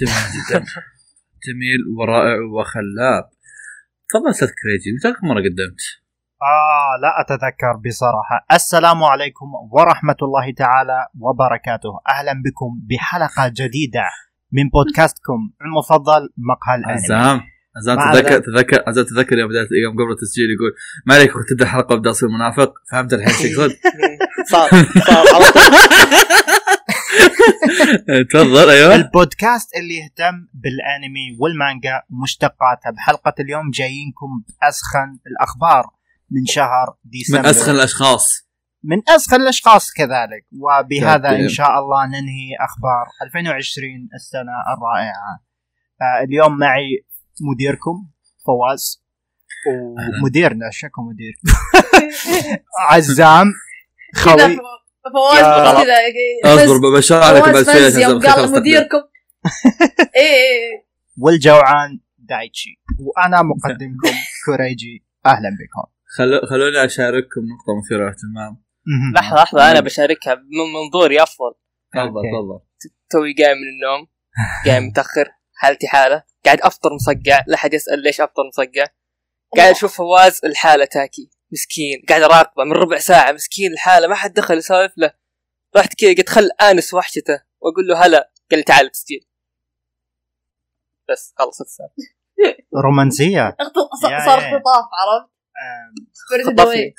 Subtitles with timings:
[0.00, 0.58] جميل جدا
[1.46, 3.24] جميل ورائع وخلاب
[4.08, 5.80] تفضل أستاذ كريجي متى آخر مرة قدمت؟
[6.42, 14.04] آه لا أتذكر بصراحة السلام عليكم ورحمة الله تعالى وبركاته أهلا بكم بحلقة جديدة
[14.52, 17.40] من بودكاستكم المفضل مقهى الأنمي عزام
[17.76, 18.38] عزام تذكر.
[18.38, 20.72] تذكر عزام تذكر يوم بدأت يوم قبل التسجيل يقول
[21.06, 23.70] ما عليك تبدأ الحلقة ابدا أصير منافق فهمت الحين إيش يقصد؟
[24.52, 24.68] صار
[25.06, 25.42] صار
[28.32, 28.94] تفضل أيوه.
[28.94, 35.86] البودكاست اللي يهتم بالأنمي والمانجا ومشتقاتها بحلقة اليوم جايينكم بأسخن الأخبار
[36.30, 37.42] من شهر ديسمبر.
[37.42, 38.48] من أسخن الأشخاص.
[38.84, 40.46] من أسخن الأشخاص كذلك.
[40.52, 41.40] وبهذا طيب.
[41.40, 45.40] إن شاء الله ننهي أخبار 2020 السنة الرائعة.
[46.02, 47.06] آه اليوم معي
[47.40, 48.08] مديركم
[48.46, 49.04] فواز.
[50.22, 51.34] ومديرنا شكو مدير؟
[52.90, 53.52] عزام
[54.14, 54.58] خوي.
[55.12, 58.98] فواز كذا أصبر بشرح لك بعد يوم قال مديركم.
[60.16, 60.86] إيه إيه
[61.18, 62.80] والجوعان دايتشي.
[63.00, 65.04] وأنا مقدمكم كوريجي.
[65.26, 65.90] أهلا بكم.
[66.16, 68.62] خلو خلوني أشارككم نقطة مثيرة للاهتمام.
[69.14, 71.54] لحظة لحظة أنا بشاركها من منظوري افضل
[71.94, 72.22] تفضل.
[72.32, 72.60] تفضل.
[73.10, 74.06] توي قايم من النوم
[74.66, 78.86] قايم متأخر حالتي حالة قاعد أفطر مصقع لا حد يسأل ليش أفطر مصقع.
[79.56, 81.30] قاعد أشوف فواز لحاله تاكي.
[81.52, 85.12] مسكين قاعد اراقبه من ربع ساعة مسكين لحاله ما حد دخل يسولف له.
[85.76, 89.20] رحت كذا قلت خل آنس وحشته وأقول له هلا قال لي تعال تسجيل.
[91.10, 91.92] بس خلصت السالفة.
[92.84, 93.56] رومانسية.
[94.02, 94.18] صار يا.
[94.18, 95.30] اختطاف عرفت؟
[96.46, 96.94] خطفني.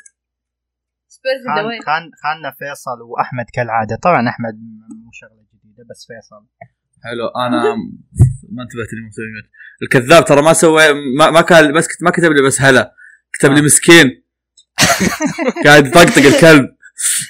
[1.07, 3.95] سبيرت خان خاننا فيصل وأحمد كالعادة.
[4.03, 4.53] طبعا أحمد
[5.05, 6.45] مو شغلة جديدة بس فيصل.
[7.03, 7.75] حلو أنا
[8.49, 9.49] ما انتبهت لي.
[9.83, 12.95] الكذاب ترى ما سوى ما, ما كان بس ما كتب لي بس هلا.
[13.33, 13.63] كتب لي آه.
[13.63, 14.28] مسكين.
[15.65, 16.65] قاعد يطقطق الكلب.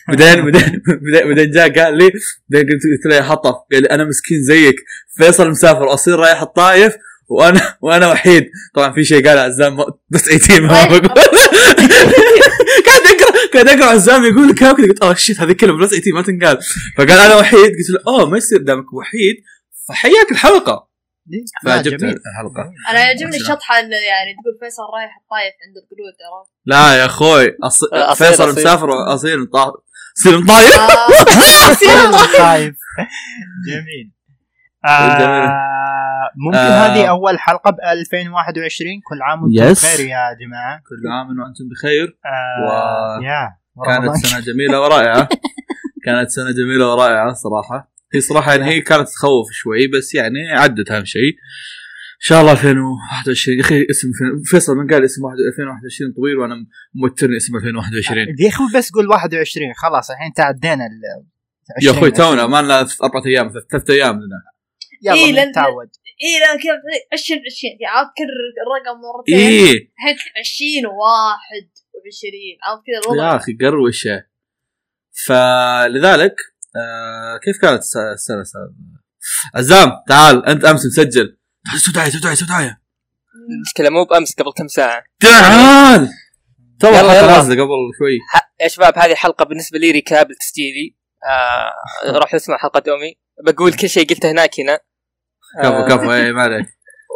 [0.07, 0.81] بعدين بعدين
[1.27, 2.11] بعدين- جاء قال لي
[2.49, 4.75] بعدين قلت قلت له يا حطف قال لي أنا مسكين زيك.
[5.17, 6.93] فيصل مسافر واصير رايح الطايف
[7.29, 8.45] وأنا وأنا وحيد.
[8.75, 9.77] طبعا في شيء قال عزام
[10.09, 11.01] بس ايتيم ما طيب.
[11.03, 11.23] بقول.
[12.85, 16.21] قاعد اقرا قاعد اقرا عزام يقول كذا قلت أوه shit هذه كلمه بس يتيم ما
[16.21, 16.57] تنقال.
[16.97, 19.35] فقال أنا وحيد قلت له أوه ما يصير دامك وحيد
[19.89, 20.88] فحياك الحلقة.
[21.63, 22.15] لا، فعجبت جميل.
[22.15, 23.37] الحلقة أنا يعجبني.
[23.37, 27.83] الشطحة اللي يعني تقول فيصل رايح الطايف عند القرود عرفت لا يا أخوي أص...
[27.83, 28.59] أصير- فيصل أصير.
[28.63, 29.37] مسافر اصير
[30.39, 30.97] مطايف آه.
[32.53, 32.75] طيب
[33.67, 34.11] جميل
[34.85, 36.85] آه ممكن آه.
[36.87, 39.71] هذه أول حلقة ب 2021 كل عام وأنتم.
[39.71, 43.49] بخير يا جماعة كل عام وأنتم بخير آه و- يا
[43.85, 44.15] كانت.
[44.25, 45.29] سنة جميلة ورائعة
[46.05, 50.91] كانت سنة جميلة ورائعة صراحة هي صراحة يعني هي كانت تخوف شوي بس يعني عدت
[50.91, 51.33] أهم شيء.
[52.21, 54.07] إن شاء الله 2021 يا أخي اسم
[54.51, 56.55] فيصل من قال اسم واحد- 2021 طويل وأنا
[56.93, 61.01] موترني اسم 2021 يا أخي بس قول 21 خلاص الحين تعدينا ال
[61.85, 62.13] يا أخوي 20.
[62.13, 64.41] تونا ما لنا أربع أيام ثلاث أيام لنا.
[65.03, 65.89] يلا إيه، لأن- نتعود
[66.23, 66.81] إيه لا كذا
[67.13, 69.35] 20 20 يعني عرفت كرر الرقم مرتين.
[69.37, 69.71] إيه.
[69.71, 74.23] الحين 20 و21 عرفت كذا يا الوضع أخي قروشة.
[75.25, 76.35] فلذلك
[76.75, 78.61] آه كيف كانت الس- السنة؟ السنة؟
[79.55, 81.37] عزام تعال أنت أمس مسجل.
[81.65, 82.81] تعال سو دعايه سو دعايه سو دعايه
[83.55, 85.03] المشكلة مو بأمس قبل كم ساعة.
[85.19, 86.09] تعال!
[86.79, 87.27] تو الحلقة.
[87.37, 87.69] نازلة قبل
[87.99, 88.17] شوي.
[88.29, 90.95] ح- يا شباب هذه حلقة بالنسبة لي recap لتسجيلي
[91.29, 93.15] آه روح اسمع حلقة دومي.
[93.45, 94.79] بقول كل شيء قلته هناك هنا.
[95.63, 96.65] كفو كفو اي ما عليك.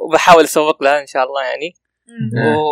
[0.10, 1.74] وبحاول أسوق لها إن شاء الله يعني.
[2.38, 2.56] إيه.
[2.58, 2.64] و...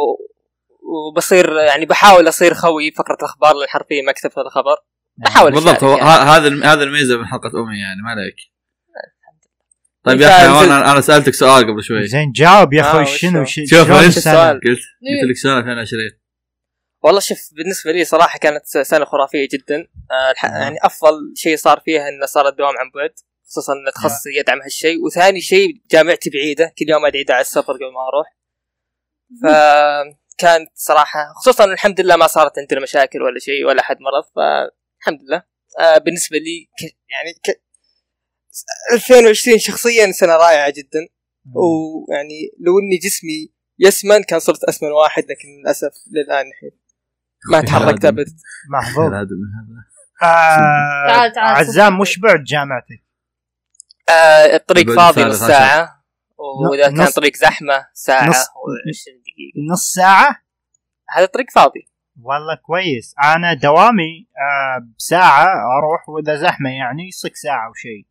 [1.09, 4.75] وبصير يعني بحاول أصير خوي فقرة الأخبار لأن حرفيا ما كتبت الخبر
[5.17, 6.09] بحاول بالضبط هو يعني.
[6.09, 8.35] هذا الم- هذا الميزة من حلقة أمي يعني ما عليك.
[10.03, 12.07] طيب يا أخي أنا أنا سألتك سؤال قبل شوي.
[12.07, 14.63] زين جاوب يا آه، أخوي شنو شوف،؟ السؤال؟ قلت.
[14.67, 16.01] قلت لك سنه 2020
[17.03, 19.87] والله شوف بالنسبة لي صراحة كانت سنة خرافية جدا.
[20.11, 20.45] آه الح...
[20.45, 20.49] آه.
[20.61, 23.13] يعني أفضل شيء صار فيها إنه صار الدوام عن بعد
[23.49, 25.05] خصوصا ان تخصصي يدعم هالشيء.
[25.05, 28.37] وثاني شيء جامعتي بعيدة كل يوم أدعي على السفر قبل ما أروح.
[29.43, 34.23] فكانت صراحة خصوصا الحمد لله ما صارت عندنا مشاكل ولا شيء ولا حد مرض.
[35.05, 35.43] فالحمد لله.
[35.79, 36.81] آه بالنسبة لي ك...
[36.83, 37.61] يعني ك...
[38.93, 41.07] 2020 شخصيا سنة رائعة جدا.
[41.53, 46.79] ويعني لو إني جسمي يسمن كان صرت أسمن واحد لكن للأسف للآن الحين
[47.51, 48.25] ما تحركت أبد.
[48.71, 49.13] محظوظ.
[49.13, 49.27] هذا
[50.23, 51.99] آه تعال- تعال، عزام.
[51.99, 53.03] وش بعد جامعتك؟
[54.09, 55.39] آه الطريق فاضي نص.
[55.39, 56.01] ساعة.
[56.71, 59.71] وإذا كان طريق زحمة ساعة نص- و20 دقيقة.
[59.73, 60.43] نص ساعة؟
[61.09, 61.90] هذا طريق فاضي.
[62.21, 63.15] والله كويس.
[63.23, 65.43] أنا دوامي آه بساعة
[65.77, 68.05] أروح وإذا زحمة يعني يصك ساعة وشيء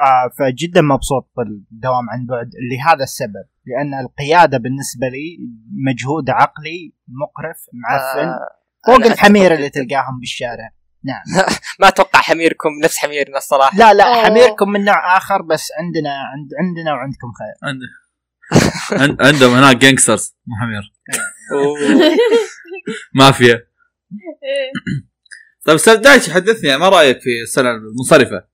[0.00, 5.38] آه فجدا مبسوط بالدوام عن بعد لهذا السبب لأن القيادة بالنسبة لي
[5.88, 8.38] مجهود عقلي مقرف معفن آه
[8.86, 9.06] فوق أتفق
[9.54, 9.70] اللي.
[9.70, 10.70] تلقاهم بالشارع.
[11.80, 13.78] ما أتوقع حميركم نفس حميرنا الصراحة.
[13.78, 14.24] لا لا أوه.
[14.24, 17.68] حميركم من نوع آخر بس عندنا عند عندنا وعندكم خير.
[17.68, 17.80] عند-
[19.02, 20.92] عند- عندهم هناك gangsters مو حمير.
[23.14, 24.72] مافيا إيه.
[25.66, 28.48] طيب أستاذ دايتشي حدثني يعني ما رايك في السنة المنصرفه؟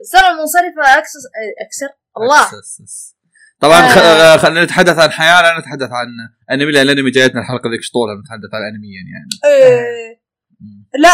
[0.00, 1.22] السنة المنصرفة أكسس
[1.66, 3.14] أكسر الله أكسس.
[3.60, 3.80] طبعا.
[3.80, 4.34] آه.
[4.34, 6.06] آه، خلينا نتحدث عن حياه لا نتحدث عن
[6.50, 10.20] انمي لأن الانمي جايتنا الحلقة ذيك شطوله نتحدث عن انميا يعني إيه.
[11.02, 11.08] لا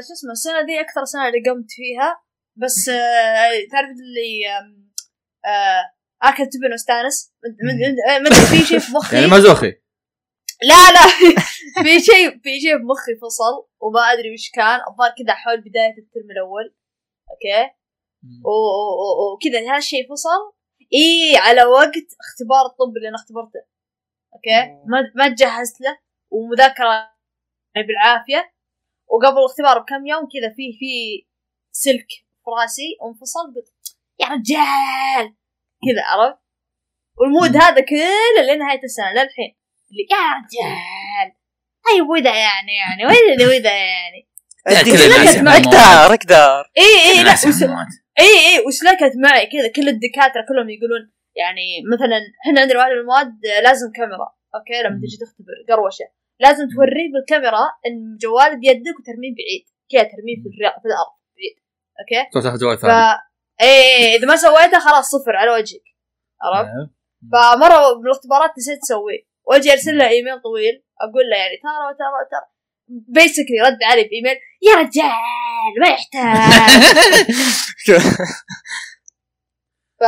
[0.00, 2.22] شو اسمه السنة دي أكثر سنة اللي قمت فيها
[2.56, 4.48] بس آه، تعرف اللي
[5.46, 5.82] آه،
[6.28, 7.32] آكل تبن واستانس
[8.24, 9.72] مد- في شيء في مخي يعني مازوخي
[10.70, 11.04] لا لا.
[11.84, 14.80] في شيء في شيء في مخي فصل وما أدري وش كان.
[14.88, 16.74] الظاهر كذا حول بداية الترم الأول.
[17.30, 17.74] أوكي؟
[18.44, 20.52] وكذا هالشيء فصل.
[20.94, 23.60] إي على وقت اختبار الطب اللي أنا اختبرته.
[24.34, 25.98] أوكي؟ ما ما تجهزت له.
[26.30, 27.10] ومذاكرة
[27.74, 28.52] بالعافية.
[29.08, 31.26] وقبل الاختبار بكم يوم كذا في في
[31.72, 32.08] سلك
[32.44, 33.54] في راسي وانفصل.
[33.54, 35.34] قلت يا رجال!
[35.84, 36.38] كذا عرفت؟
[37.18, 39.61] وال mood هذا كله لنهاية السنة للحين.
[40.10, 41.32] يا رجال
[41.86, 44.28] طيب وذا يعني يعني وذا وذا يعني.
[44.66, 47.34] يعني أقدر أقدر إي إي لا.
[48.20, 52.98] إي إي وسلكت معي؟ كذا كل الدكاترة كلهم يقولون يعني مثلا إحنا عندنا واحد من
[52.98, 54.28] المواد لازم كاميرا.
[54.54, 55.00] أوكي لما.
[55.02, 56.04] تجي تختبر قروشه
[56.40, 59.64] لازم توريه بالكاميرا إن جوال بيدك وترميه بعيد.
[59.90, 61.56] كذا ترميه في, الرياض في الأرض بعيد.
[62.00, 63.18] أوكي؟ تفتح جوال ف ثاني.
[63.60, 65.86] إي إي، إذا ما سويته خلاص صفر على وجهك.
[66.42, 66.90] عرفت؟ أيوه.
[67.32, 70.82] فمرة بالاختبارات نسيت اسويه واجي ارسل له إيميل طويل.
[71.00, 72.46] أقول له يعني ترى ترى ترى
[72.88, 74.36] basically رد علي بإيميل.
[74.62, 75.12] يا رجال
[75.80, 76.42] ما يحتاج.
[80.00, 80.04] ف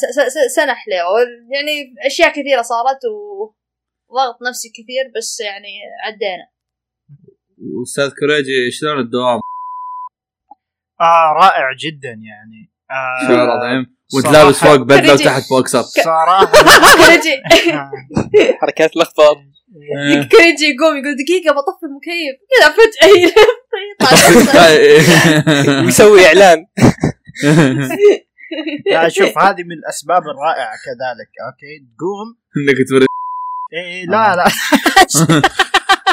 [0.00, 1.20] س- س- س- سنة حلوة
[1.54, 2.98] يعني أشياء كثيرة صارت
[4.08, 5.68] وضغط نفسي كثير بس يعني
[6.04, 6.48] عدينا.
[7.80, 9.40] واستاذ كوريجي شلون الدوام؟
[11.00, 12.72] آه رائع جدا يعني.
[12.90, 13.98] آه شعور عظيم.
[14.14, 15.12] وانت صراحة- لابس فوق بدله.
[15.14, 16.44] وتحت بوكسر صراحة.
[17.04, 17.42] كوريجي
[18.60, 19.36] حركات لخبط
[19.98, 20.28] إيه.
[20.28, 22.34] كوريجي يقوم يقول دقيقة بطفي المكيف.
[22.50, 22.74] كذا
[24.42, 26.66] يطلع ويسوي إعلان.
[28.92, 32.36] لا شوف هذه من الأسباب الرائعة كذلك أوكي؟ تقوم.
[32.56, 33.06] إنك توري.
[33.74, 34.44] إيه لا لا.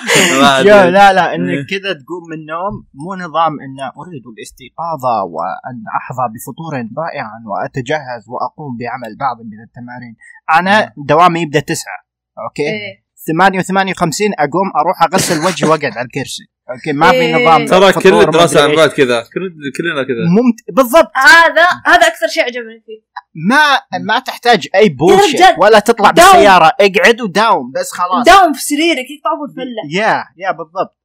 [0.98, 1.66] لا لا إنك إيه.
[1.80, 5.04] كذا تقوم من النوم مو نظام إن أريد الاستيقاظ
[5.36, 6.74] وأن أحظى بفطور
[7.04, 10.16] رائعا وأتجهز وأقوم بعمل بعض من التمارين
[10.60, 12.00] أنا دوامي يبدأ تسعة
[12.44, 13.06] أوكي إيه.
[13.28, 17.36] 8 و58 أقوم أروح أغسل وجهي وأقعد على الكرسي أوكي ما في إيه.
[17.36, 18.76] نظام ترى كل الدراسة عن.
[18.76, 20.58] بعد كذا كل- كلنا كذا ممت...
[20.78, 23.00] بالضبط هذا هذا أكثر شيء عجبني فيه
[23.36, 26.32] ما ما تحتاج أي رجال، ولا تطلع داوم.
[26.32, 26.72] بالسيارة.
[26.82, 28.26] اقعد وداوم بس خلاص.
[28.26, 31.00] داوم في سريرك يقطع بالفلة يا يا بالضبط.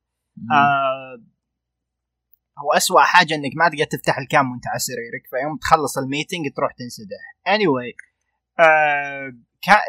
[0.53, 1.23] آه
[2.59, 6.05] هو أسوأ حاجة إنك ما تقدر تفتح ال cam وأنت على سريرك فيوم تخلص ال
[6.06, 7.23] meeting تروح تنسدح.
[7.49, 7.95] Anyway
[8.61, 9.33] آه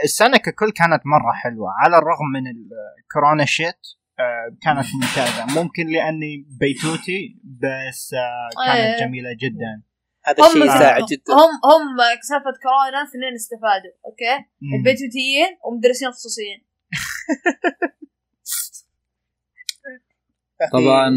[0.04, 3.80] السنة ككل كانت مرة حلوة على الرغم من الكورونا shit
[4.20, 5.62] آه كانت ممتازة.
[5.62, 9.08] ممكن لأني بيتوتي بس آه كانت إيه.
[9.08, 9.91] جميلة جدا.
[10.26, 11.34] هذا الشيء هم يساعد جدا.
[11.34, 11.98] هم هم
[12.30, 14.74] سالفة كورونا اثنين استفادوا أوكي؟ مم.
[14.78, 16.60] البيتوتيين ومدرسين خصوصيين
[20.74, 21.10] طبعا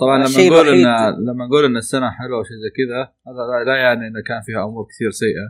[0.00, 0.84] طبعا لما نقول ان
[1.28, 4.86] لما نقول إن السنة حلوة وشيء زي كذا هذا لا- يعني انه كان فيها أمور
[4.94, 5.46] كثير سيئة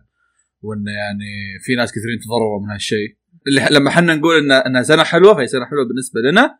[0.62, 1.31] وانه يعني
[1.65, 3.16] في ناس كثيرين تضرروا من هالشيء.
[3.47, 6.59] اللي لما إحنا نقول ان إنها سنة حلوة فهي سنة حلوة بالنسبة لنا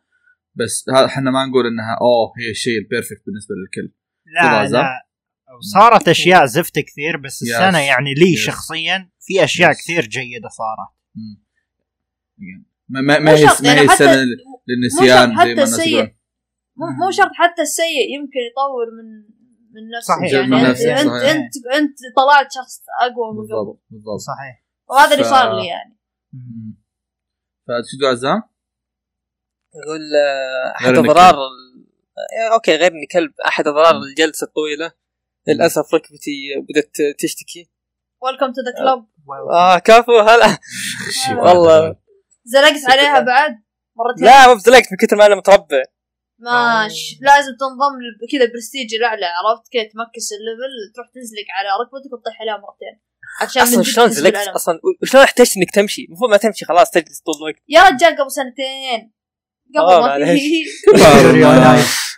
[0.55, 3.93] بس هذا إحنا ما نقول إنها أوه هي الشيء ال perfect بالنسبة للكل.
[4.41, 5.03] لا لا.
[5.59, 7.49] صارت أشياء زفت كثير بس yes.
[7.51, 8.35] السنة يعني لي.
[8.35, 9.73] شخصيا في أشياء.
[9.73, 10.89] كثير جيدة صارت.
[12.89, 15.55] ما ما ما مو هي شرط، ما هي حتى- السنة مو للنسيان شرط حتى زي
[15.55, 15.79] ما الناس.
[15.87, 16.15] يقولون
[16.77, 19.33] مو مو شرط حتى السيء يمكن يطور من
[19.73, 20.33] من نفسك صحيح.
[20.33, 21.29] يعني من انت نفسك، انت, صحيح.
[21.31, 25.67] انت أنت طلعت شخص أقوى من قبل بالضبط بالضبط صحيح وهذا اللي ف- صار لي
[25.67, 25.97] يعني
[27.67, 28.41] تقول عزام؟
[29.75, 31.87] يقول آه، أحد أضرار ال-
[32.51, 34.91] آه، أوكي غير إني كلب أحد أضرار الجلسة الطويلة
[35.47, 36.35] للأسف ركبتي
[36.69, 37.69] بدأت تشتكي.
[38.21, 39.07] welcome to the club
[39.51, 40.57] آه كفو هلا.
[41.45, 41.95] والله.
[42.45, 43.51] زلقت عليها بعد
[43.97, 44.25] مرتين.
[44.25, 45.83] لا ما بزلقت من كثر ما أنا متربع
[46.39, 47.17] ماش.
[47.21, 47.99] لازم تنضم
[48.31, 52.57] كذا برستيج الأعلى عرفت كذا ت max ال level تروح تزلق على ركبتك وتطيح عليها
[52.57, 53.01] مرتين.
[53.41, 54.47] عشان أصلا شلون زلقت.
[54.47, 57.61] أصلا وشلون احتجت إنك تمشي؟ المفروض ما تمشي خلاص تجلس طول الوقت.
[57.69, 59.13] يا رجال قبل سنتين.
[59.75, 61.83] قبل آه، ما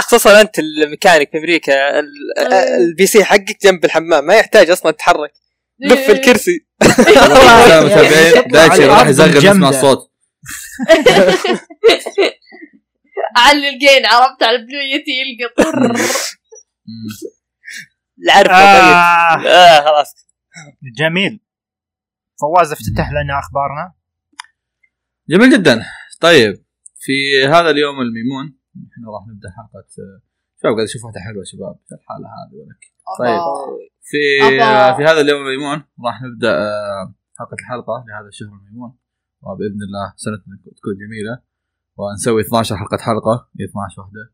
[0.00, 2.06] خصوصا أنت الميكانيك في أمريكا ال-
[2.38, 2.76] إيه.
[2.76, 5.32] البي سي حقك جنب الحمام ما يحتاج أصلا تتحرك.
[5.80, 6.66] لف الكرسي.
[6.82, 9.36] متابعين دايتشي راح يزغل.
[9.36, 9.98] يسمع الصوت.
[13.36, 15.82] اعلي الجين عرفت؟ على البلو يتي يلقى طر.
[15.82, 15.94] مم.
[18.24, 19.46] العرفه طيب.
[19.46, 20.14] آه خلاص.
[20.98, 21.40] جميل.
[22.40, 23.92] فواز افتتح لنا أخبارنا.
[25.28, 25.84] جميل جدا.
[26.20, 26.64] طيب
[27.00, 28.58] في هذا اليوم الميمون
[28.92, 29.86] إحنا راح نبدأ حلقة
[30.58, 32.82] شباب قاعد أشوف واحدة حلوة شباب الحالة هذه ولك
[33.18, 33.40] طيب.
[34.02, 34.22] في.
[34.96, 38.98] في هذا اليوم الميمون راح نبدأ آه، حلقة الحلقة لهذا الشهر الميمون
[39.42, 41.42] وبإذن الله سنتنا تكون جميلة
[41.96, 44.32] ونسوي 12 حلقة حلقة هي 12 واحدة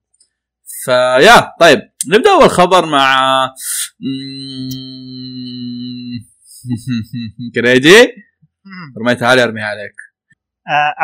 [0.85, 3.49] فيا طيب نبدأ أول خبر مع.
[7.55, 8.13] كريجي
[9.01, 10.12] رميتها علي أرميها عليك آه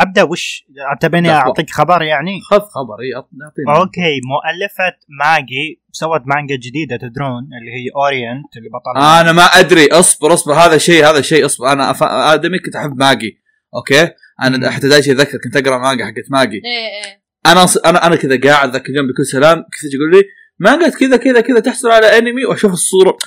[0.01, 0.65] أبدأ وش؟
[1.01, 6.97] تبيني لا، أعطيك خبر يعني؟ خذ خبر اي اعطيني okay مؤلفة ماجي سوت مانجا جديدة
[6.97, 9.87] تدرون اللي هي Orient اللي بطلها أنا ما أدري.
[9.87, 11.71] اصبر اصبر هذا شيء هذا شيء اصبر.
[11.71, 12.03] أنا أف...
[12.03, 13.41] آدمي كنت أحب ماجي.
[13.75, 14.09] okay.
[14.43, 16.55] أنا حتى دايتشي أتذكر كنت أقرأ مانجا حقت ماجي.
[16.55, 17.21] إيه إيه.
[17.45, 17.65] أنا.
[17.85, 19.57] أنا أنا كذا قاعد ذاك اليوم بكل سلام.
[19.57, 20.23] كنت يقول لي
[20.59, 23.17] مانجا كذا كذا كذا تحصل على أنمي وأشوف الصورة.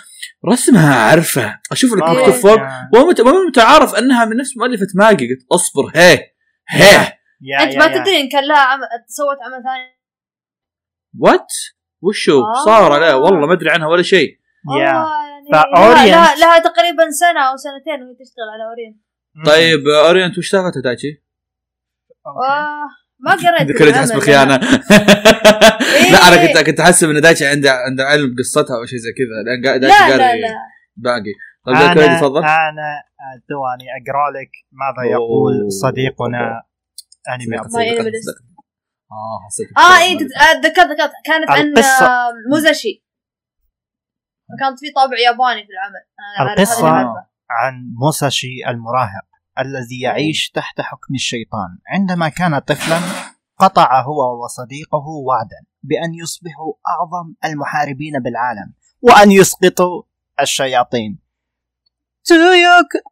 [0.49, 3.21] رسمها عارفه أشوف اللي آه، مكتوب فوق يا- ومت...
[3.21, 6.31] وما متعارف أنها من نفس مؤلفة ماجي قلت أصبر هي
[6.69, 7.07] هي.
[7.63, 7.87] أنت ما.
[7.87, 10.03] تدري إن كان لها عمل سوت عمل ثاني.
[11.19, 11.53] what
[12.03, 12.65] وشو؟ آه.
[12.65, 14.39] صار؟ عليه والله ما أدري عنها ولا شيء.
[14.79, 14.91] yeah.
[14.91, 19.03] آه، يعني ف Orient- لها, تقريبا سنة أو سنتين وهي تشتغل على Orient
[19.47, 21.23] طيب آه، Orient وش سالفتها دايتشي؟
[23.23, 24.21] ما قريت ذكرت العمل حسب أنا.
[24.21, 26.13] خيانه إيه.
[26.13, 29.37] لا أنا كنت كنت احسب ان دايتشي عنده عنده علم بقصتها أو شيء زي كذا.
[29.47, 30.49] لأن دايتشي لا لا قاري لا.
[30.97, 31.33] باقي.
[31.67, 32.39] طيب أنا تفضل.
[32.39, 32.49] أنا
[33.23, 35.11] آه، ثواني أقرأ لك ماذا.
[35.11, 36.63] يقول صديقنا
[37.35, 37.59] أنمي.
[39.13, 41.13] آه حسيت آه اي آه، ذكرت ذكرت.
[41.25, 43.05] كانت عن القصة- آه، موزاشي.
[44.61, 46.03] كانت في طابع ياباني في العمل.
[46.41, 47.27] أنا المعرفة.
[47.51, 49.27] عن موساشي المراهق.
[49.59, 51.79] الذي يعيش تحت حكم الشيطان.
[51.89, 53.01] عندما كان طفلا
[53.59, 60.03] قطع هو وصديقه وعدا بأن يصبحوا أعظم المحاربين بالعالم وأن يسقطوا
[60.41, 61.19] الشياطين.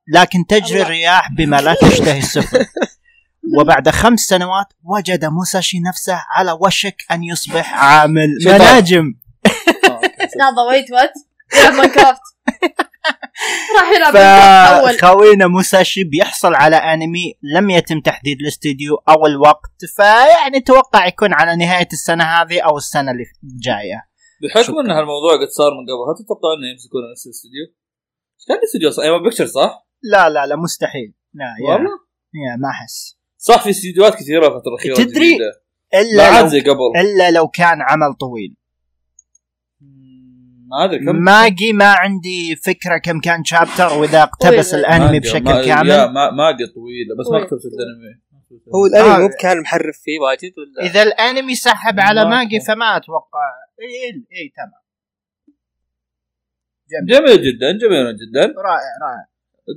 [0.09, 0.83] لكن تجري.
[0.83, 2.67] الرياح بما لا تشتهي السفن.
[3.61, 8.29] وبعد خمس سنوات وجد موساشي نفسه على وشك أن يصبح عامل.
[8.47, 9.05] مناجم
[13.77, 20.61] راح يلعب اول فخوينا موساشي بيحصل على أنمي لم يتم تحديد الاستديو أو الوقت فيعني
[20.61, 23.25] توقع يكون على نهاية السنة هذه أو السنة اللي
[23.63, 24.05] جاية
[24.43, 28.57] بحكم إن هالموضوع قد صار من قبل هل تتوقع إنه يمسكون نفس الاستوديو؟ إيش كان
[28.59, 31.91] الاستوديو صح؟ A-1 Picture صح؟ لا لا لا مستحيل لا yeah, والله؟
[32.35, 35.37] yeah ما أحس صح في استديوهات كثيرة الفترة الاخيره تدري-
[35.95, 38.57] إلا لو زي قبل إلا لو كان عمل طويل
[40.71, 44.75] ما أدري كم ماجي ما عندي فكرة كم كان chapter وإذا اقتبس.
[44.75, 45.89] الأنمي ماجي- بشكل ما- yeah كامل.
[45.89, 47.41] ما ماجي طويلة بس ما.
[47.47, 48.21] كتبت الأنمي.
[48.75, 49.19] هو الأنمي آه.
[49.19, 53.47] مو كان محرف فيه واجد ولا؟ إذا الأنمي سحب على ما- ماجي فما أتوقع.
[53.81, 54.81] إي إي تمام.
[57.09, 57.37] جميل.
[57.43, 58.41] جدا جميل جدا.
[58.41, 59.27] رائع رائع.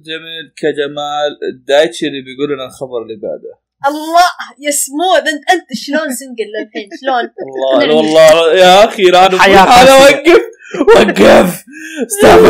[0.05, 1.63] جميل كجمال.
[1.67, 3.63] دايتشي اللي بيقول لنا الخبر اللي بعده.
[3.87, 4.21] الله
[4.59, 5.73] يا سموث انت أنت.
[5.73, 7.29] شلون single للحين؟ شلون؟
[7.71, 10.23] والله والله يا أخي لا أنا أنا قاسية.
[10.81, 11.65] وقف!
[12.07, 12.45] stop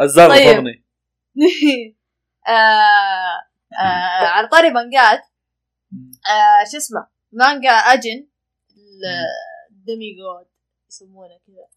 [0.00, 0.30] الزر
[2.48, 5.22] آه، على طاري مانجات.
[6.26, 8.28] آه، شو اسمه؟ مانجا أجن.
[9.70, 10.46] ال demi god
[10.88, 11.68] يسمونه كذا.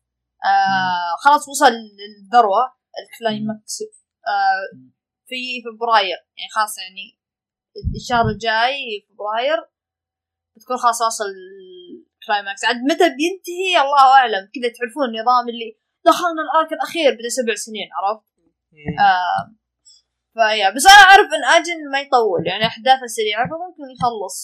[0.46, 3.82] آه، خلاص وصل للذروة ال climax.
[4.27, 4.88] آه،
[5.27, 6.17] في فبراير.
[6.38, 7.20] يعني خلاص يعني
[7.96, 9.58] الشهر الجاي فبراير.
[10.56, 11.25] بتكون خلاص واصل
[12.27, 14.43] ال climax عاد متى بينتهي؟ الله أعلم.
[14.55, 15.69] كذا تعرفون النظام اللي
[16.05, 18.25] دخلنا ال arc الأخير بعد سبع سنين عرفت؟
[19.10, 19.43] آه
[20.38, 20.70] ف yeah.
[20.75, 24.38] بس أنا أعرف إن أجن ما يطول يعني احداثه سريعه فممكن يخلص.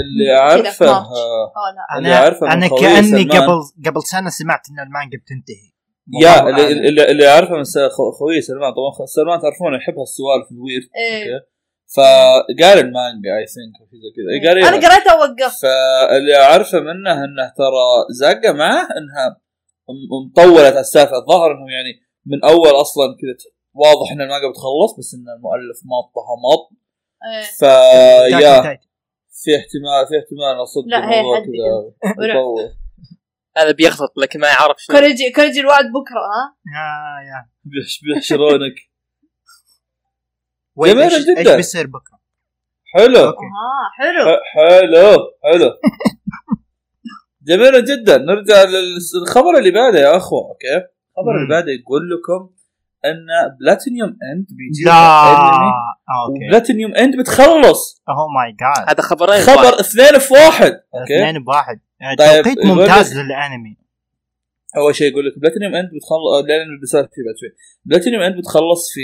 [0.00, 0.24] اللي
[0.62, 0.66] مارش.
[0.88, 5.68] آه، اللي أنا أعرفه من أنا كأني قبل قبل سنة سمعت إن المانجا بتنتهي.
[6.22, 6.88] yeah اللي.
[6.88, 10.58] اللي, اللي أعرفه من س- خو- خوي سلمان طبعا خ- سلمان تعرفون يحب هالسوالف ال
[10.58, 11.53] weird إيه.
[11.96, 14.52] فقال المانجا I think أو زي كذا.
[14.62, 14.88] إيه، أنا إيه.
[14.88, 19.40] قريتها ووقفت فاللي أعرفه منه إنه ترى زاقة معه إنها
[19.88, 21.92] م- مطوله السالفه الظاهر إنهم يعني
[22.26, 26.70] من أول أصلا كذا واضح إن المانجا بتخلص بس إن المؤلف مطها مط.
[27.32, 27.42] إيه.
[27.42, 28.88] فيا تاكي-
[29.44, 32.74] في احتمال في احتمال اصدق لا، هي كذا
[33.56, 37.48] هذا بيخلط لكن ما يعرف شو كوريجي كوريجي الوعد بكرة ها؟ يا يا.
[37.64, 38.74] بيحش- بيحشرونك.
[40.76, 41.38] وين؟ جميل إيش جداً.
[41.38, 42.18] إيش بيصير بكرة؟
[42.94, 43.28] حلو.
[43.28, 43.34] آه
[43.98, 44.24] حلو.
[44.54, 45.70] حلو حلو.
[47.48, 48.16] جميل جدا.
[48.18, 51.48] نرجع للخبر اللي بعده يا أخوة okay؟ الخبر اللي.
[51.50, 52.50] بعده يقول لكم
[53.04, 53.26] أن
[53.60, 55.30] Platinum End بيجي لا.
[55.30, 55.72] انمي
[56.26, 56.44] okay.
[56.46, 58.02] و Platinum End بتخلص.
[58.08, 62.66] oh my God هذا خبرين خبر اثنين في واحد okay؟ اثنين بواحد آه، طيب، توقيت
[62.66, 63.83] ممتاز للأنمي.
[64.76, 66.66] أول شيء يقول لك Platinum End بتخلص لأن
[67.14, 67.56] فيه بعد شوي.
[67.84, 69.00] Platinum End بتخلص في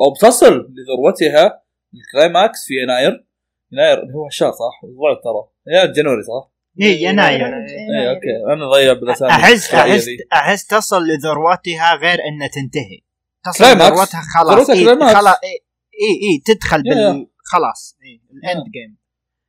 [0.00, 1.62] أو بتصل لذروتها
[1.94, 3.26] ال climax في يناير.
[3.72, 5.42] يناير اللي هو الشهر صح؟ الضوء ترى.
[5.66, 6.50] يناير January صح؟
[6.82, 7.46] اي يناير.
[7.46, 8.52] اي okay.
[8.52, 9.30] أنا ضيع بالأسامي.
[9.30, 10.06] احس احس.
[10.32, 13.00] أحس تصل لذروتها غير إنها تنتهي.
[13.44, 13.64] تصل.
[13.64, 14.70] لذروتها خلاص.
[14.70, 14.84] اي.
[14.84, 17.98] خلاص اي اي, تدخل بال خلاص.
[18.04, 18.96] اي ال end game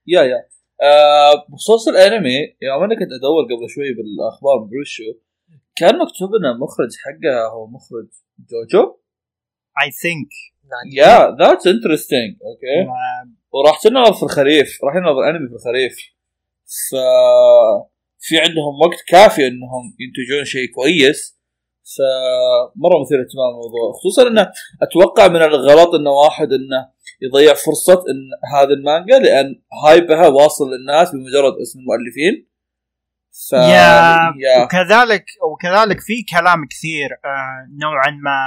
[0.08, 0.52] yeah yeah.
[0.84, 5.04] آه بخصوص الأنمي يوم أنا كنت أدور قبل شوي بالأخبار مدري شو
[5.76, 8.08] كان مكتوب ان المخرج حقها هو مخرج
[8.40, 8.98] جوجو؟
[9.84, 10.32] I think
[10.94, 12.90] yeah that's interesting okay
[13.52, 15.98] وراح تنعرض في الخريف راح ينعرض الانمي في الخريف.
[16.66, 16.96] ف
[18.20, 21.38] في عندهم وقت كافي إنهم ينتجون شيء كويس.
[21.84, 23.94] فمره مثير اهتمام الموضوع.
[24.00, 24.52] خصوصا إنه
[24.82, 26.90] أتوقع من الغلط إنه واحد إنه
[27.22, 32.51] يضيع فرصة إن هذه المانجا لأن hype ها واصل للناس بمجرد اسم المؤلفين.
[33.50, 34.64] ف yeah- yeah.
[34.64, 38.40] وكذلك وكذلك في كلام كثير آه نوعا ما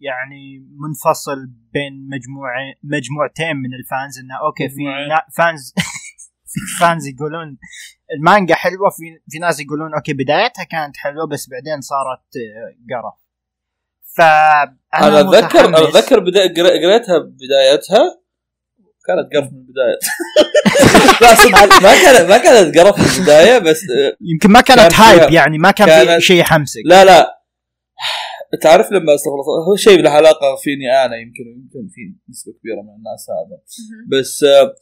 [0.00, 4.82] يعني منفصل بين مجموعة مجموعتين من ال fans إنه okay في
[5.36, 5.74] fans
[6.52, 7.58] في fans يقولون
[8.16, 13.14] المانجا حلوة في في ناس يقولون okay بدايتها كانت حلوة بس بعدين صارت آه، قرف.
[14.16, 15.78] فأنا أنا أتذكر أنا.
[15.88, 16.40] أتذكر بدا...
[16.54, 18.20] قرا- قريتها بدايتها
[19.08, 19.98] كانت قرف من البداية.
[21.22, 24.90] لا صدق ما كانت ما كانت قرف في البداية بس آه، يمكن ما كانت كان
[24.90, 27.34] فيها- hype يعني ما كان في كانت- شيء يحمسك لا لا.
[28.62, 32.00] تعرف لما استغفر الله هو شيء له علاقة فيني أنا يمكن يمكن في
[32.30, 33.58] نسبة كبيرة من الناس هذا.
[34.20, 34.74] بس آه،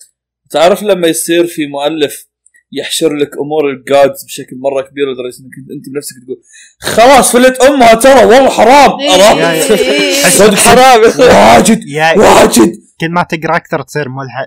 [0.51, 2.27] تعرف لما يصير في مؤلف
[2.73, 6.43] يحشر لك أمور ال gods بشكل مرة كبير لدرجة إنك انت بنفسك تقول
[6.81, 9.01] خلاص فلت أمها ترى والله حرام.
[9.01, 10.13] إيه، عرفت؟ إيه، إيه،.
[10.23, 11.01] صدق حرام.
[11.01, 11.81] واجد
[12.17, 12.86] واجد.
[13.01, 14.47] كل ما تقرأ أكثر تصير ملحد.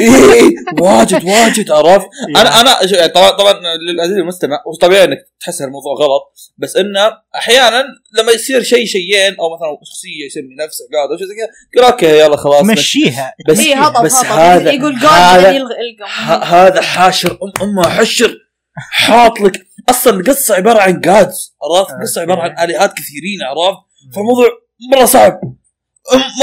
[0.00, 0.54] اي
[0.86, 3.54] واجد واجد عرفت؟ أنا أنا يعني طبعا طبعا
[3.90, 7.84] للعزيز المستمع وطبيعي إنك تحس الموضوع غلط بس إنه أحيانا
[8.18, 11.92] لما يصير شيء شيئين أو مثلا شخصية يسمي نفسه god أو شيء زي كذا يقول
[11.92, 13.34] okay يلا خلاص مشيها.
[13.48, 14.14] بس إيه، هطل بس.
[14.24, 15.08] هذا يقول هذا
[15.42, 16.10] بعدين يلغى يلقى.
[16.10, 18.38] ه- هذا حاشر ام أمه حشر
[18.76, 23.78] حاط لك أصلا القصة عبارة عن gods عرفت؟ القصة عبارة عن آلهات كثيرين عرفت؟
[24.14, 24.48] فالموضوع
[24.92, 25.40] مرة صعب.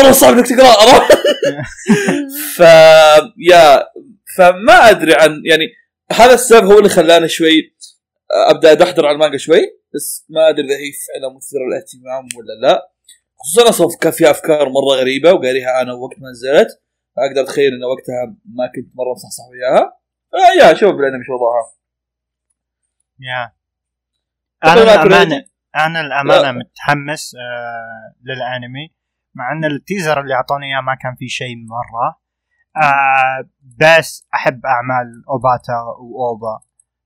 [0.03, 1.07] مرة صعب إنك تقراه
[2.57, 2.59] ف
[3.49, 3.87] يا
[4.37, 5.65] فما أدري عن يعني
[6.11, 7.75] هذا السبب هو اللي خلاني شوي
[8.49, 9.61] أبدأ أدحضر على المانجا شوي
[9.95, 12.91] بس ما أدري إذا هي فعلا مثيرة للاهتمام ولا لا.
[13.39, 16.67] خصوصا أصلا كان فيها أفكار مرة غريبة وقاريها أنا وقت ما نزلت
[17.15, 19.97] فأقدر أتخيل إن وقتها ما كنت مرة مصحصح وياها.
[20.33, 21.73] آه يا شوف بالانمي شو وضعها.
[23.19, 23.51] يا.
[24.63, 25.45] طب أنا الأمانة
[25.75, 26.51] أنا الأمانة لا.
[26.51, 28.93] متحمس آه للأنمي.
[29.35, 32.21] مع أن التيزر اللي اعطوني إياه ما كان فيه شيء مرة
[32.83, 36.59] آه بس أحب أعمال أوباتا وأوبا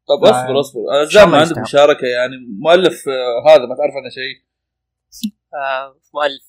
[0.07, 1.57] طب آه، اصبر اصبر أنا زي ما عندك.
[1.57, 4.45] مشاركة يعني مؤلف آه، هذا ما تعرف عنه شيء
[5.53, 6.43] آه، مؤلف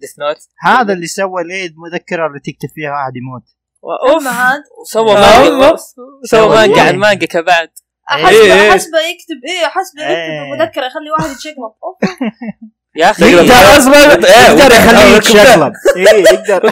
[0.00, 3.42] ديث نوت هذا اللي سوى ليه مذكره اللي تكتب فيها واحد يموت
[3.84, 4.64] اوف آه، مانجا.
[4.84, 5.76] سوى
[6.24, 6.88] سوى مانجا إيه.
[6.88, 7.70] عن مانجا كبعد
[8.10, 8.70] إيه، حسبه إيه.
[8.72, 10.52] حسبه يكتب إيه حسبه يكتب إيه.
[10.52, 11.98] مذكره يخلي واحد يتشقلب أوف.
[12.96, 15.16] يا أخي يقدر- إيه، يقدر وأنت يخليه.
[15.16, 15.72] يتشقلب.
[15.96, 16.64] إيه يقدر.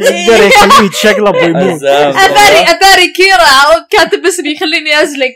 [0.00, 1.72] يقدر يخليه يتشقلب ويموت.
[1.72, 2.16] عزام.
[2.16, 5.34] اتاري اتاري كيرا كاتب اسمي يخليني ازلق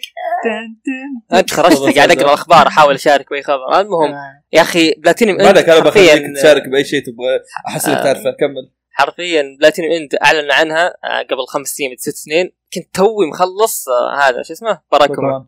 [1.32, 3.80] أنت خرجت قاعد أقرأ الاخبار أحاول أشارك باي خبر.
[3.80, 4.42] المهم آه.
[4.52, 8.02] يا أخي بلاتينيوم بعدك أنا بخليك حرفيا تشارك بأي شيء تبغى أحس إنك آه.
[8.02, 8.30] تعرفه.
[8.40, 8.70] كمل.
[8.92, 12.50] حرفيا Platinum End أعلن عنها آه، قبل خمس سنين ست سنين.
[12.74, 13.84] كنت توي مخلص
[14.20, 15.44] هذا شو اسمه؟ باكومان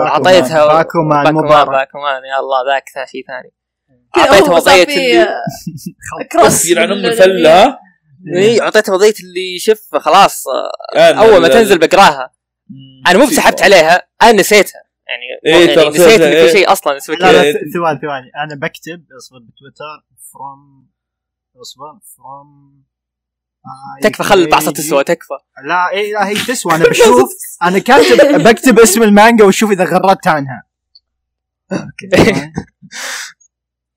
[0.00, 3.52] اعطيتها باكومان مبارك باكومان يا الله ذاك شيء ثاني.
[4.18, 5.26] اعطيتها وضعية اللي
[6.32, 7.78] كروس يلعن أم الفله؟
[8.36, 10.44] اي اعطيتها وضعية اللي شوف خلاص
[10.96, 12.32] آه، أول ما تنزل بقراها.
[13.08, 14.86] أنا مو بسحبت عليها أنا نسيتها.
[15.08, 16.46] يعني, إيه، يعني نسيت إن إيه.
[16.46, 18.30] في شيء أصلا اسمه لا ثواني ثواني.
[18.44, 20.90] أنا بكتب اصبر بتويتر from
[21.60, 22.82] اصبر from
[24.02, 25.34] تكفى خل البعصه تسوى تكفى.
[25.64, 26.74] لا اي لا هي تسوى.
[26.74, 27.30] أنا بشوف
[27.62, 30.62] أنا كاتب بكتب اسم المانجا وأشوف إذا غردت عنها.
[31.72, 32.50] okay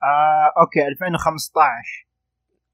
[0.03, 2.08] آه، okay 2015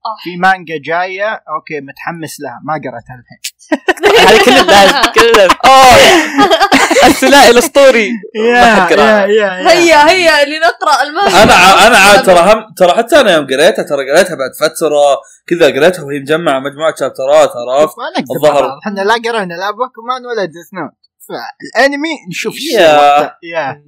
[0.05, 0.17] آه.
[0.23, 3.39] في مانجا جاية okay متحمس لها ما قرأتها الحين.
[4.27, 5.95] هذه كل الناس كل اوه
[7.05, 8.09] الثنائي الأسطوري.
[8.53, 9.25] ما حد قرأها.
[9.25, 11.43] هيا هيا اللي نقرأ المانجا.
[11.43, 15.65] أنا أنا عاد ترى هم ترى حتى أنا يوم قريتها ترى قريتها بعد فترة كذا
[15.65, 18.79] قريتها وهي مجمعة مجموعة chapter ات عرفت؟ ما نقدر الظهر.
[18.85, 20.93] إحنا لا قرينا لا باكومان ولا Death Note.
[21.27, 22.79] فالأنمي نشوف يا.
[22.79, 23.37] يا.
[23.43, 23.83] يا.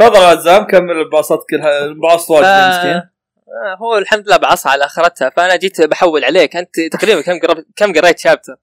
[0.00, 3.11] يا عزام كمل الباصات كلها الباص واجد مسكين.
[3.52, 7.64] آه هو الحمد لله بعصى على آخرتها فأنا جيت بحول عليك أنت تقريبا كم قرب
[7.76, 8.56] كم قريت chapter؟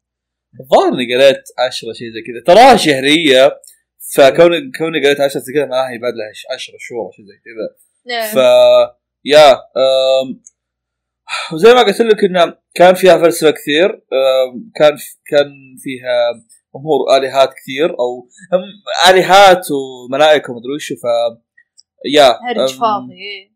[0.60, 3.62] الظاهر إني قريت 10 شيء زي كذا تراها شهرية
[4.16, 7.76] فكوني كوني قريت 10 زي كذا معناها يبعد لها 10 شهور أو شيء زي كذا
[8.34, 8.88] ف نعم.
[9.26, 10.44] يا أم،
[11.54, 15.48] وزي ما قلت لك انه كان فيها فلسفة كثير أم، كان كان
[15.84, 16.44] فيها
[16.76, 18.62] أمور آلهات كثير أو هم
[19.10, 21.06] آلهات وملائكة ومدري وش ف
[22.16, 23.52] يا هرج فاضي.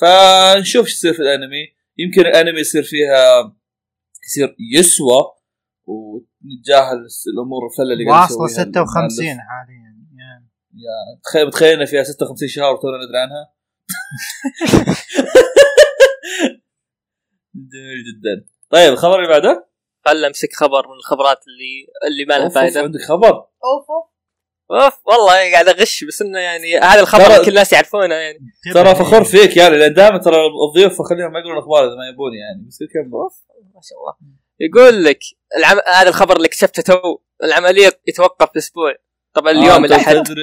[0.00, 1.76] فنشوف إيش يصير في الانمي.
[1.98, 3.54] يمكن الانمي يصير فيها
[4.26, 5.32] يصير يسوى
[5.86, 9.40] ونتجاهل الأمور الفلة اللي قاعد واصلة يسويها 56 المؤلف.
[9.48, 10.50] حاليا يعني.
[10.74, 13.52] يا تخيل متخيل إن فيها 56 شهر وتونا ندري عنها؟
[17.54, 18.46] جميل جدا.
[18.70, 19.68] طيب الخبر اللي بعده؟
[20.04, 24.15] خل أمسك خبر من الخبرات اللي اللي ما لها فائده عندك خبر؟ أوف أوف.
[24.70, 28.38] أوف والله قاعد أغش بس إنه يعني هذا الخبر كل الناس يعرفونه يعني.
[28.74, 30.36] ترى فخور فيك يعني لأن دائما ترى
[30.68, 33.10] الضيوف خليهم ما يقولون أخبار إذا ما يبون يعني بس كمل
[33.74, 34.14] ما شاء الله.
[34.60, 35.18] يقول لك
[35.56, 35.78] العم...
[35.86, 38.94] هذا الخبر اللي اكتشفته تو العملية يتوقف أسبوع
[39.34, 40.42] طبعا اليوم آه، الاحد تدري.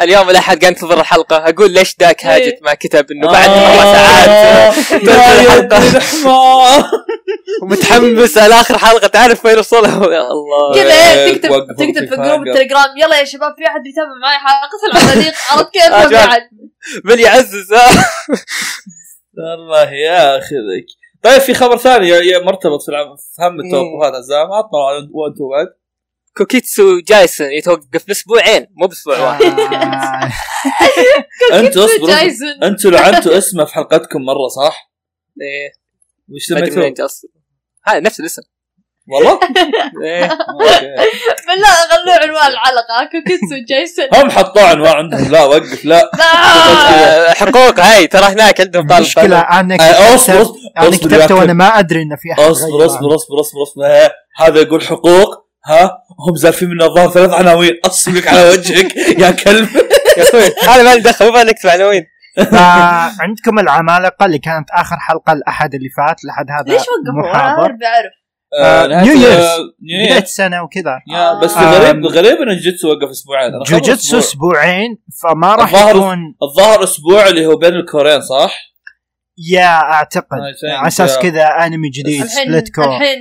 [0.00, 1.36] اليوم الأحد قاعد انتظر الحلقة.
[1.36, 2.34] أقول ليش ذاك إيه.
[2.34, 4.74] هاجت ما كتب إنه بعد آه، أربع ساعات؟
[8.38, 10.74] على آخر حلقة تعرف وين وصلها؟ يا الله.
[10.74, 12.46] كذا إيه إيه، تكتب تكتب في group.
[12.48, 16.12] التليجرام يلا يا شباب في أحد بيتابع معي حلقة العماليق عرفت كيف.
[16.12, 16.42] بعد
[17.04, 17.72] بل يعزز.
[19.58, 20.86] الله ياخذك
[21.22, 22.92] طيب في خبر ثاني مرتبط في
[23.40, 24.78] هم التوقفات عزام عطنا
[25.12, 25.66] وأنتم بعد.
[26.36, 29.42] كوكيتسو جايسون يتوقف بأسبوعين مو بأسبوع واحد.
[31.52, 32.14] آه، أنتوا اصبروا.
[32.62, 34.92] أنتوا لعنتوا اسمه في حلقتكم مرة صح؟
[35.40, 35.72] إيه،
[36.34, 37.08] وش سميتوه؟
[37.86, 38.42] هذا نفس الاسم.
[39.08, 39.48] والله؟ okay.
[41.48, 45.32] بالله غلوا عنوان الحلقة كوكيتسو جايسون هم حطوا عنوان عندهم.
[45.32, 45.84] لا وقف.
[45.84, 46.10] لا.
[46.18, 47.34] لا.
[47.40, 47.80] حقوق.
[47.80, 51.52] هاي ترى هناك عندهم طالب أنا آه، اصبر كتبت اصبر أنا اصبر كتبت يا وأنا
[51.52, 55.44] ما أدري إنه في أحد اصبر اصبر اصبر اصبر اصبر هذا يقول حقوق.
[55.66, 55.90] ها؟
[56.28, 57.72] هم زارفين من الظاهر ثلاث عناوين.
[57.84, 58.96] اصبك على وجهك.
[59.22, 59.68] يا كلب.
[60.18, 62.04] يا أخوي هذا ما لي دخل مو نكتب عناوين.
[62.36, 68.12] فعندكم العمالقة اللي كانت آخر حلقة الاحد اللي فات لحد هذا ليش وقفوا؟ أنا بعرف
[68.60, 69.44] آه، نيو نهاية- ييرز.
[69.44, 71.60] آه، نيو بداية ييرز السنة وكذا يا بس آه.
[71.62, 74.18] الغريب الغريب إن جوجيتسو وقف أسبوعين جوجيتسو.
[74.18, 78.73] أسبوعين فما راح الظاهر- يكون الظاهر أسبوع اللي هو بين الكورين صح؟
[79.38, 80.38] yeah أعتقد.
[80.38, 81.18] think, على أساس.
[81.18, 81.46] كذا.
[81.46, 83.18] أنمي جديد الحين split cour الحين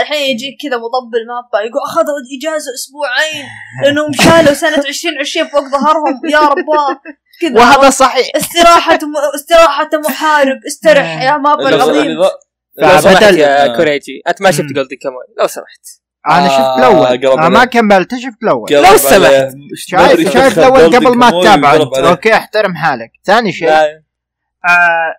[0.00, 3.46] الحين يجيك كذا مطبل مابا يقول أخذوا اجازه أسبوعين
[3.84, 6.20] لأنهم شالوا سنة 2020 فوق ظهرهم.
[6.32, 7.00] يا رباه
[7.40, 7.60] كذا.
[7.60, 8.26] وهذا صحيح.
[8.36, 9.12] استراحة م...
[9.34, 10.58] استراحة محارب.
[10.66, 12.06] استرح يا مابا العظيم.
[12.10, 12.24] لو
[12.82, 13.76] فبدل- سمحت يا آه.
[13.76, 14.60] كوريجي أنت ما شفت.
[14.62, 15.80] Golden Kamuy لو سمحت.
[16.26, 17.06] أنا آه، شفت الأول.
[17.26, 17.64] قرب أنا ما.
[17.64, 18.72] كملت شفت الأول.
[18.72, 19.52] لو سمحت.
[19.76, 21.94] شايف شايف الأول قبل ما تتابع أنت.
[21.98, 23.10] okay أحترم حالك.
[23.24, 23.68] ثاني شيء.
[23.70, 24.02] آه
[24.68, 25.16] آه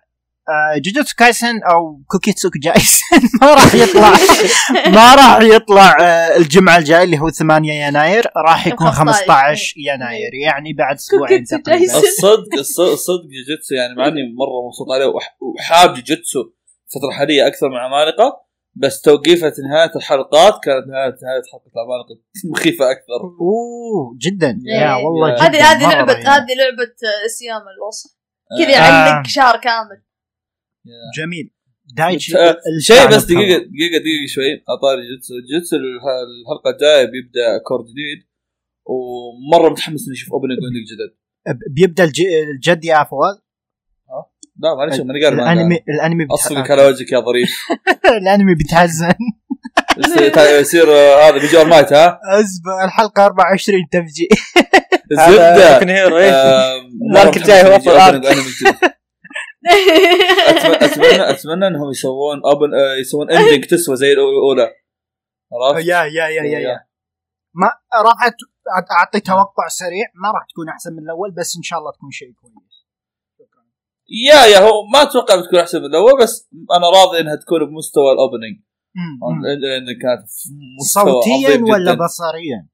[0.76, 3.04] جوجوتسو كايسن أو كوكيتسو جايسن
[3.42, 4.10] ما راح يطلع.
[4.96, 8.24] ما راح يطلع آه الجمعة الجاية اللي هو 8 يناير.
[8.46, 11.84] راح يكون 15 15 يناير يعني بعد أسبوعين تقريبا.
[11.98, 15.06] الصدق الصدق الصدق جوجيتسو يعني مع اني مرة مبسوط عليه.
[15.06, 18.44] وح- وحاب جوجيتسو الفترة الحالية أكثر من عمالقة.
[18.76, 22.14] بس توقيفة نهاية الحلقات كانت نهايه نهاية حلقة العمالقة
[22.52, 23.20] مخيفة أكثر.
[23.40, 24.58] أوه جدا.
[24.68, 24.80] إيه.
[24.80, 26.12] يا والله هذه هذه مرة لعبة.
[26.12, 28.10] هذه لعبة آه، سيام الوصف.
[28.58, 28.70] كذا آه.
[28.80, 30.02] يعلق شهر كامل.
[31.18, 31.50] جميل.
[31.96, 33.58] دايتشي شيء الشعب بس دقيقه طبعاً.
[33.58, 34.52] دقيقة دقيقة شوي.
[34.68, 38.28] اطاري جوجيتسو جوجيتسو الح- الحلقة الجاية بيبدأ cour جديد.
[38.86, 41.14] ومرة متحمس إني أشوف اوبننج واندنج جدد
[41.74, 42.20] بيبدأ الج-
[42.54, 43.36] الجد يا فواز
[44.62, 46.70] لا معلش ماني قاري الانمي الأنمي بيتح...
[46.70, 47.50] على وجهك يا ظريف.
[48.22, 49.12] الأنمي بيتحزن
[50.60, 54.28] يصير هذا بيجي مايت ها؟ اصبر الحلقة 24 تفجي
[55.12, 56.82] الزبده كن هيرو الارك
[57.14, 58.64] مرة الجاي هو متحمس
[60.84, 64.70] اتمنى اتمنى إنهم يسوون اوبن آه، يسوون اندنج تسوى زي الاولى
[65.52, 66.80] عرفت؟ يا يا يا يا يا.
[67.54, 67.66] ما
[68.06, 68.30] راح
[69.00, 70.06] اعطي توقع سريع.
[70.22, 72.84] ما راح تكون أحسن من الأول بس إن شاء الله تكون شيء كويس.
[74.28, 78.12] yeah yeah هو ما أتوقع بتكون أحسن من الأول بس أنا راضي إنها تكون بمستوى
[78.12, 78.56] ال opening
[80.02, 80.28] كانت
[80.94, 81.94] صوتيا ولا.
[81.94, 82.73] بصريا؟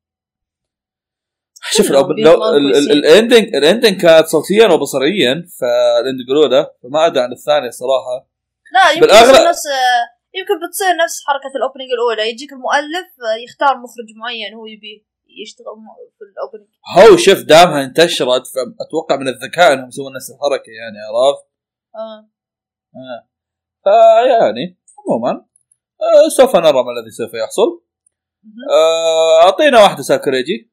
[1.73, 2.11] شوف لو-.
[2.97, 8.29] ال ending ال ending كانت صوتيا وبصريا فال ending الاولى فما أدري عن الثانية صراحة
[8.75, 9.63] لا يمكن بالأغلب- يصير نفس
[10.35, 13.09] يمكن بتصير نفس حركة الأوبننج الأولى يجيك المؤلف
[13.49, 15.11] يختار مخرج معين هو يبيه
[15.43, 15.75] يشتغل
[16.19, 16.69] في الأوبننج
[16.99, 21.45] هو شوف دامها انتشرت فاتوقع من الذكاء إنهم يسوون نفس الحركة يعني عرفت؟
[21.95, 22.29] آه.
[22.97, 23.29] آه.
[23.85, 25.31] فيعني عموما
[26.01, 27.83] آه سوف نرى ما الذي سوف يحصل.
[28.71, 30.70] آه، أعطينا واحدة ساكوريجي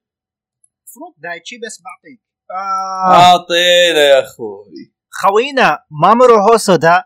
[0.98, 2.22] المفروض دايتشي بس بعطيك.
[2.52, 3.14] آه.
[3.14, 4.94] اعطينا يا أخوي.
[5.22, 7.04] خوينا مامورو هوسودا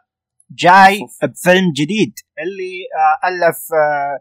[0.52, 4.20] جاي بفيلم جديد اللي آه ألف آه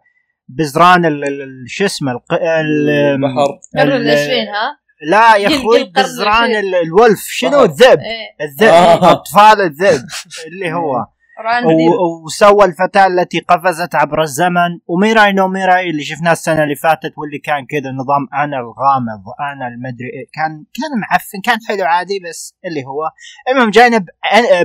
[0.48, 3.58] بزران ال- ال- ال- شو اسمه الق- ال- البحر.
[3.78, 4.76] قرن ال- العشرين ها؟
[5.10, 6.50] لا يا أخوي بزران
[6.84, 7.20] ال wolf.
[7.26, 7.64] شنو آه.
[7.64, 8.46] الذئب؟ إيه.
[8.48, 9.12] الذئب آه.
[9.12, 10.06] أطفال الذئب
[10.46, 10.92] اللي هو.
[12.24, 14.70] وسوى الفتاة التي قفزت عبر الزمن.
[14.86, 19.22] وميراي نو ميراي اللي شفناه السنة اللي فاتت واللي كان كذا نظام أنا الغامض
[19.52, 20.26] أنا المدري إيه.
[20.32, 23.10] كان كان معفن كان حلو عادي بس اللي هو.
[23.50, 24.04] المهم جاينا ب-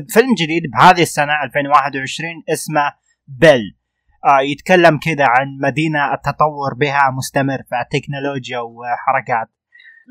[0.08, 2.94] بفيلم جديد بهذه السنة 2021 اسمه
[3.28, 3.78] بيل.
[4.26, 9.48] آه يتكلم كذا عن مدينة التطور بها مستمر في التكنولوجيا وحركات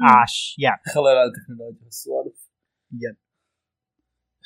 [0.03, 2.37] عاش يعني خلينا على التكنولوجيا السوالف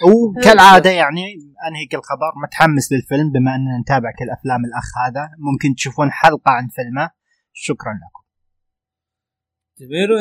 [0.07, 1.23] وكالعادة يعني
[1.69, 5.31] انهيك الخبر متحمس للفيلم بما أننا نتابع كل أفلام الأخ هذا.
[5.39, 7.11] ممكن تشوفون حلقة عن فيلمه.
[7.53, 8.19] شكرا لكم.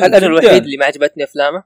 [0.04, 1.64] هل أنا الوحيد اللي ما عجبتني أفلامه؟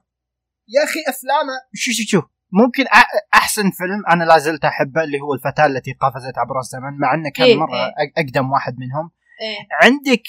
[0.67, 2.21] يا أخي أفلامه شو شو شو
[2.51, 2.85] ممكن
[3.33, 7.29] أحسن فيلم أنا لا زلت أحبه اللي هو الفتاة التي قفزت عبر الزمن مع أنه
[7.35, 8.13] كان إيه، مرة إيه.
[8.17, 9.11] أقدم واحد منهم.
[9.41, 9.67] إيه.
[9.81, 10.23] عندك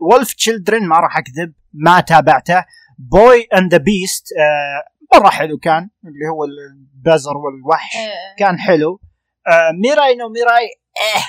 [0.00, 2.64] Wolf Children ما راح أكذب ما تابعته.
[2.98, 4.26] Boy and the Beast
[5.14, 7.96] مرة حلو كان اللي هو البزر والوحش.
[7.96, 8.36] إيه.
[8.38, 9.00] كان حلو.
[9.46, 11.22] آه ميراي نو ميراي إيه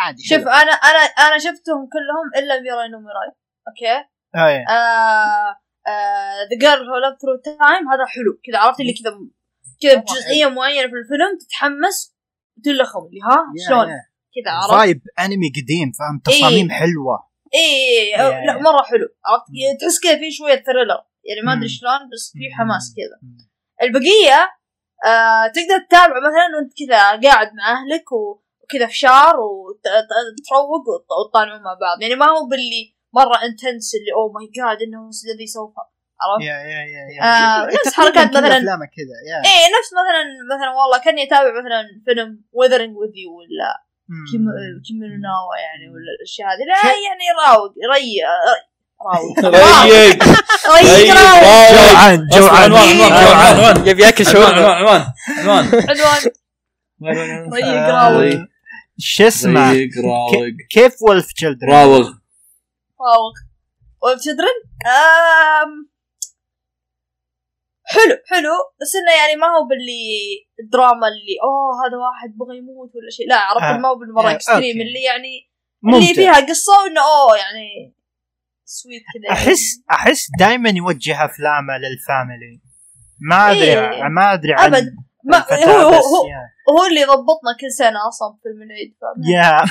[0.00, 0.40] عادي شوف.
[0.40, 3.32] أنا أنا أنا شفتهم كلهم إلا ميراي نو ميراي.
[3.68, 4.64] okay؟ إيه.
[6.50, 8.40] The Girl Who Leapt Through Time هذا حلو.
[8.44, 9.12] كذا عرفت اللي كذا
[9.82, 12.16] كذا بجزئيه معينة في الفيلم تتحمس
[12.58, 13.36] وتلخم اللي ها؟
[13.68, 13.86] شلون؟
[14.34, 17.30] كذا عرفت؟ vibe انمي قديم فاهم؟ تصاميم حلوة.
[17.54, 18.46] اي إيه Yeah.
[18.46, 19.08] لا مرة حلو.
[19.26, 19.46] عرفت؟
[19.80, 21.68] تحس كذا في شوية thriller يعني ما أدري.
[21.68, 23.16] شلون بس في حماس كذا.
[23.82, 24.38] البقية
[25.06, 26.98] آه تقدر تتابع مثلا وأنت كذا
[27.30, 30.84] قاعد مع أهلك و- وكذا فشار وتروق
[31.18, 32.02] وتطالعون مع بعض.
[32.02, 32.82] يعني ما هو باللي
[33.14, 35.74] مرة intense اللي oh my god إنه الذي سوف؟
[36.22, 36.80] عرفت؟ yeah yeah
[37.16, 38.56] yeah آه، نفس حركات مثلاً.
[38.58, 39.16] أفلامه كذا
[39.50, 40.22] إيه نفس مثلا
[40.54, 43.70] مثلا والله كأني أتابع مثلا فيلم Weathering With You ولا
[44.86, 46.64] كيمينو ناوا يعني ولا الأشياء هذه.
[46.70, 46.76] لا
[47.08, 48.10] يعني راوق ري
[48.46, 48.69] راوق
[49.44, 50.24] ريق
[50.74, 52.72] ريق جوعان جوعان.
[52.72, 54.72] عنوان يبي ياكل عنوان شاورما.
[54.74, 58.46] عنوان عنوان عنوان ريق آه، راوق
[58.98, 59.88] شو اسمه؟
[60.70, 61.98] كيف وولف تشيلدرن راوغ.
[63.00, 63.34] راوق
[64.02, 65.90] وبتدرن آم،
[67.84, 68.50] حلو حلو.
[68.80, 73.28] بس إنه يعني ما هو باللي الدراما اللي أوه هذا واحد بغى يموت ولا شيء.
[73.28, 73.76] لا عرفت آه.
[73.76, 74.82] ما هو بالمرة آه، اكستريم أوكي.
[74.88, 75.50] اللي يعني
[75.94, 77.94] اللي فيها قصة وانه أوه يعني
[78.70, 79.50] سويت كذا يعني.
[79.50, 82.60] احس أحس دائما يوجه أفلامه لل family.
[83.30, 84.08] ما أدري إيه.
[84.08, 84.94] ما أدري عن أبد.
[85.24, 88.94] ما هو هو, هو, يا- هو اللي ضبطنا كل سنة أصلا في فيلم العيد؟
[89.34, 89.64] yeah.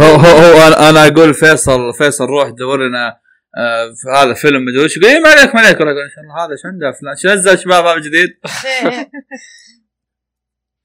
[0.00, 3.20] هو هو, هو أنا أقول فيصل فيصل روح دور لنا
[3.56, 4.96] آه، في هذا فيلم مدري وش.
[4.96, 5.76] يقول إيه، ما عليك ما عليك.
[5.76, 8.28] هذا إيش عنده أفلام؟ شو نزل شباب هذا جديد؟
[8.64, 9.10] إيه، إيه.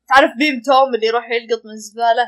[0.10, 2.26] تعرف بيم توم اللي يروح يلقط من الزبالة؟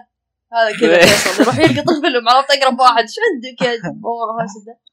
[0.53, 3.01] هذا كذا فيصل يروح يلقط الفيلم عرفت أقرب واحد.
[3.01, 4.86] إيش عندك يا آه،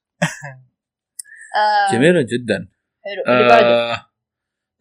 [1.93, 2.69] جميلة جدا.
[3.05, 3.35] حلو.
[3.35, 4.07] آه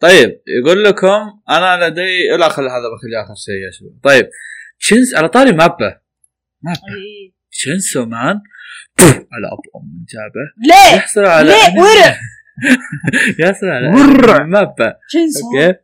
[0.00, 4.00] طيب يقول لكم أنا لدي لا خلي هذا بخلي آخر شيء يا شباب.
[4.02, 4.30] طيب
[4.78, 6.00] شنس على طاري مابا
[6.62, 6.80] مابا.
[7.50, 8.40] شنسو مان؟
[9.00, 10.44] على أب أم جابة.
[10.68, 12.18] ليه؟ يحصل على ليه؟ ورع.
[13.48, 14.42] يحصل على ورع.
[14.42, 15.78] MAPPA okay.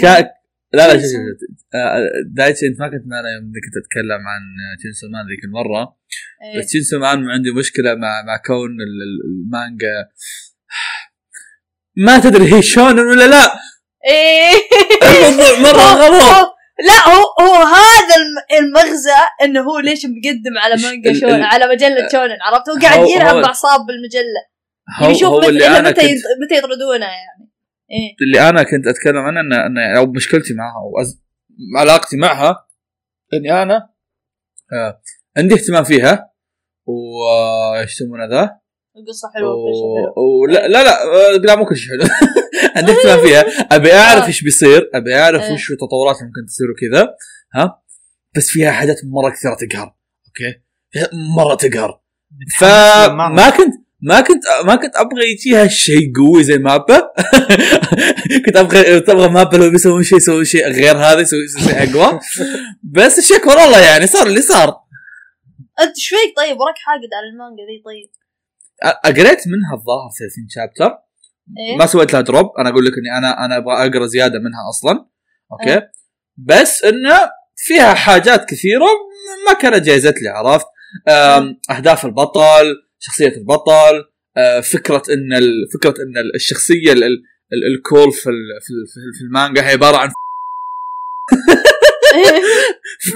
[0.00, 0.37] كا...
[0.72, 1.02] لا لا شوف.
[1.02, 4.42] شوف آه، دايتشي انت ما كنت معنا يوم كنت اتكلم عن
[4.82, 5.96] Chainsaw Man ذيك المرة.
[6.44, 6.58] إيه.
[6.60, 10.08] بس Chainsaw Man عندي مشكلة مع مع كون ال- ال- المانجا.
[11.96, 13.52] ما تدري هي شونن ولا لا.
[14.10, 14.52] إيه.
[15.28, 16.48] الموضوع مرة غلط.
[16.88, 22.08] لا هو هو هذا الم- المغزى إنه هو ليش مقدم على مانجا شونن على مجلة
[22.12, 24.42] شونن عرفت؟ هو قاعد يلعب باعصاب بالمجلة.
[25.00, 27.47] هو, يشوف هو متى كنت متى يطردونه يعني.
[27.90, 28.16] إيه.
[28.22, 31.22] اللي أنا كنت أتكلم عنه انه إنه أو مشكلتي معها أو أز...
[31.76, 32.66] علاقتي معها
[33.34, 33.90] إني أنا
[34.72, 35.00] آه
[35.36, 36.32] عندي اهتمام فيها
[36.86, 38.60] و آه، إيش يسمونه ذا؟
[38.96, 40.14] القصة حلوة وكل شيء حلو.
[40.16, 40.46] و...
[40.46, 42.08] لا لا لا آه، لا مو كل شيء حلو.
[42.76, 43.44] عندي اهتمام فيها.
[43.72, 44.26] أبي أعرف آه.
[44.26, 45.52] إيش بيصير أبي أعرف إيه.
[45.52, 47.14] وش التطورات اللي ممكن تصير وكذا
[47.54, 47.82] ها؟
[48.36, 49.94] بس فيها حاجات مرة كثيرة تقهر
[50.26, 50.60] okay؟
[51.36, 52.00] مرة تقهر.
[52.60, 56.98] فما كنت ما كنت ما كنت أبغى يجيها شيء قوي زي MAPPA
[58.46, 62.20] كنت أبغى تبغى MAPPA لو بيسوون شيء يسوون شيء غير هذا يسوي شيء أقوى.
[62.96, 64.68] بس الشكوى لله يعني صار اللي صار.
[65.80, 68.10] أنت إيش فيك طيب وراك حاقد على المانجا ذي طيب.
[69.16, 70.98] قريت منها الظاهر 30 chapter
[71.58, 71.76] إيه.
[71.76, 75.06] ما سويت لها drop أنا أقول لك إني أنا أنا أبغى أقرأ زيادة منها أصلا.
[75.52, 75.74] okay.
[75.74, 75.90] أه.
[76.36, 77.18] بس إنه
[77.56, 78.86] فيها حاجات كثيرة
[79.48, 80.66] ما كانت جايزة لي عرفت؟
[81.08, 84.04] أم، أهداف البطل شخصية البطل
[84.36, 88.60] آه، فكرة إن ال- فكرة إن ال- الشخصية ال- ال- ال- ال cool في ال-
[88.62, 90.08] في ال- في ال- في المانجا هي عبارة عن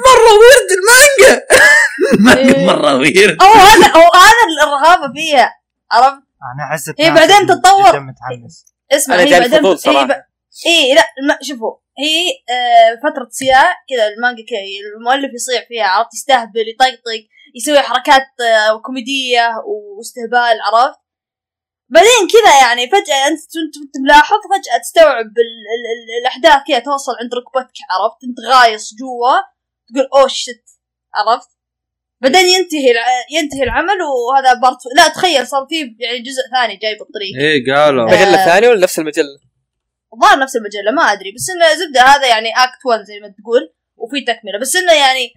[0.07, 1.42] مرة weird المانجا!
[2.59, 2.66] إيه.
[2.66, 3.43] مرة weird.
[3.42, 5.53] هو هذا هو هذا الرهابه فيها.
[5.92, 6.23] عرفت؟
[6.55, 8.01] أنا أحس هي بعدين تتطور.
[8.01, 8.64] متحمس.
[8.92, 10.07] اسمع هي بعدين هي.
[10.07, 10.11] ب...
[10.66, 14.59] اي لا ما شوفوا هي آه فترة صياع كذا المانجا كذا
[14.97, 17.21] المؤلف يصيع فيها عرفت؟ يستهبل يطقطق.
[17.55, 19.51] يسوي حركات آه كوميدية
[19.97, 20.99] واستهبال عرفت؟
[21.88, 27.31] بعدين كذا يعني فجأة أنت ملاحظ فجأة تستوعب ال ال ال الأحداث كذا توصل عند
[27.35, 29.33] ركبتك عرفت؟ أنت غايص جوا
[29.88, 30.65] تقول oh shit
[31.15, 31.49] عرفت؟
[32.21, 36.95] بعدين ينتهي الع- ينتهي العمل وهذا part لا تخيل صار في يعني جزء ثاني جاي
[36.99, 37.33] بالطريق.
[37.41, 38.05] إيه قالوا.
[38.07, 38.47] مجله آه.
[38.47, 39.38] ثانية ولا نفس المجلة؟
[40.15, 43.75] الظاهر نفس المجلة ما أدري بس إنه زبدة هذا يعني act 1 زي ما تقول
[43.97, 44.59] وفي تكملة.
[44.61, 45.33] بس إنه يعني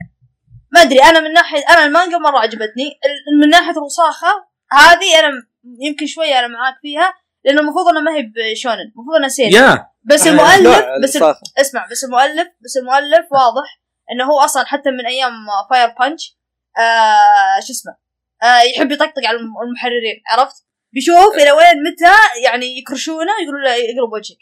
[0.76, 2.88] ما أدري أنا من ناحية أنا المانجا مرة عجبتني.
[3.06, 4.28] ال- من ناحية الوساخة
[4.72, 5.30] هذه أنا
[5.82, 7.14] يمكن شوية أنا معاك فيها
[7.46, 9.88] لأنه المفروض انها ما هي بشونن المفروض انها سينن yeah.
[10.04, 11.36] بس المؤلف بس ال-.
[11.60, 15.32] اسمع بس المؤلف بس المؤلف واضح إنه هو أصلا حتى من أيام
[15.70, 16.38] Fire Punch
[16.78, 17.96] آه شو اسمه
[18.44, 23.72] آه يحب يطقطق على الم- المحررين عرفت؟ بيشوف إلى وين متى يعني يكرشونه يقولوا له
[23.72, 24.38] اقلب وجهك.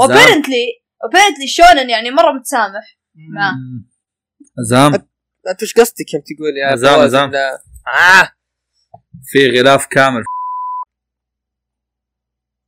[0.00, 0.66] و apparently
[1.02, 2.98] apparently شونن يعني مرة متسامح.
[3.34, 3.88] معاه مم.
[5.50, 6.66] انت وش قصدك يوم تقول يا
[7.02, 7.30] عزام.
[7.30, 8.32] إن- آه
[9.24, 10.24] في غلاف كامل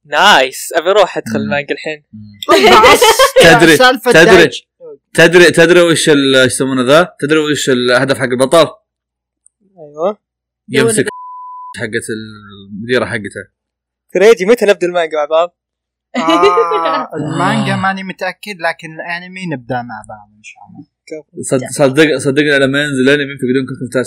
[0.04, 1.36] nice أبي أروح أدخل.
[1.38, 2.04] المانجا الحين
[3.44, 3.76] تدري-
[4.12, 4.50] تدري.
[5.14, 8.66] تدري تدري وش ال- إيش يسمونه ذا؟ تدري وش الهدف حق البطل؟
[9.78, 10.18] أيوه
[10.68, 11.04] يمسك
[11.78, 12.06] حقت
[12.70, 13.50] المديرة حقته
[14.14, 15.56] كريجي متى نبدأ المانجا مع بعض؟
[16.16, 20.86] آه المانجا ماني متأكد لكن الأنمي نبدأ مع بعض إن شاء الله
[21.50, 24.06] صدق صدق صدقني لما ينزل الانمي ينفقدون كلكم تاس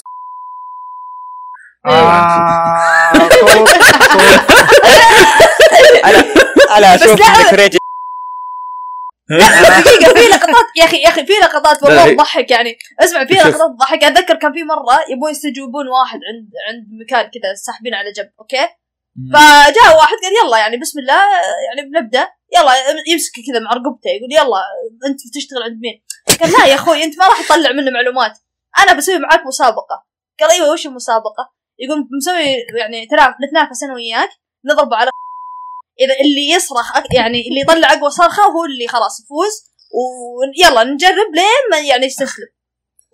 [1.85, 3.67] آه طول.
[6.77, 7.19] أنا أشوف
[7.51, 7.77] كريجي
[9.29, 12.77] دقيقه في لقطات يا أخي يا أخي في لقطات والله تضحك يعني.
[12.99, 13.33] اسمع في.
[13.33, 14.03] لقطات تضحك.
[14.03, 18.67] أتذكر كان في مرة يبون يستجوبون واحد عند عند مكان كذا ساحبين على جنب okay؟
[19.33, 21.21] فجاء واحد قال يلا يعني بسم الله
[21.67, 22.71] يعني بنبدأ يلا
[23.07, 24.61] يمسك كذا مع رقبته يقول يلا
[25.07, 26.01] أنت بتشتغل عند مين؟
[26.41, 28.38] قال لا يا أخوي أنت ما راح تطلع منه معلومات.
[28.79, 30.05] أنا بسوي معاك مسابقة.
[30.39, 34.29] قال أيوه وش المسابقة؟ يقول مسوي يعني تناف نتنافس أنا وياك
[34.65, 35.09] نضرب على
[36.01, 41.63] إذا اللي يصرخ يعني اللي يطلع أقوى صرخة هو اللي خلاص يفوز ويلا نجرب لين
[41.71, 42.47] ما يعني يستسلم.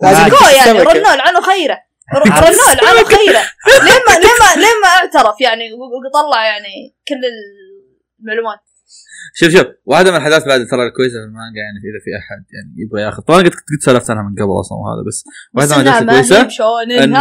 [0.02, 0.80] لازم يعني.
[0.80, 1.80] رنول عنه خيرة.
[2.16, 3.42] رنول عنه خيرة.
[3.86, 7.22] لين ما لين ما لين ما اعترف يعني وطلع يعني كل
[8.20, 8.60] المعلومات.
[9.36, 12.74] شوف شوف واحدة من الأحداث بعد ترى الكويسه في المانجا يعني إذا في أحد يعني
[12.78, 13.22] يبغى ياخذ.
[13.24, 15.24] طبعا قد قد سولفت عنها من قبل أصلا وهذا بس
[15.54, 17.16] واحدة من الأحداث الكويسة إن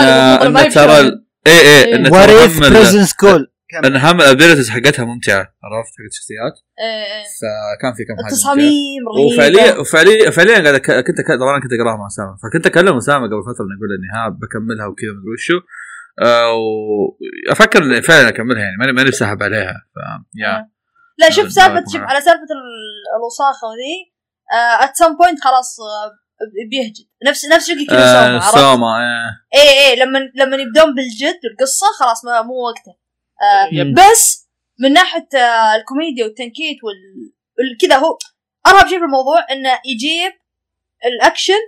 [0.57, 1.01] إن ترى.
[1.01, 1.95] ال- إيه إيه إيه.
[1.97, 3.53] إن ترى Prison School
[3.87, 6.53] إن هم ال abilities حقتها ممتعة عرفت؟ حقت الشخصيات.
[6.81, 7.25] إيه، إيه.
[7.41, 8.27] فكان في كم حاجة.
[8.27, 9.35] التصاميم رهيبة.
[9.35, 12.37] وفعليا وفعليا فعليا قاعد أك- كنت أك- طبعا كنت أقراها مع أسامة.
[12.43, 15.61] فكنت أكلم أسامة قبل فترة انه يقول إني ها بكملها وكذا مدري وشو.
[16.23, 16.53] آه،
[17.49, 19.75] وافكر إني فعلا أكملها يعني ماني ماني ساحب عليها.
[19.95, 19.97] ف
[20.35, 20.69] يا
[21.19, 22.01] لا شوف سالفة شوف.
[22.03, 24.13] على سالفة ال- الوساخة ذي
[24.85, 26.11] at some point خلاص آه،
[26.71, 27.07] بيهجد.
[27.27, 29.61] نفس نفس شوكوجيكي نو آه، سوما عرفت؟ سوما إيه.
[29.63, 32.93] إيه إيه لما لما يبدون بالجد والقصة خلاص ما مو وقته.
[33.43, 34.11] آه.
[34.13, 34.49] بس
[34.81, 38.19] من ناحية آه الكوميديا والتنكيت وال وال- كذا هو
[38.67, 40.33] أرهب شيء في الموضوع إنه يجيب
[41.05, 41.61] الأكشن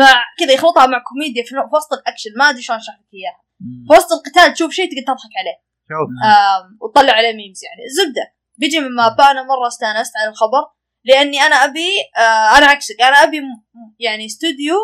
[0.00, 2.30] مع كذا يخلطها مع كوميديا في وسط الأكشن.
[2.38, 3.40] ما أدري شلون أشرح لك إياها.
[3.88, 5.56] في وسط القتال تشوف شيء تقدر تضحك عليه.
[5.90, 6.08] شوف.
[6.24, 7.82] آم، وتطلع عليه memes يعني.
[7.98, 8.39] زبدة.
[8.60, 10.64] بيجي من MAPPA أنا مرة استأنست على الخبر
[11.04, 13.64] لأني أنا أبي آه أنا عكسك أنا أبي م-
[13.98, 14.76] يعني استوديو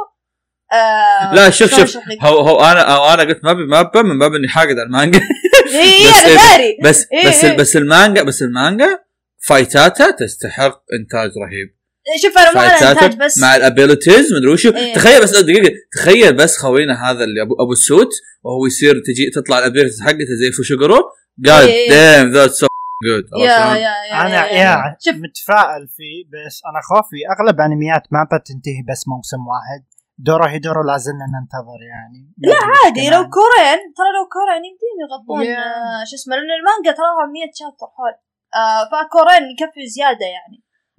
[0.73, 4.19] آه لا شوف شوف؟ هو هو أنا أو أنا قلت ما ابي ما ابى من
[4.19, 5.21] باب إني حاقد على المانجا
[5.75, 7.57] اي بس أنا إيه، داري بس إيه، بس إيه.
[7.57, 8.99] بس المانجا بس المانجا
[9.47, 11.77] فايتاتها تستحق إنتاج رهيب
[12.23, 14.95] شوف أنا على إنتاج بس مع ال abilities مدري وشو إيه.
[14.95, 18.11] تخيل بس دقيقة تخيل بس خوينا هذا اللي أبو أبو السوت
[18.43, 21.01] وهو يصير تجي تطلع ال abilities حقته زي فوشوغورو
[21.47, 21.91] قال إيه.
[21.91, 22.67] دام that's so
[23.05, 28.83] good يا يا يا أنا يا- متفائل فيه بس أنا خوفي أغلب أنميات ما بتنتهي
[28.91, 29.83] بس موسم واحد.
[30.19, 32.21] دوروهيدورو لازلنا ننتظر يعني.
[32.39, 33.11] لا عادي.
[33.11, 35.59] لو كورين ترى لو كورين يمديهم يغطون Yeah.
[35.59, 38.15] آه، شو اسمه لأن المانجا تراها 100 chapter حول.
[38.61, 40.59] آه فكورين يكفي زيادة يعني.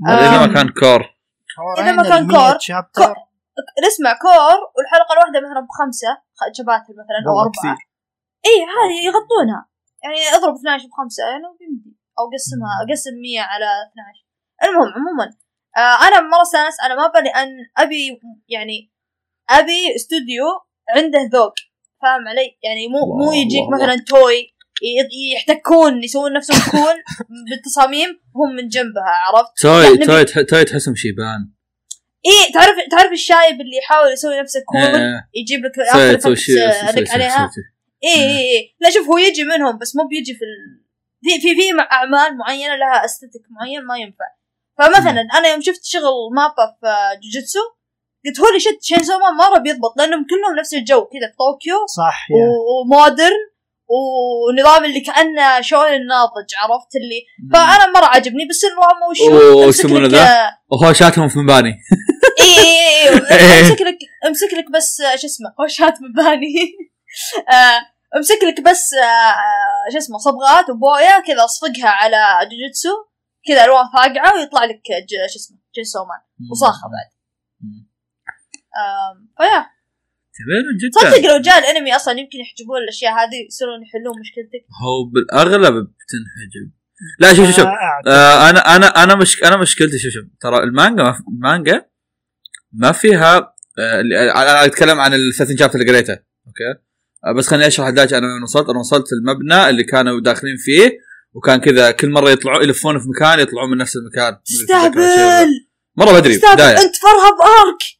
[0.10, 0.48] إذا.
[0.48, 1.02] ما كان كور.
[1.80, 2.56] إذا ما كان cour،
[3.88, 6.12] نسمع cour والحلقة الواحدة مثلا بخمسة
[6.58, 7.78] شباتر مثلا أو أربعة.
[8.50, 9.62] اي هذه يغطونها.
[10.04, 11.98] يعني اضرب 12 بخمسة يعني بيمدي.
[12.20, 14.26] أو قسمها أقسم 100 على 12
[14.64, 15.26] المهم عموما
[15.78, 18.20] آه أنا مرة استانس أنا ما بالي ان أبي
[18.50, 18.92] يعني
[19.50, 20.46] أبي استوديو
[20.96, 21.54] عنده ذوق
[22.02, 24.56] فاهم علي؟ يعني مو مو يجيك مثلا Toei
[25.36, 26.96] يحتكون يسوون نفسهم cool
[27.50, 31.52] بالتصاميم وهم من جنبها عرفت؟ Toei نبي- توي Toei تحسهم شيبان.
[32.26, 35.30] إيه تعرف تعرف الشايب اللي يحاول يسوي نفسه cool؟ إيه.
[35.34, 36.18] يجيب لك اخر
[37.14, 37.50] عليها؟
[38.04, 38.76] إيه إيه إيه.
[38.80, 40.84] لا شوف هو يجي منهم بس مو بيجي في ال...
[41.24, 44.26] في في في مع- أعمال معينة لها aesthetic معين ما ينفع.
[44.78, 46.04] فمثلا أنا يوم شفت شغل
[46.36, 46.88] MAPPA في
[47.24, 47.60] جوجيتسو
[48.26, 52.28] قلت holy shit Chainsaw Man مرة بيضبط لأنهم كلهم نفس الجو كذا في طوكيو صح
[52.82, 53.36] و modern
[53.90, 57.22] ونظام اللي كأنه شوي ناضج عرفت اللي؟
[57.54, 61.70] فأنا مرة عجبني بس النظام وشو يسمونه ذا؟ وهوشاتهم في مباني.
[62.40, 63.60] اي اي اي إيه.
[63.70, 66.48] أمسك لك أمسك لك بس آه، شو اسمه هوشات مباني.
[66.48, 66.97] آه،
[68.16, 72.18] أمسك لك بس آه، آه، شو اسمه صبغات وبويا كذا أصفقها على
[72.50, 72.90] جوجيتسو
[73.48, 74.82] كذا ألوان فاقعة ويطلع لك
[75.34, 77.10] شو اسمه Chainsaw Man وصاخة بعد.
[79.38, 79.66] فيا.
[80.40, 81.34] جميل صدق جدا.
[81.34, 84.66] لو جاء الأنمي أصلا يمكن يحجبون الأشياء هذه يصيرون يحلون مشكلتك.
[84.84, 86.72] هو بالأغلب بتنحجب.
[87.20, 87.66] لا شوف شوف شوف.
[87.66, 88.02] آه،.
[88.08, 90.26] آه أنا أنا أنا مش أنا مشكلتي شوف شوف.
[90.42, 91.86] ترى المانجا ما المانجا
[92.72, 93.38] ما فيها
[93.80, 96.87] آه اللي- أنا أتكلم عن ال 30 chapter اللي قريته أوكي؟ آه
[97.36, 100.92] بس خليني أشرح لداش أنا وين وصلت أنا وصلت المبنى اللي كانوا داخلين فيه
[101.34, 104.38] وكان كذا كل مرة يطلعوا يلفون في مكان يطلعون من نفس المكان.
[104.46, 105.48] تستهبل
[105.98, 106.46] مرة بدري أنت
[106.96, 107.98] فأرهب arc!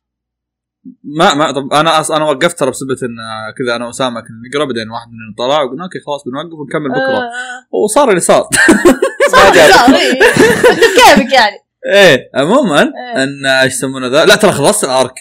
[1.04, 2.12] ما ما طب أنا أص...
[2.12, 5.62] أنا وقفت ترى بسبب إن آه، كذا أنا وأسامة كنا نقرأ بعدين واحد مننا طلع
[5.62, 7.18] وقلنا أوكي خلاص بنوقف ونكمل بكرة.
[7.18, 8.50] آه، وصار اللي صار.
[9.32, 9.72] صار جاء.
[9.72, 10.12] صار إيه.
[10.72, 11.58] انت بكيفك يعني؟
[11.94, 13.24] إيه عموما إيه.
[13.24, 15.16] إن إيش يسمونه ذا؟ لا ترى خلصت ال arc.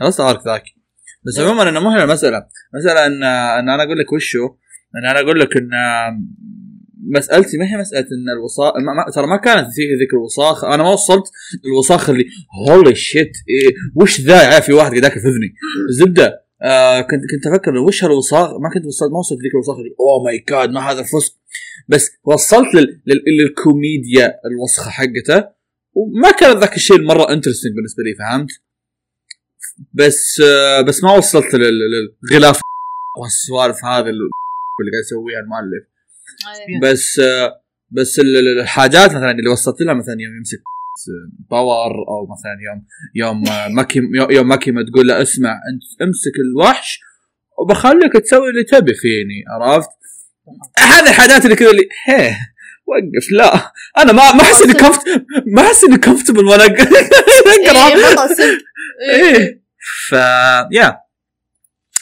[0.00, 0.64] خلصت ال arc ذاك.
[1.26, 1.40] بس.
[1.40, 2.46] عموما إنه مو هنا المسألة.
[2.74, 3.22] مسألة ان
[3.58, 4.46] إن أنا أقول لك وشو؟
[4.96, 5.70] إن أنا أقول لك إن
[7.10, 8.72] مسألتي ما هي مسألة إن الوساخ
[9.14, 9.66] ترى ما كانت
[10.00, 11.24] ذيك الوساخ أنا ما وصلت
[11.64, 12.24] الوساخ اللي
[12.68, 15.54] holy shit إيه وش ذا؟ في واحد قاعد ياكل في اذني
[15.90, 19.90] زبدة آه كنت كنت أفكر وش هالوساخ ما كنت وصلت ما وصلت ذيك الوساخ اللي
[20.00, 21.34] oh my god ما هذا الفسق
[21.88, 23.00] بس وصلت لل...
[23.06, 23.22] لل...
[23.42, 25.48] للكوميديا الوسخه حقته
[25.94, 28.50] وما كان ذاك الشيء مرة interesting بالنسبة لي فهمت؟
[29.94, 31.80] بس آه بس ما وصلت لل-
[32.32, 32.60] للغلاف
[33.20, 35.84] والسوالف هذه اللي قاعد يسويها المؤلف
[36.68, 36.80] إيه.
[36.92, 37.52] بس آه
[37.90, 40.62] بس ال- ال- الحاجات مثلا اللي وصلت لها مثلا يوم يمسك
[41.50, 44.00] باور أو مثلا يوم يوم آه، ماكي
[44.30, 47.00] يوم ماكيمه تقول له اسمع انت امسك الوحش
[47.58, 49.88] وبخليك تسوي اللي تبي فيني عرفت؟
[50.78, 52.30] هذه الحاجات اللي كذا اللي هي
[52.86, 55.02] وقف لا أنا ما ما أحس إني كفت
[55.46, 58.28] ما أحس إني كومفتبل وأنا اقرا.
[59.14, 59.65] إيه
[60.08, 60.12] ف
[60.72, 61.00] يا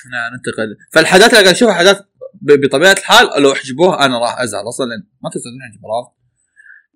[0.00, 2.08] إحنا ننتقل فالحاجات اللي قاعد أشوفها حاجات
[2.42, 6.14] بطبيعة الحال لو حجبوها أنا راح أزعل أصلا لأن ما تقدر تحجب عرفت؟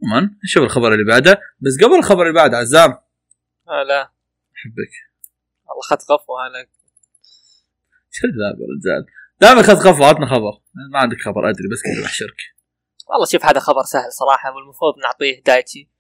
[0.05, 1.41] عموما نشوف الخبر اللي بعده.
[1.61, 2.91] بس قبل الخبر اللي بعده عزام.
[2.91, 4.03] آه لا.
[4.57, 4.93] أحبك.
[5.67, 6.67] والله اخذت غفوة أنا
[8.13, 9.07] كذاب يا رجال؟
[9.41, 10.53] دائما اخذت خفوه عطنا خبر.
[10.93, 12.37] ما عندك خبر أدري بس كذا بحشرك.
[13.11, 15.91] والله شوف هذا خبر سهل صراحة والمفروض نعطيه دايتشي.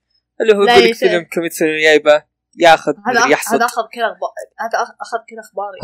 [0.41, 0.95] اللي هو يقول لك.
[0.95, 2.22] فيلم كيميتسو يايبا
[2.57, 3.55] ياخذ هذا يحصد.
[3.55, 4.30] هذا أخذ كل أخبار
[4.61, 5.78] هذا أخذ كل أخباري.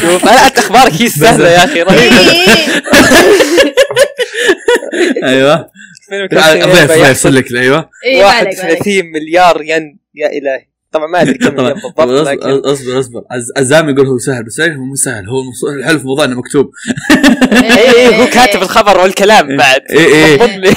[0.00, 1.82] شوف أنا أنت أخبارك هي السهلة يا أخي
[5.24, 5.70] أيوه.
[6.08, 7.90] فيلم كيميتسو نو ضيف ضيف لي أيوه.
[8.06, 8.78] اي ما عليك ما عليك.
[8.80, 10.68] 31 مليار ين يا إلهي.
[10.92, 13.22] طبعا ما أدري كم بالضبط أصبر أصبر أصبر.
[13.30, 15.28] عز- عزام يقول هو سهل بس هو مو سهل.
[15.28, 15.42] هو
[15.78, 16.70] الحلو في موضوع إنه مكتوب.
[17.52, 19.80] اي اي هو كاتب الخبر والكلام بعد.
[19.90, 20.74] إيه، إيه.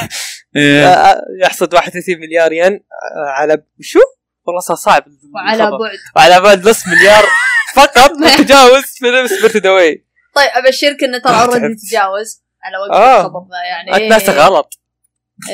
[0.55, 0.87] إيه.
[0.87, 3.99] آه، يحصد 31 مليار ين آه، على شو؟
[4.45, 5.03] والله صار صعب
[5.35, 5.77] وعلى الخبر.
[5.77, 7.23] بعد وعلى بعد نص مليار
[7.75, 11.75] فقط تجاوز فيلم Spirited Away طيب أبشرك إنه ترى آه، already.
[11.75, 13.19] تجاوز على وقت آه.
[13.21, 14.77] الخبر ذا يعني انت ناسه غلط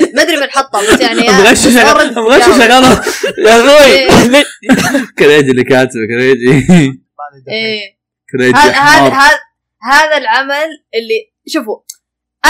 [0.01, 2.61] إيه، ما أدري من حطه بس يعني مغشش بس already مغشش تجاوز.
[2.85, 3.05] غلط
[3.37, 4.09] يا إيه.
[4.09, 4.45] أخوي ليه؟
[5.19, 6.51] كريجي اللي كاتبه كريجي.
[7.49, 7.97] إيه
[8.53, 9.39] حمار هذا
[9.83, 11.79] هذا العمل اللي شوفوا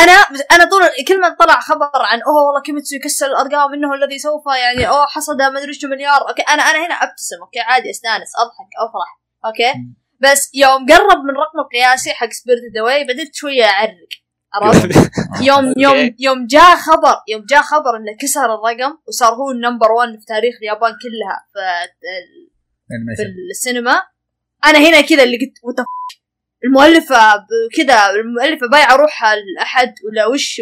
[0.04, 0.12] أنا
[0.52, 4.44] أنا طول كل ما طلع خبر عن أوه والله كيميتسو يكسر الأرقام إنه الذي سوف
[4.64, 6.30] يعني أوه حصد ما أدري شو مليار.
[6.30, 7.42] أوكي أنا أنا هنا أبتسم.
[7.42, 9.20] أوكي عادي استانس أضحك أفرح.
[9.46, 9.74] أوكي؟
[10.20, 14.10] بس يوم قرب من الرقم القياسي حق Spirited Away بديت شوية أعرق.
[14.54, 15.12] عرفت؟
[15.50, 16.16] يوم يوم.
[16.20, 20.26] يوم جاء خبر يوم جاء خبر إنه كسر الرقم وصار هو ال number 1 في
[20.26, 21.38] تاريخ اليابان كلها.
[21.54, 21.60] في
[23.18, 24.04] في السينما.
[24.66, 25.86] أنا هنا كذا اللي قلت وات
[26.66, 27.46] المؤلفة
[27.76, 30.62] كذا المؤلفة بايعة روحها لأحد ولا وش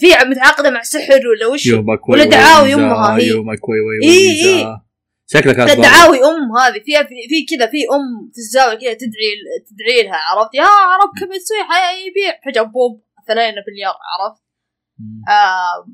[0.00, 1.66] في متعاقدة مع سحر ولا وش؟
[2.08, 3.26] ولا دعاوي أمها هي.
[3.26, 4.82] يومك وي وي إيه، وي إيه.
[5.26, 6.82] شكلك دعاوي أم هذه.
[6.84, 9.32] فيها في, في كذا في أم في الزاوية كذا تدعي
[9.70, 10.64] تدعي لها عرفت؟ يا
[11.02, 14.42] رب كيميتسو حيبيع فجأة بوب ثلاثة مليار عرفت؟
[15.28, 15.88] آه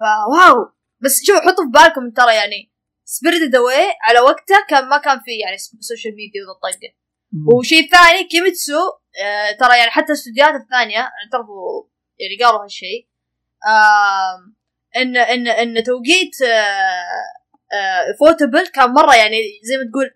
[0.00, 0.72] فواو.
[1.00, 2.72] بس شوف حطوا في بالكم ترى يعني
[3.04, 7.05] Spirited Away على وقته كان ما كان في يعني social media وذا الطقة.
[7.54, 8.78] وشيء ثاني كيميتسو
[9.24, 11.82] آه ترى يعني حتى الاستوديوهات الثانية اعترفوا
[12.18, 13.06] يعني قالوا هالشيء
[13.66, 14.56] آم،
[14.96, 20.10] ان ان إن توقيت آه، آه، فوتبل كان مرة يعني زي ما تقول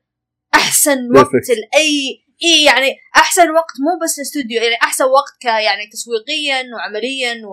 [0.55, 1.27] أحسن وقت.
[1.51, 7.47] لاي إي يعني أحسن وقت مو بس الاستوديو يعني أحسن وقت ك يعني تسويقيا وعمليا
[7.47, 7.51] و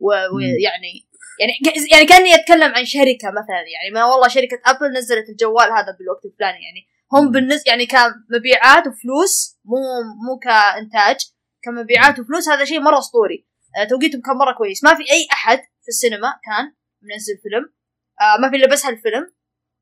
[0.00, 1.06] و- ويعني
[1.40, 1.52] يعني
[1.92, 6.24] يعني كأني أتكلم عن شركة مثلا يعني ما والله شركة ابل نزلت الجوال هذا بالوقت
[6.24, 9.76] الفلاني يعني هم بالنسبة يعني كمبيعات وفلوس مو
[10.26, 11.16] مو كإنتاج
[11.64, 13.48] كمبيعات وفلوس هذا شيء مرة أسطوري.
[13.76, 14.84] آه، توقيتهم كان مرة كويس.
[14.84, 16.64] ما في أي أحد في السينما كان
[17.02, 17.74] منزل فيلم.
[18.20, 19.34] آه، ما في إلا بس هالفيلم.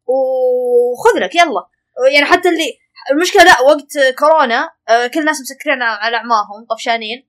[0.06, 1.68] وخذ لك يلا.
[2.14, 2.78] يعني حتى اللي
[3.12, 7.28] المشكلة لا وقت كورونا آه، كل الناس مسكرين على اعمارهم طفشانين.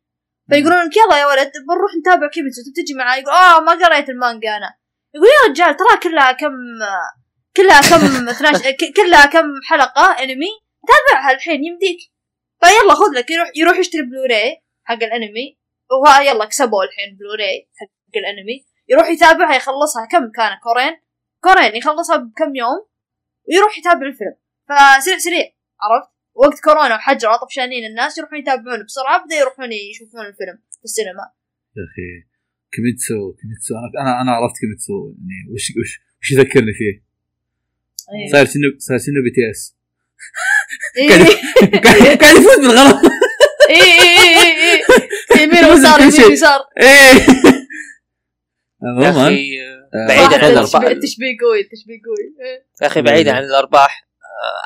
[0.49, 3.21] فيقولون لك يلا يا ولد بنروح نتابع كيميتسو تجي معاي.
[3.21, 4.75] يقول آه ما قريت المانجا أنا.
[5.15, 6.53] يقول يا رجال ترى كلها كم
[7.57, 10.51] كلها كم 12 ك- كلها كم حلقة انمي
[10.87, 11.99] تابعها الحين يمديك.
[12.63, 15.57] فيلا خذ لك يروح يروح يشتري بلوراي حق الانمي
[15.91, 20.05] وها يلا كسبوا الحين بلوراي حق الانمي يروح يتابعها يخلصها.
[20.11, 20.93] كم كان كورين؟
[21.43, 22.85] كورين يخلصها بكم يوم؟
[23.49, 24.35] ويروح يتابع الفيلم.
[24.69, 25.45] فسريع سريع
[25.81, 31.25] عرفت؟ وقت كورونا وحجر طفشانين الناس يروحون يتابعون بسرعة بدا يروحون يشوفون الفيلم في السينما.
[31.77, 32.07] يا أخي
[32.73, 35.91] كيميتسو كيميتسو أنا أنا عرفت كيميتسو يعني وش وش
[36.21, 37.12] وش يذكرني فيه؟
[38.09, 38.31] إيه.
[38.31, 39.75] صاير شنو صاير شنو BTS.
[40.97, 41.07] إيه.
[42.15, 43.01] قاعد يفوز بالغلط.
[43.69, 46.01] اي اي اي اي يمين ويسار.
[46.01, 46.59] يمين ويسار.
[48.83, 49.59] يا عموما أخي
[50.07, 52.47] بعيدا عن الارباح التشبيه قوي التشبيه قوي.
[52.47, 52.65] إيه.
[52.81, 54.07] يا أخي بعيدا عن الأرباح.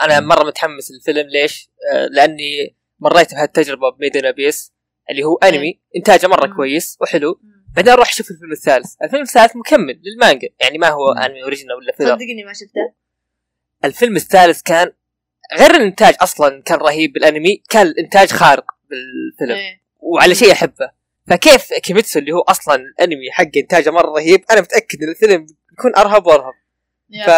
[0.01, 1.29] أنا مرة متحمس للفيلم.
[1.29, 4.73] ليش؟ آه، لأني مريت بهالتجربة ب Made in Abyss
[5.09, 6.55] اللي هو أنمي إنتاجه مرة.
[6.55, 7.41] كويس وحلو.
[7.75, 10.49] بعدين أروح أشوف الفيلم الثالث، الفيلم الثالث مكمل للمانجا.
[10.61, 11.11] يعني ما هو.
[11.11, 13.06] أنمي original ولا filler صدقني ما شفته.
[13.85, 14.91] الفيلم الثالث كان
[15.59, 19.81] غير الإنتاج أصلا كان رهيب بالأنمي كان الإنتاج خارق بالفيلم إيه.
[19.99, 20.91] وعلى شيء أحبه
[21.27, 25.95] فكيف كيميتسو اللي هو أصلا الأنمي حق إنتاجه مرة رهيب أنا متأكد إن الفيلم بيكون
[25.97, 26.53] أرهب وأرهب.
[27.27, 27.29] ف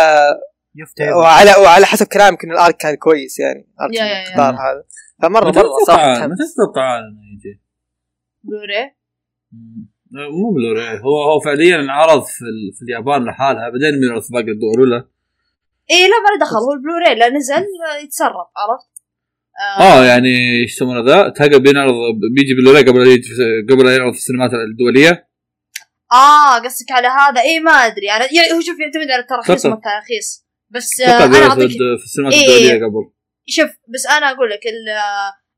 [1.15, 4.23] وعلى وعلى حسب كلامك إن ال arc كان كويس يعني arc يا- يا- يا.
[4.23, 4.83] الاختار هذا
[5.21, 6.31] فمره مرة صراحة متحمس.
[6.31, 7.61] متى تتوقع إنه يجي؟
[8.43, 8.95] بلوراي
[9.51, 9.89] مم.
[10.11, 12.73] مو بلوراي هو هو فعليا انعرض في, ال...
[12.75, 15.07] في اليابان لحالها بعدين من باقي الدول ولا
[15.91, 18.89] اي إيه، لا ما له دخل هو البلوراي لا نزل آه، يتسرب عرفت؟
[19.79, 20.05] آه.
[20.05, 21.93] يعني إيش يسمونه ذا؟ تلقى بينعرض
[22.35, 23.21] بيجي بلوراي قبل
[23.69, 25.29] قبل لا ينعرض في السينمات الدولية.
[26.11, 28.11] آه قصدك على هذا؟ اي ما أدري.
[28.11, 29.65] أنا يعني هو شوف يعتمد على التراخيص.
[29.65, 30.45] ما التراخيص.
[30.69, 32.39] بس آه أنا أعطيك في السينمات إيه.
[32.41, 33.11] الدولية قبل.
[33.47, 34.89] شوف بس أنا أقول لك ال-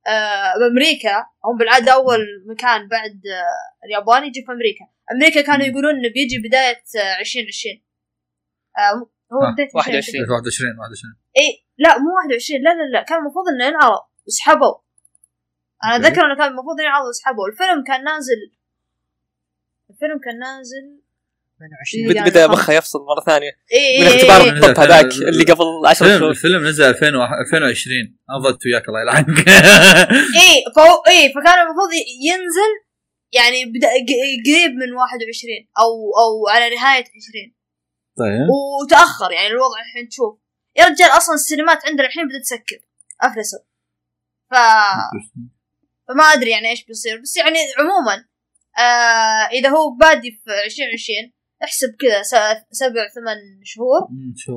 [0.08, 2.20] آه، بأمريكا هم بالعاده أول
[2.50, 4.86] مكان بعد آه، اليابان يجي في أمريكا.
[5.12, 7.82] أمريكا كانوا يقولون إنه بيجي بداية آه، 2020
[8.78, 10.24] آه، هو بدايه 21.
[10.24, 14.76] 21 21 اي لا مو 21 لا لا لا كان المفروض إنه ينعرض وسحبوا
[15.84, 15.96] أنا.
[15.96, 18.42] أتذكر إنه كان المفروض ينعرض وسحبوا الفيلم كان نازل.
[19.90, 20.86] الفيلم كان نازل
[21.58, 22.48] 22 بد- يعني بدأ.
[22.48, 23.52] مخه يفصل مرة ثانية.
[23.74, 26.30] اي اي من إي- اختبار إي- الطب هذاك اللي قبل 10 الفيلم شهور.
[26.32, 27.08] الفيلم نزل 2000
[27.42, 29.48] 2020 أنا ضلت وياك الله يلعنك.
[30.44, 31.90] اي فهو اي فكان المفروض
[32.30, 32.72] ينزل
[33.34, 35.92] يعني بدأ ق- قريب من 21 أو
[36.24, 37.54] أو على نهاية 20
[38.22, 38.48] طيب
[38.84, 40.40] وتأخر يعني الوضع الحين تشوف
[40.78, 42.80] يا رجال أصلا السينمات عندنا الحين بدأت تسكر
[43.22, 43.60] افلسوا
[44.52, 44.54] ف
[46.08, 48.26] فما أدري يعني إيش بيصير بس يعني عموما
[48.78, 51.32] آه إذا هو بادي في 2020
[51.64, 52.22] احسب كذا
[52.72, 54.08] سبع ثمان شهور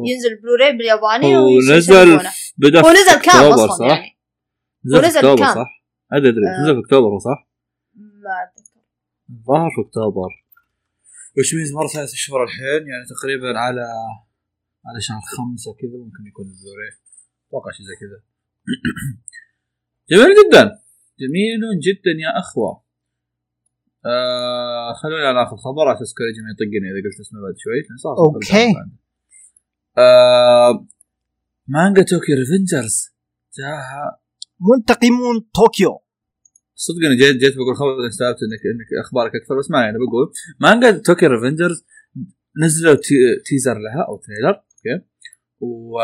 [0.07, 2.31] ينزل بلوراي بالياباني هو ويس- نزل يسلمونه.
[2.31, 4.19] في- بدأ هو في نزل كام أصلا صح؟ يعني
[4.87, 6.63] نزل ونزل أكتوبر؟ صح؟ أدري أدري آه.
[6.63, 7.49] نزل في أكتوبر صح؟
[7.95, 8.81] ما أتذكر
[9.31, 10.44] الظاهر في أكتوبر
[11.39, 13.87] وش ميز مرة ثلاث شهور الحين يعني تقريبا على
[14.87, 16.91] على شهر خمسة كذا ممكن يكون البلوراي
[17.49, 18.19] أتوقع شيء زي كذا.
[20.11, 20.63] جميل جدا.
[21.21, 22.85] جميل جدا يا أخوة.
[24.07, 25.89] آه خلونا ناخذ خبر.
[25.89, 26.15] على أساس
[26.45, 27.81] ما يطقني إذا قلت اسمه بعد شوي.
[28.19, 28.75] أوكي.
[29.99, 30.87] آه
[31.69, 32.97] مانجا Tokyo Revengers
[33.59, 34.21] جاها
[34.61, 36.04] منتقمون طوكيو.
[36.75, 40.33] صدق أنا جيت جيت بقول خبر استوعبت انك إنك أخبارك أكثر بس ما يعني بقول.
[40.61, 41.85] مانجا Tokyo Revengers
[42.63, 43.15] نزلوا تي
[43.47, 45.05] teaser لها أو trailer أوكي؟
[45.61, 45.99] و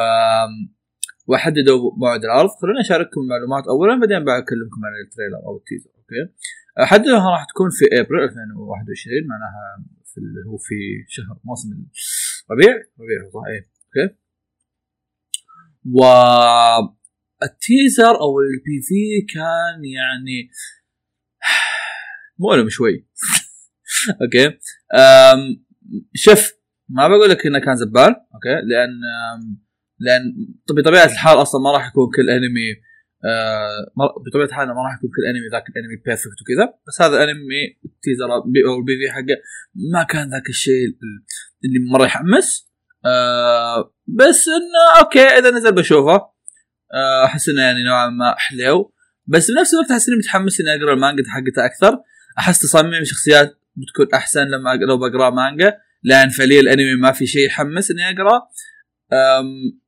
[1.26, 2.48] وحددوا موعد العرض.
[2.62, 6.32] خلوني أشارككم معلومات اولا بعدين بكلمكم عن ال trailer أو ال teaser أوكي؟
[6.78, 10.74] حددوها راح تكون في ابريل 2021 معناها في اللي هو في
[11.08, 11.68] شهر موسم
[12.50, 12.74] الربيع.
[13.00, 14.14] ربيع صح إيه أوكي؟
[15.94, 16.00] و
[17.42, 20.50] ال teaser أو ال PV كان يعني
[22.38, 23.06] مؤلم شوي.
[24.22, 24.58] أوكي؟
[26.14, 26.52] شوف
[26.88, 28.02] ما بقول لك إنه كان زبال
[28.34, 28.90] أوكي؟ لأن
[29.98, 30.22] لأن
[30.68, 32.68] طب- بطبيعة الحال أصلا ما راح يكون كل أنمي
[33.24, 33.92] آه
[34.26, 37.91] بطبيعة الحال ما راح يكون كل أنمي ذاك الأنمي perfect وكذا بس هذا الانمي ال
[37.91, 39.36] teaser أو ال PV حقه
[39.92, 41.24] ما كان ذاك الشيء ال-
[41.64, 42.70] اللي مرة يحمس
[43.04, 46.29] آه بس إنه أوكي إذا نزل بشوفه.
[47.24, 48.92] أحس إنه يعني نوعا ما حلو.
[49.26, 51.98] بس بنفس الوقت أحس إني متحمس إني أقرأ المانجا حقته أكثر.
[52.38, 55.72] أحس تصميم الشخصيات بتكون أحسن لما لو بقرأ مانجا.
[56.02, 58.40] لأن فعليا الأنمي ما في شيء يحمس إني أقرأ.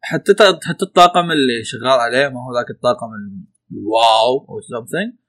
[0.03, 0.32] حتى
[0.64, 5.22] حتى الطاقم اللي شغال عليه ما هو ذاك الطاقم ال- ال wow أو something.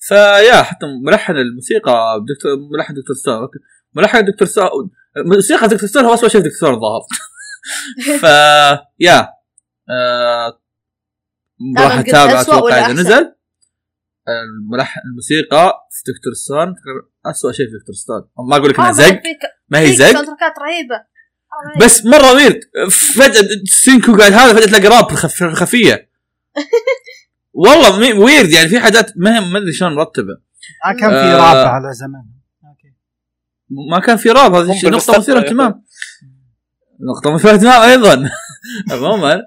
[0.00, 3.16] فيا حتى ملحن الموسيقى دكتور ملحن Dr.
[3.16, 3.48] Stone.
[3.94, 4.48] ملحن Dr.
[4.48, 4.70] Stone
[5.16, 5.88] موسيقى Dr.
[5.88, 7.00] Stone هو اسوء شيء دكتور الظاهر.
[8.22, 8.24] ف
[9.00, 9.28] يا
[9.90, 10.60] آه،
[11.78, 13.34] راح أتابع أتوقع إذا؟ نزل.
[14.28, 16.32] الملحن الموسيقى في Dr.
[16.34, 16.74] Stone
[17.26, 17.94] اسوء شيء في Dr.
[17.94, 19.20] Stone ما أقول لك انها آه، زق
[19.68, 20.04] ما هي زق.
[20.62, 20.94] رهيبة.
[20.94, 26.08] آه، بس مرة ويرد فجأة سينكو قاعد هذا فجأة تلاقي راب خف- خفية.
[27.52, 30.32] والله ويرد يعني في حاجات ما هي- ما أدري شلون مرتبة.
[30.86, 31.36] ما كان في آه.
[31.36, 31.92] راب على
[32.64, 32.94] okay.
[33.90, 35.38] ما كان في راب هذه نقطة مثيرة.
[35.40, 35.84] اهتمام.
[37.00, 38.30] نقطة مثيرة اهتمام أيضا.
[38.92, 39.42] عموما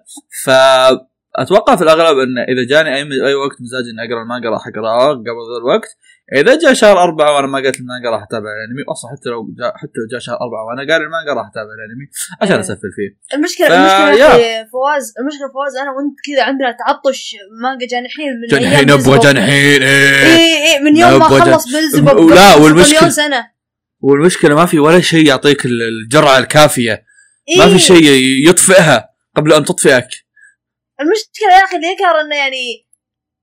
[1.38, 5.10] فاتوقع في الأغلب إن إذا جاني أي أي وقت مزاج إني أقرأ المانجا راح اقراها
[5.14, 5.90] قبل ذا الوقت.
[6.36, 8.84] إذا جاء شهر أربعة وأنا ما قريت المانجا راح أتابع الأنمي.
[8.92, 12.06] أصلا حتى لو جاء حتى لو جاء شهر أربعة وأنا قاري المانجا راح أتابع الأنمي
[12.42, 12.60] عشان إيه.
[12.62, 13.10] أسفل فيه.
[13.38, 18.86] المشكلة ف- المشكلة أخي فواز المشكلة فواز أنا وأنت كذا عندنا تعطش مانجا جانحين من
[18.86, 19.20] Beelzebub.
[19.20, 20.26] جنحين إيه.
[20.36, 23.48] اي اي من يوم ما نبغى جن- خلص Beelzebub لا، مليون سنة.
[24.02, 27.04] والمشكلة ما في ولا شيء يعطيك ال- الجرعة الكافية.
[27.58, 27.72] ما إيه.
[27.74, 28.04] في شيء
[28.50, 30.08] يطفئها قبل أن تطفئك.
[31.02, 32.88] المشكلة يا أخي اللي يقهر إنه يعني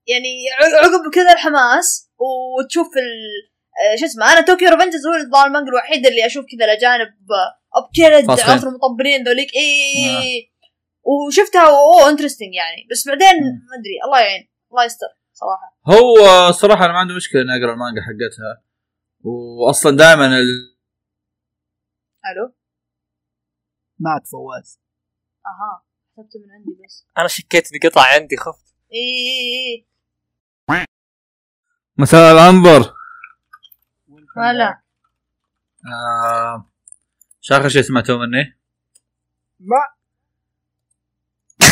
[0.07, 0.29] يعني
[0.59, 3.13] ع- عقب كذا الحماس وتشوف ال
[3.93, 7.09] آه، شو اسمه أنا Tokyo Revengers هو الظاهر المانجا الوحيد اللي أشوف كذا الاجانب
[7.75, 8.57] ابكرد فاصلين.
[8.57, 9.49] عصر المطبرين ذوليك.
[9.55, 10.51] إي
[11.03, 12.87] وشفتها أوه interesting يعني.
[12.91, 15.79] بس بعدين ما أدري الله يعين الله يستر صراحة.
[15.87, 18.65] هو صراحة أنا ما عندي مشكلة إني أقرأ المانجا حقتها.
[19.67, 20.79] واصلا دائما ال...
[22.33, 22.55] ألو؟
[23.99, 24.81] مات فواز.
[25.47, 25.88] أها.
[26.19, 27.05] حسبته من عندي بس.
[27.19, 28.75] أنا شكيت بقطع عندي خفت.
[28.93, 29.85] إي إي
[30.71, 30.85] إي
[31.99, 32.95] مساء العنبر
[34.37, 34.81] هلا.
[35.87, 36.71] آه...
[37.41, 38.59] شو اخر شيء سمعتوه مني؟
[39.61, 39.77] ما.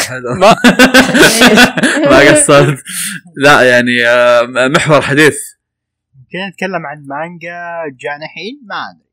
[0.09, 0.35] حلو.
[0.35, 0.57] ما.
[2.11, 2.83] ما قصرت.
[3.37, 5.37] لا يعني آه، محور حديث.
[6.17, 9.07] يمكن نتكلم عن مانجا جانحين ما أدري.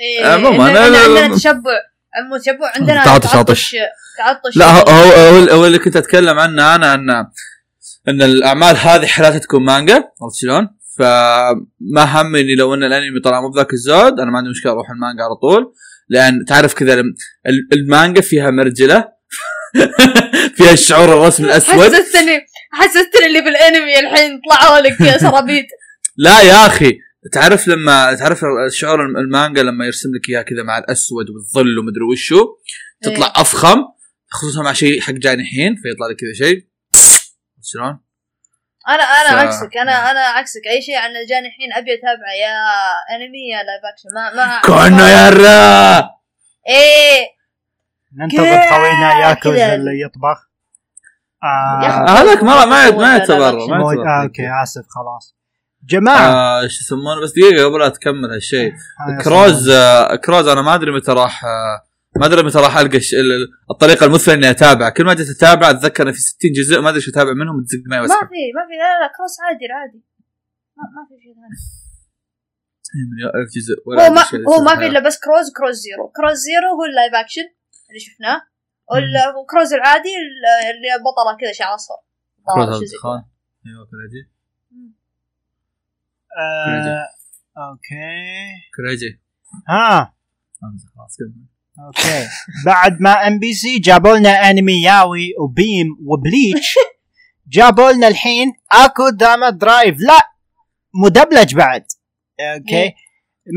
[0.00, 1.36] إي عموما، عندنا.
[1.36, 1.70] تشبع.
[2.14, 3.74] عمو تشبع عندنا تعطش- تعطش.
[4.18, 7.10] تعطش لا هو هو, هو, اللي كنت أتكلم عنه أنا ان
[8.08, 13.48] أن الأعمال هذه حالاتها تكون مانجا عرفت شلون؟ فما همني لو أن الأنمي طلع مو
[13.50, 15.72] بذاك الزود أنا ما عندي مشكلة أروح المانجا على طول
[16.08, 17.14] لأن تعرف كذا الم-
[17.46, 19.04] ال- المانجا فيها مرجلة
[20.56, 21.74] فيها الشعور الرسم الأسود.
[21.94, 22.40] حسستني
[22.72, 25.64] حسستني اللي بالأنمي الحين طلعوا لك سرابيط
[26.16, 26.98] لا يا أخي
[27.32, 28.40] تعرف لما تعرف
[28.70, 32.46] شعور المانجا لما يرسم لك إياها كذا مع الأسود والظل ومدري وشو؟
[33.02, 33.40] تطلع إيه.
[33.42, 33.78] أفخم.
[34.30, 36.64] خصوصا مع شيء حق جانحين فيطلع لك كذا شيء.
[37.62, 38.00] شلون؟
[38.88, 40.60] أنا أنا ف- عكسك أنا أنا عكسك.
[40.66, 42.32] أي شيء عن الجانحين أبي أتابعه.
[42.44, 42.56] يا
[43.16, 46.10] أنمي يا لايف اكشن ما ما كونه يا الرا!
[46.68, 47.26] إيه.
[48.18, 49.58] ننتظر كذا- خوينا ياكوز.
[49.58, 50.48] اللي يطبخ.
[51.44, 52.08] آه.
[52.08, 55.36] هذاك ما ما ما يعتبر آه أوكي آسف خلاص.
[55.88, 56.30] جماعة.
[56.32, 58.72] آه، شو يسمونه؟ بس دقيقة قبل لا تكمل هالشيء.
[58.72, 61.82] آه، كروز آه، كروز أنا ما أدري متى راح آه،
[62.18, 62.98] ما أدري متى راح ألقى
[63.70, 64.90] الطريقة المثلى إني أتابع.
[64.90, 67.82] كل ما جيت أتابع أتذكر ان في 60 جزء ما أدري شو أتابع منهم تزق
[67.86, 68.12] معي ما في
[68.56, 70.02] ما في لا لا كروس عادي عادي.
[70.76, 71.34] ما, ما في شيء
[72.88, 73.04] ثاني.
[73.10, 73.74] من ألف جزء.
[73.86, 74.22] ولا هو ما
[74.58, 74.76] هو ما.
[74.80, 77.46] في إلا بس كروز كروز زيرو كروز زيرو هو اللايف اكشن
[77.88, 78.42] اللي شفناه.
[78.90, 81.94] وال- وكروز العادي ال- اللي بطلة كذا شعر اصفر
[82.54, 83.22] كروز الدخان
[83.66, 84.22] أيوه كريجي
[86.38, 87.06] آه
[87.56, 88.50] أوكي.
[88.76, 89.20] كريجي
[89.68, 90.14] ها.
[90.64, 91.44] أمزح خلاص كمل.
[91.86, 92.26] أوكي
[92.66, 96.74] بعد ما ام بي سي جابوا لنا انمي ياوي وبيم وبليتش
[97.56, 99.96] جابوا لنا الحين Akudama Drive.
[100.00, 100.18] لا
[101.04, 101.84] مدبلج بعد.
[102.40, 102.94] okay إيه.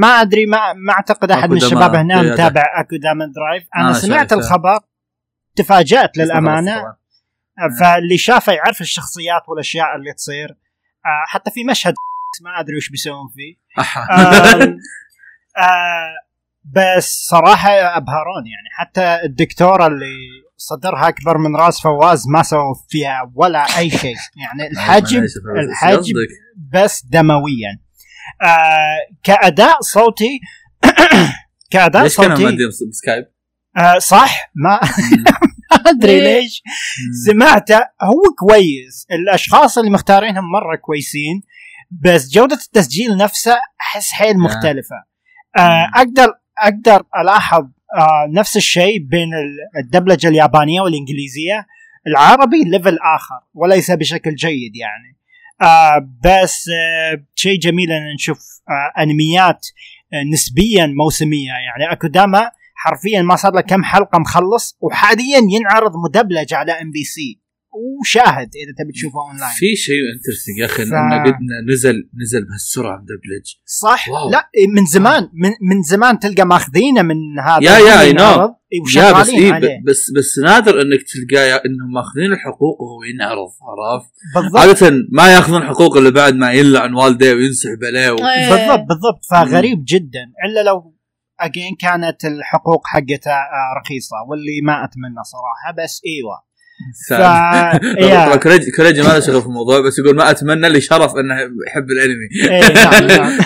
[0.01, 3.67] ما أدري ما ما أعتقد أحد من الشباب هنا إيه، متابع Akudama Drive.
[3.75, 4.33] أنا أنا سمعت.
[4.33, 4.79] الخبر
[5.55, 6.79] تفاجأت للأمانة.
[6.79, 6.95] طبعاً.
[7.79, 10.49] فاللي شافه يعرف الشخصيات والأشياء اللي تصير.
[11.05, 11.93] آه، حتى في مشهد
[12.43, 13.55] ما أدري وش بيسوون فيه.
[13.79, 14.01] أحا.
[14.01, 14.77] آم،
[15.57, 16.15] آه،
[16.63, 20.15] بس صراحة أبهروني يعني حتى الدكتورة اللي
[20.57, 24.15] صدرها أكبر من راس فواز ما سووا فيها ولا أي شيء.
[24.41, 25.23] يعني الحجم
[25.59, 26.13] الحجم.
[26.73, 27.79] بس دمويا.
[28.41, 30.39] آه كأداء صوتي
[31.71, 33.25] كأداء ليش صوتي مادين بسكايب؟
[33.77, 34.79] آه صح ما
[35.71, 36.61] ما أدري ليش.
[37.25, 39.05] سمعته هو كويس.
[39.11, 41.41] الأشخاص اللي مختارينهم مرة كويسين
[41.91, 44.95] بس جودة التسجيل نفسه أحس حيل مختلفة.
[45.57, 47.63] آه أقدر أقدر ألاحظ
[47.97, 51.65] آه نفس الشيء بين ال- الدبلجة اليابانية والإنجليزية.
[52.07, 55.17] العربي level آخر وليس بشكل جيد يعني.
[55.61, 58.37] آه بس آه شيء جميل أن نشوف
[58.69, 59.67] آه أنميات
[60.13, 61.91] آه نسبيا موسمية يعني.
[61.93, 67.40] Akudama حرفيا ما صار له كم حلقة مخلص وحاليا ينعرض مدبلج على MBC
[67.73, 71.35] وشاهد إذا تبي تشوفه اونلاين في شيء interesting يا أخي ف- إنه قد
[71.69, 74.29] نزل نزل بهالسرعه مدبلج صح؟ واو.
[74.29, 77.15] لا من زمان من, من زمان تلقى ماخذينه من
[77.45, 78.05] هذا يا- يا، know.
[78.09, 78.53] ينعرض
[78.95, 79.81] يا بس إيه عليه.
[79.87, 84.57] بس بس نادر إنك تلقاه إنهم ماخذين الحقوق وهو ينعرض عرفت؟ بالضبط.
[84.87, 88.15] عادة ما ياخذون حقوق إلا بعد ما يلعن والديه وينسحب عليه و...
[88.17, 88.49] إيه.
[88.49, 89.25] بالضبط بالضبط.
[89.31, 90.23] فغريب جدا.
[90.45, 90.95] إلا لو
[91.39, 93.37] اجين كانت الحقوق حقتها
[93.81, 96.50] رخيصة واللي ما أتمنى صراحة بس إيوه.
[97.09, 97.11] ف
[97.99, 98.35] يا-
[98.75, 101.35] كوريجي ما له شغل في الموضوع بس يقول ما أتمنى لي شرف إنه
[101.67, 102.27] يحب الأنمي.
[102.49, 103.39] إيه نعم نعم.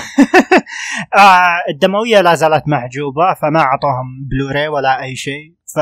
[1.17, 5.55] آه الدموية لا زالت محجوبة فما اعطوهم بلوراي ولا أي شيء.
[5.75, 5.79] ف...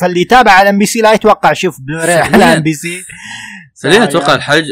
[0.00, 3.02] فاللي يتابع على MBC لا يتوقع يشوف بلوراي على MBC
[3.82, 4.66] خلينا أتوقع الحجز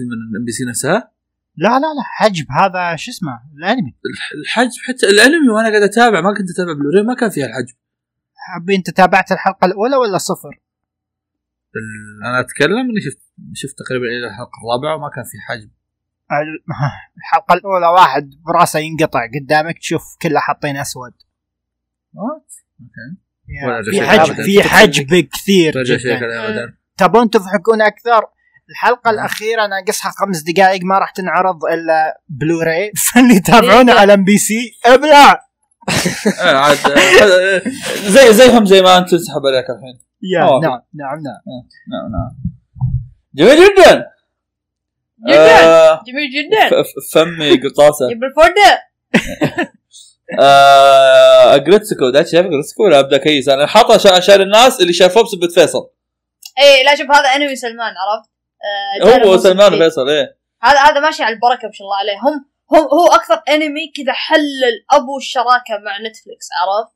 [0.00, 1.10] من MBC نفسها؟
[1.56, 2.46] لا لا لا حجب.
[2.50, 3.94] هذا شو اسمه؟ الأنمي.
[4.14, 7.74] الح- الحجب حتى الأنمي وأنا قاعد أتابع ما كنت أتابع بلوري ما كان فيها الحجب.
[8.54, 10.60] حبي أنت تابعت الحلقة الأولى ولا صفر؟
[12.26, 13.18] أنا أتكلم إني شفت
[13.54, 15.70] شفت تقريبا إلى الحلقة الرابعة وما كان في حجب
[16.32, 16.64] ال-
[17.18, 21.12] الحلقة الأولى واحد برأسه ينقطع قدامك تشوف كله حاطين أسود.
[22.14, 24.34] what okay في حجب.
[24.44, 25.72] في حجب كثير
[26.96, 28.24] تبون تضحكون أكثر؟
[28.70, 35.44] الحلقة الأخيرة ناقصها خمس دقائق ما راح تنعرض إلا بلوراي فاللي يتابعونه على MBC أبلع.
[36.40, 37.62] آه، عاد آه،
[38.08, 40.00] زي زيهم زي ما انت تسحب عليك الحين.
[40.32, 40.40] يا.
[40.40, 41.42] نعم نعم نعم
[41.92, 42.36] نعم نعم
[43.34, 44.06] جميل جدا
[45.28, 48.82] جدا آه، جميل جدا فمي قطاسه جيب الفردة
[50.40, 55.48] آه، اجريتسكو ده شايف اجريتسكو ولا أبدأ كيس أنا حاطه عشان الناس اللي شافوه بسبة
[55.48, 55.90] فيصل.
[56.58, 58.30] اي لا شوف هذا انمي سلمان عرفت؟
[59.24, 59.74] آه، هو سلمان.
[59.74, 60.36] وفيصل إيه.
[60.62, 62.12] هذا هذا ماشي على البركة ما شاء الله عليه.
[62.12, 66.94] هم هم هو أكثر أنمي كذا حلل أبو الشراكة مع نتفلكس عرفت؟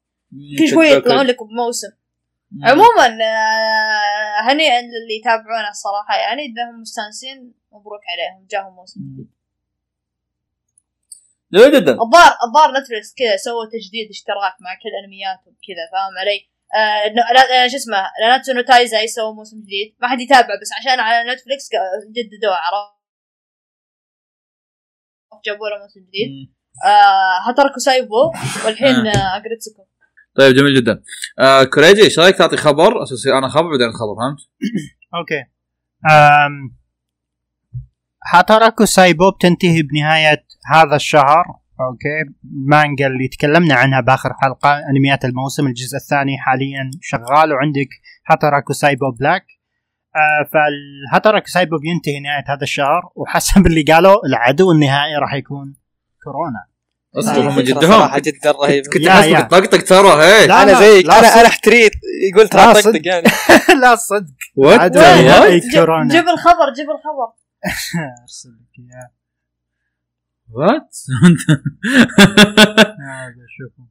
[0.58, 1.88] كل شوية يطلعون لك بموسم.
[2.64, 9.00] عموما آه، هنيئا للي يتابعونه الصراحة يعني إذا هم مستانسين مبروك عليهم جاهم موسم.
[9.00, 9.30] جديد
[11.52, 16.38] جميل جدا الظاهر الظاهر نتفلكس كذا سووا تجديد اشتراك مع كل انمياتهم كذا فاهم علي؟
[16.74, 19.96] آه آه، شو اسمه ناناتسو نو تايزاي سووا موسم جديد.
[20.00, 21.68] ما حد يتابع بس عشان على نتفلكس
[22.16, 22.98] جددوه عرفت؟
[25.44, 26.54] جابوا له موسم جديد.
[26.84, 28.32] آه هاتاراكو سايبو
[28.64, 29.36] والحين آه.
[29.36, 29.82] اجريتسكو
[30.38, 31.02] طيب جميل جدا.
[31.38, 34.38] آه كوريجي إيش رأيك تعطي خبر؟ اساسي أنا خبر بعدين خبر فهمت؟
[35.14, 35.40] okay.
[36.10, 36.78] أم...
[38.32, 41.44] هاتاراكو سايبوب تنتهي بنهاية هذا الشهر.
[41.80, 42.34] okay.
[42.44, 47.88] المانجا اللي تكلمنا عنها بآخر حلقة أنميات الموسم الجزء الثاني حاليا شغال وعندك
[48.30, 49.46] هاتاراكو سايبو Black.
[50.16, 55.76] آه فالهاتاراكو سايبوب ينتهي نهاية هذا الشهر وحسب اللي قالوا العدو النهائي راح يكون
[56.24, 56.77] كورونا.
[57.16, 57.90] اصبر هم فكرة جدهم.
[57.92, 59.40] صراحة جدا رهيبة كنت يا.
[59.40, 61.38] طقطق ترى هي لا، أنا زيك لا أنا صدق.
[61.38, 61.92] أنا أحتريت
[62.36, 62.72] قلت راح.
[62.72, 63.26] طقطق يعني.
[63.82, 64.26] لا صدق.
[64.56, 67.28] وات جيب- الخبر جيب الخبر.
[68.22, 69.10] أرسل لك إياه.
[70.52, 70.96] وات
[73.10, 73.84] هذا شوفوا.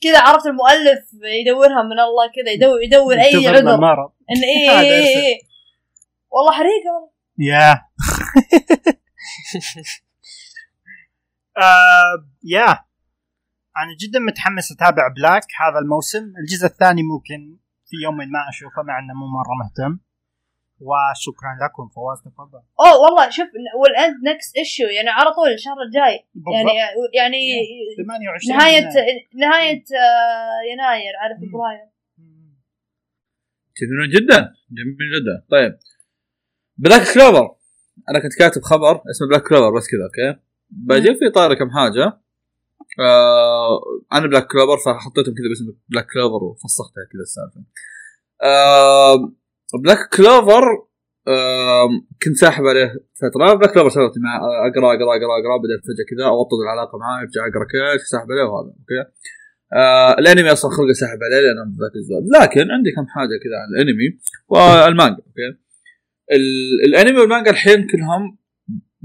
[0.00, 1.04] كذا عرفت المؤلف
[1.40, 3.76] يدورها من الله كذا يدور يدور أي عذر.
[3.76, 4.10] مرض.
[4.30, 5.04] إن اي اي.
[5.06, 5.38] اي
[6.30, 7.10] والله حريقه والله.
[7.38, 7.80] يا
[11.58, 12.84] آه، يا
[13.76, 16.32] أنا جدا متحمس أتابع Black هذا الموسم.
[16.40, 19.98] الجزء الثاني ممكن في يوم ما أشوفه مع إنه مو مرة مهتم.
[20.80, 22.62] وشكرا لكم فواز تفضل.
[22.80, 23.48] أوه والله شوف
[23.80, 26.16] وال end next issue يعني على طول الشهر الجاي.
[26.54, 26.72] يعني
[27.14, 27.40] يعني
[27.96, 29.28] 28 نهاية يناير.
[29.34, 31.34] نهاية آه، يناير على.
[31.34, 31.88] فبراير
[33.78, 34.40] جميل جدا.
[34.70, 35.46] جميل جدا.
[35.50, 35.78] طيب.
[36.76, 37.56] Black Clover
[38.10, 40.40] أنا كنت كاتب خبر اسمه Black Clover بس كذا okay؟
[40.70, 42.20] بعدين في طاري كم حاجة.
[43.00, 43.80] آه
[44.12, 47.60] أنا Black Clover فحطيتهم كذا باسم Black Clover وفسختها كذا السالفة.
[48.42, 49.32] آه
[49.84, 50.62] Black Clover
[51.28, 51.88] آه
[52.22, 53.54] كنت ساحب عليه فترة.
[53.54, 57.40] Black Clover سويت مع اقرا اقرا اقرا أقرأ بعدين فجأة كذا أوطد العلاقة معاه أرجع
[57.48, 57.64] أقرأ
[57.96, 59.10] كيف ساحب عليه وهذا okay.
[59.76, 62.24] آه الأنمي أصلا خلقة ساحب عليه لأنه ذاك الزود.
[62.42, 65.48] لكن عندي كم حاجة كذا عن الأنمي والمانجا okay.
[66.32, 68.38] ال- الأنمي والمانجا الحين كلهم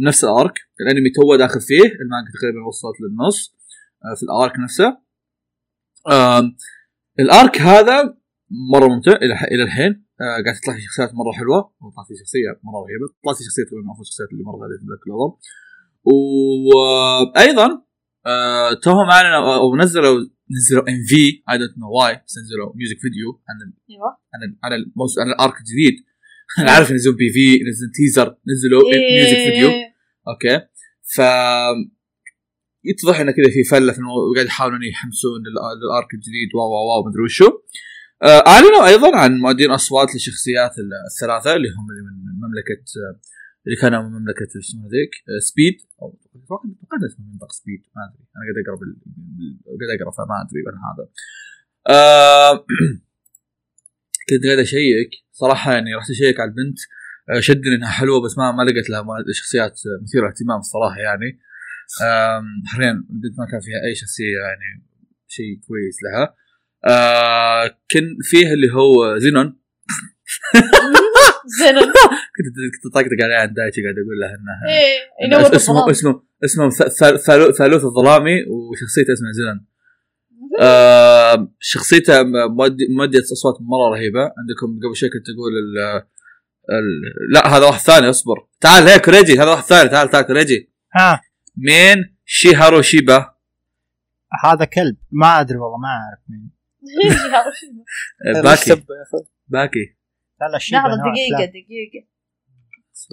[0.08, 1.84] نفس ال arc الانمي تو داخل فيه.
[2.02, 3.56] المانجا تقريبا وصلت للنص
[4.06, 4.98] آه، في ال arc نفسه.
[7.20, 8.18] ال arc هذا
[8.72, 9.12] مرة ممتع
[9.52, 10.06] إلى الحين.
[10.22, 11.60] آه قاعد تطلع في شخصيات مرة حلوة.
[11.82, 13.08] وطلعت في شخصية مرة رهيبة.
[13.24, 15.38] طلعت في شخصية من افضل الشخصيات اللي مرت علي في Black Clover
[16.10, 17.68] وأيضا
[18.26, 20.20] آه توهم اعلنوا أو نزلوا
[20.58, 21.44] نزلوا MV.
[21.50, 23.74] I don't know why بس نزلوا music video عن ال
[24.34, 25.20] عن ال عن الموس...
[25.20, 25.96] عن ال arc الجديد.
[26.60, 28.82] أنا عارف ينزلون PV ينزلون teaser نزلوا
[29.14, 29.70] music video.
[30.34, 30.66] okay؟
[31.16, 31.22] ف
[32.84, 34.00] يتضح إنه كذا في فلة في
[34.32, 37.50] وقاعد يحاولون يحمسون لل- لل arc الجديد wow wow مدري وشو.
[38.24, 42.16] آه، اعلنوا أيضا عن مؤدين أصوات للشخصيات ال- الثلاثة اللي هم اللي من
[42.46, 43.20] مملكة آه،
[43.66, 45.76] اللي كانوا من مملكة شو اسمه ذيك؟ آه، سبيد.
[46.02, 48.24] أو أتوقع اسمه منطقة سبيد ما أدري.
[48.36, 48.78] أنا قاعد أقرأ
[49.88, 51.06] قاعد أقرأ فما أدري عن هذا.
[51.96, 52.54] آه،
[54.30, 56.80] كنت قاعد أشيك صراحة يعني رحت أشيك على البنت.
[56.80, 56.99] آه،
[57.40, 59.04] شدني إنها حلوة بس ما ما لقيت لها
[59.34, 61.40] شخصيات مثيرة اهتمام الصراحة يعني.
[62.66, 64.86] حاليا البنت ما كان فيها أي شخصية يعني
[65.28, 66.36] شيء كويس لها.
[66.86, 69.60] آه كان فيه اللي هو زينون.
[71.60, 71.76] زين
[72.36, 75.92] كنت كنت طقطق عليه عن دايتشي قاعد أقول له انه إيه إنه ينور اسمه.
[75.92, 76.70] اسمه اسمه
[77.52, 79.66] ثالوث الظلامي وشخصيته اسمها زينون.
[80.62, 84.22] آه شخصيته م- مؤدي مؤدية أصوات مرة رهيبة.
[84.22, 86.04] عندكم قبل شوي كنت ال
[87.30, 88.48] لا هذا واحد ثاني اصبر.
[88.62, 91.22] تعال هيك كوريجي هذا واحد ثاني تعال تعال كوريجي ها.
[91.58, 93.34] مين؟ شيهارو شيبا
[94.44, 94.98] هذا كلب.
[95.12, 96.50] ما أدري والله ما أعرف مين.
[98.38, 98.84] آه، باكي.
[99.48, 99.96] باكي.
[100.42, 101.46] لا لا شيبا لحظة دقيقة.
[101.46, 102.08] دقيقة.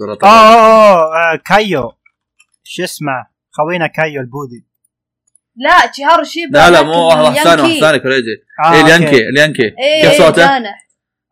[0.01, 0.29] اوه أطلع.
[0.29, 1.91] أوه، آه، كايو.
[2.63, 4.65] شو اسمه؟ خوينا كايو البوذي.
[5.55, 7.79] لا شيهارو شيبا لا لا مو واحد واحد ثاني واحد.
[7.79, 8.81] ثاني كوريجي آه، أوكي.
[8.81, 9.29] اليانكي.
[9.29, 9.69] اليانكي
[10.01, 10.47] كيف صوته؟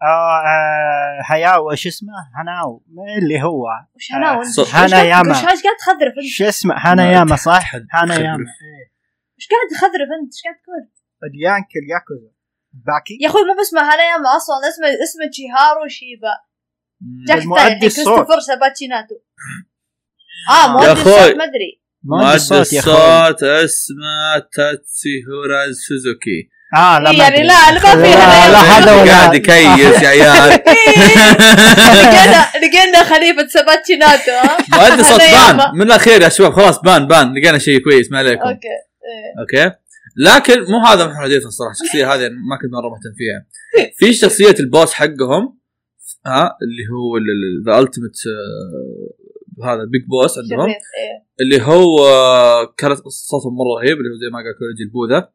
[0.06, 2.84] آه آه، هياو شو اسمه هناو
[3.22, 5.32] اللي هو وش هنا وانت صو- وش هانا قاعد- ياما.
[5.32, 8.16] وش إيش قاعد تخذرف انت؟ شو اسمه هانا ما ياما صح؟ هانا.
[8.16, 8.86] ياما إيه.
[9.38, 10.84] وش قاعد تخذرف انت؟ إيش قاعد تقول؟
[11.30, 12.32] اليانك الياكوزا
[12.74, 16.34] باكي يا أخوي مو باسمه هاناياما أصلا اسمه اسمه شيهارو شيبا.
[17.28, 17.80] جاك.
[17.80, 19.16] كريستوفر ساباتشيناتو
[20.50, 20.92] آه يا مؤدي.
[20.92, 27.44] الصوت ما أدري مؤدي الصوت اسمه تاتسيهورا سوزوكي آه لا إيه ما يعني.
[27.44, 28.12] لا، لا، ما في
[28.52, 29.12] لا هذا.
[29.12, 30.50] قاعد يكيس يا عيال.
[31.96, 34.58] لقينا لقينا خليفة ساباتشيناتو ها؟
[34.90, 35.22] مؤدي صوت.
[35.22, 35.72] بان.
[35.76, 37.34] من الأخير يا شباب خلاص بان بان.
[37.34, 38.42] لقينا شيء كويس ما عليكم.
[38.42, 39.42] okay إيه.
[39.68, 39.76] okay.
[40.18, 43.46] لكن مو هذا محمد حديث الصراحه الشخصية هذه ما كنت مرة مهتم فيها.
[43.98, 45.60] في شخصية ال boss حقهم
[46.26, 47.18] ها اللي هو
[47.66, 48.16] the ultimate
[49.64, 50.70] هذا ال big boss عندهم.
[50.70, 50.76] إيه.
[51.42, 55.18] اللي هو آه، كانت صوته مرة رهيب اللي هو زي ما قال كوريجي البوذا.
[55.18, 55.32] آه،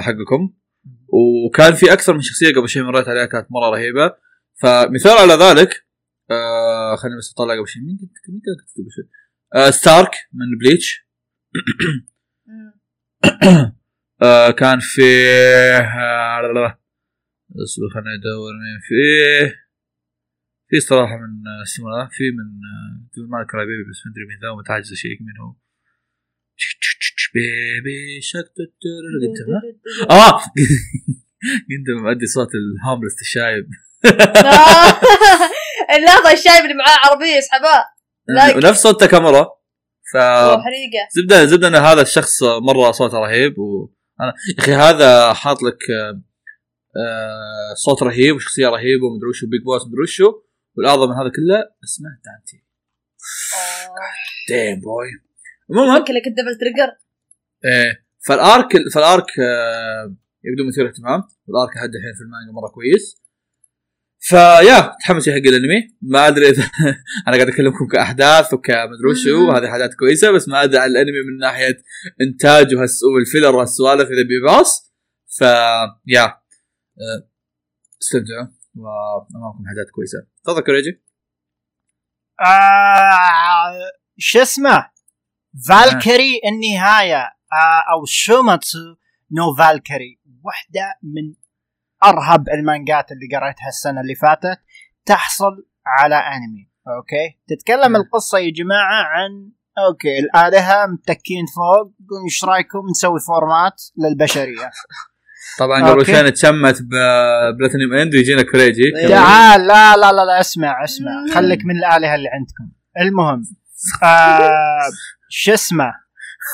[0.00, 0.54] حقكم.
[1.08, 4.16] وكان في أكثر من شخصية قبل شيء مريت عليها كانت مرة رهيبة.
[4.62, 5.86] فمثال على ذلك
[6.30, 9.04] آه خليني بس أطلع قبل شيء مين كنت مين كنت قبل شيء
[9.54, 11.08] آه ستارك من بليتش.
[14.22, 15.02] آه كان في
[15.78, 16.78] آه
[17.64, 19.64] أصبر خليني أدور مين فيه
[20.68, 23.54] في صراحة من آه، ذا في من آه، تقول مالك
[23.90, 25.54] بس ما أدري مين ذا ومتعجز أشيك مين هو
[27.34, 29.38] بيبي شك قلت
[30.10, 30.40] آه.
[31.70, 33.66] قلت مؤدي صوت ال homeless الشايب.
[34.36, 35.00] آه.
[35.96, 37.84] اللحظه الشايب اللي معاه عربية يسحبها
[38.28, 38.56] like.
[38.56, 39.46] ونفس صوت تاكامورا
[40.12, 40.16] ف
[41.16, 46.22] زبدة زبدة ان هذا الشخص مرة صوته رهيب وأنا يا أخي هذا حاط لك آه،
[46.96, 50.32] آه، صوت رهيب وشخصية رهيبة ومدري وشو big boss مدري وشو
[50.76, 52.64] والأعظم من هذا كله اسمه دانتي.
[54.48, 55.10] damn boy
[55.70, 57.03] عموما ممكن لك ال double trigger.
[57.64, 58.04] إيه.
[58.26, 61.22] فال arc فال arc آه، يبدو مثير اهتمام.
[61.46, 63.24] وال arc لحد الحين في المانجا مرة كويس.
[64.20, 65.96] فيا تحمس حق الانمي.
[66.02, 66.62] ما أدري إذا
[67.28, 69.50] أنا قاعد أكلمكم كأحداث وكمدري وشو.
[69.52, 70.30] هذه حاجات كويسة.
[70.30, 71.82] بس ما أدري عن الانمي من ناحية
[72.20, 74.92] إنتاج وهالس- وال filler وهالسوالف إذا بيباص
[75.38, 75.40] ف
[76.06, 77.28] يا آه،
[78.02, 78.46] استمتعوا.
[78.76, 80.18] وأمامكم حاجات كويسة.
[80.44, 81.02] تفضل كوريجي.
[82.40, 84.86] آه شو اسمه؟
[85.68, 87.22] فالكري النهاية.
[87.22, 87.30] آه
[87.92, 88.78] أو شوماتسو
[89.32, 91.34] نو فالكري واحدة من
[92.04, 94.60] أرهب المانجات اللي قريتها السنة اللي فاتت
[95.06, 97.96] تحصل على أنمي okay تتكلم مم.
[97.96, 99.50] القصة يا جماعة عن
[99.88, 104.70] okay الالهه متكين فوق قالوا إيش رأيكم نسوي format للبشرية
[105.58, 106.06] طبعا قبل.
[106.06, 108.42] شوي نتشمت ب Platinum End ويجينا.
[109.08, 111.34] تعال لا لا لا لا اسمع اسمع مم.
[111.34, 113.42] خليك من الآلهة اللي عندكم المهم
[114.02, 114.90] آه
[115.28, 116.03] شو اسمه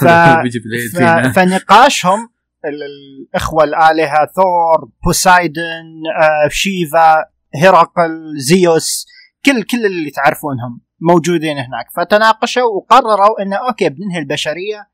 [0.00, 0.04] ف...
[0.96, 0.98] ف...
[1.36, 2.28] فنقاشهم
[2.64, 2.82] ال-
[3.30, 7.24] الإخوة الآلهة ثور بوسايدن آه شيفا
[7.54, 9.06] هيراقل زيوس
[9.46, 11.86] كل كل اللي تعرفونهم موجودين هناك.
[11.96, 14.90] فتناقشوا وقرروا إنه okay بننهي البشرية.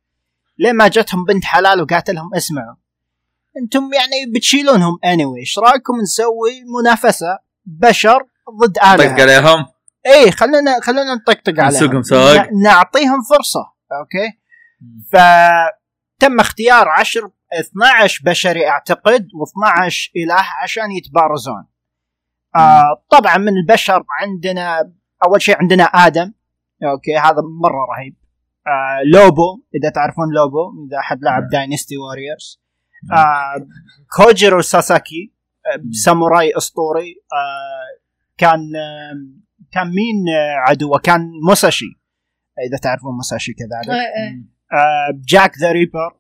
[0.59, 2.75] لما جتهم بنت حلال وقالت لهم اسمعوا.
[3.63, 5.39] أنتم يعني بتشيلونهم اني anyway.
[5.39, 8.19] إيش رأيكم نسوي منافسة بشر
[8.63, 9.67] ضد طق الهه عليهم.
[10.07, 11.81] اي خلينا خلينا نطقطق عليهم.
[12.63, 13.61] نعطيهم فرصة
[13.93, 14.39] okay؟
[15.13, 21.67] فتم اختيار 10 12 بشري أعتقد و12 إله عشان يتبارزون.
[22.57, 24.93] آه طبعا من البشر عندنا
[25.27, 26.33] أول شيء عندنا آدم.
[26.83, 28.17] okay هذا مرة رهيب.
[28.67, 31.51] آه لوبو إذا تعرفون لوبو إذا أحد لعب نعم.
[31.51, 32.63] Dynasty Warriors
[33.13, 33.67] آه
[34.17, 35.33] كوجيرو ساساكي
[35.67, 37.15] آه ساموراي أسطوري.
[37.33, 38.03] آه
[38.39, 39.37] كان آه
[39.73, 42.01] كان مين آه عدوه كان موساشي.
[42.69, 43.91] إذا تعرفون موساشي كذلك.
[43.91, 44.56] آه
[45.29, 46.17] Jack the Ripper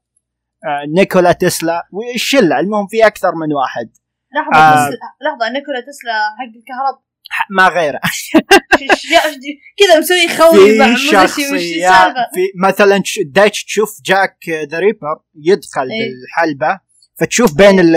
[0.64, 3.90] آه نيكولا تسلا والشلة المهم في أكثر من واحد
[4.34, 4.90] لحظة آه.
[5.22, 7.06] لحظة نيكولا تسلا حق الكهرب
[7.50, 8.00] ما غيره
[9.78, 10.94] كذا مسوي خوي مع
[11.26, 14.36] في السالفه في مثلا دايتش تشوف جاك
[14.70, 16.10] ذا ريبر يدخل إيه.
[16.10, 16.80] بالحلبة
[17.18, 17.96] فتشوف بين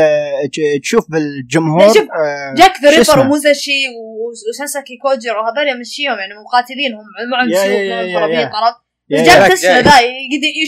[0.84, 3.82] تشوف بالجمهور آه، جاك ذا ريبر؟ وموزاشي
[4.50, 8.56] وساساكي كوجيرو هذول يمشيهم يعني مقاتلين هم معهم سيوف معهم خرابيط.
[8.56, 9.82] عرفت جاك تسلا.
[9.82, 10.00] ذا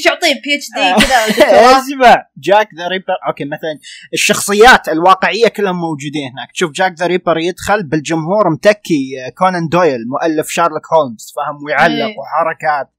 [0.06, 0.68] يعطيه بي اتش.
[0.76, 1.78] دي كذا.
[1.80, 3.80] اسمع جاك ذا ريبر أوكي مثلا
[4.14, 10.00] الشخصيات الواقعية كلهم موجودين هناك تشوف Jack the Ripper يدخل بالجمهور متكي آه، كونان دويل
[10.08, 12.16] مؤلف شارلوك هولمز فهم ويعلق إيه.
[12.18, 12.90] وحركات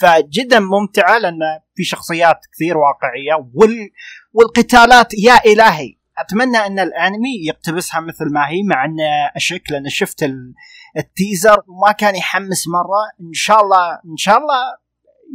[0.00, 1.38] فجدا ممتعة لأن
[1.74, 3.90] في شخصيات كثير واقعية وال
[4.32, 8.96] والقتالات يا إلهي أتمنى أن الأنمي يقتبسها مثل ما هي مع أن
[9.36, 10.54] أشك لأن شفت ال-
[10.96, 14.81] ال teaser وما كان يحمس مرة إن شاء الله إن شاء الله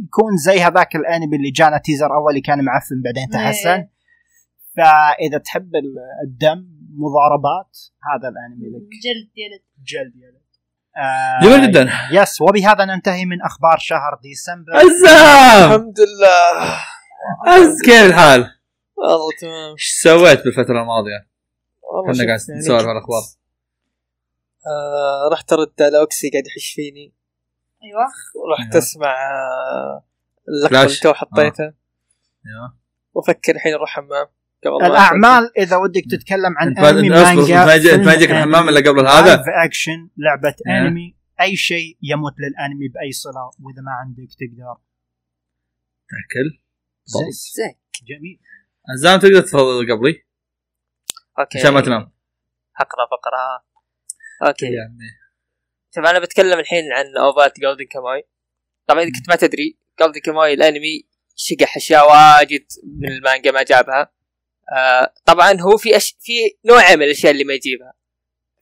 [0.04, 3.68] يكون زي هذاك الانمي اللي جانا teaser اول اللي كان معفن بعدين تحسن.
[3.68, 3.90] إيه.
[4.76, 7.78] فإذا تحب ال- الدم مضاربات
[8.12, 8.82] هذا الانمي لك.
[8.82, 10.38] جلد جلد جلد يلد.
[10.96, 14.72] آه جميل جدا yes وبهذا ننتهي من أخبار شهر ديسمبر.
[14.76, 15.72] عزام!
[15.72, 16.78] الحمد لله.
[17.46, 18.40] عز كيف الحال؟
[18.96, 19.70] والله تمام.
[19.72, 21.28] إيش سويت بالفترة الماضية؟
[21.92, 23.22] والله كنا قاعد يعني نسولف على الأخبار.
[24.66, 27.14] آه رحت أرد على أوكسي قاعد يحش فيني.
[27.84, 28.06] أيوه.
[28.34, 28.78] ورحت أيوه.
[28.78, 30.04] أسمع آه،
[30.48, 30.82] اللقطه.
[30.82, 31.74] اللي تو حطيتها
[32.46, 32.76] أيوه.
[33.14, 34.26] وأفكر الحين أروح حمام
[34.64, 38.90] قبل ما الأعمال إذا ودك تتكلم عن انت أنمي مانجا فيلم ما يجيك الحمام إلا
[38.90, 40.78] قبل هذا؟ live action لعبة إيه.
[40.78, 41.16] أنمي.
[41.40, 44.76] أي شيء يموت للأنمي بأي صلة وإذا ما عندك تقدر.
[46.08, 46.60] تأكل.
[47.04, 47.74] زين زين
[48.06, 48.40] جميل.
[48.92, 50.22] عزام تقدر تفضل قبلي؟
[51.38, 51.58] okay.
[51.58, 52.12] عشان ما تنام.
[52.80, 53.64] أقرأ فقرة.
[54.48, 54.66] okay.
[54.66, 55.27] يا عمي.
[55.96, 58.28] طيب أنا بتكلم الحين عن أوفات Golden Kamuy
[58.86, 61.08] طبعا إذا كنت ما تدري Golden Kamuy الأنمي
[61.38, 62.66] شقح أشياء واجد
[63.00, 64.12] من المانجا ما جابها.
[64.76, 66.16] آه طبعا هو في أش...
[66.20, 66.32] في
[66.64, 67.92] نوع من الأشياء اللي ما يجيبها.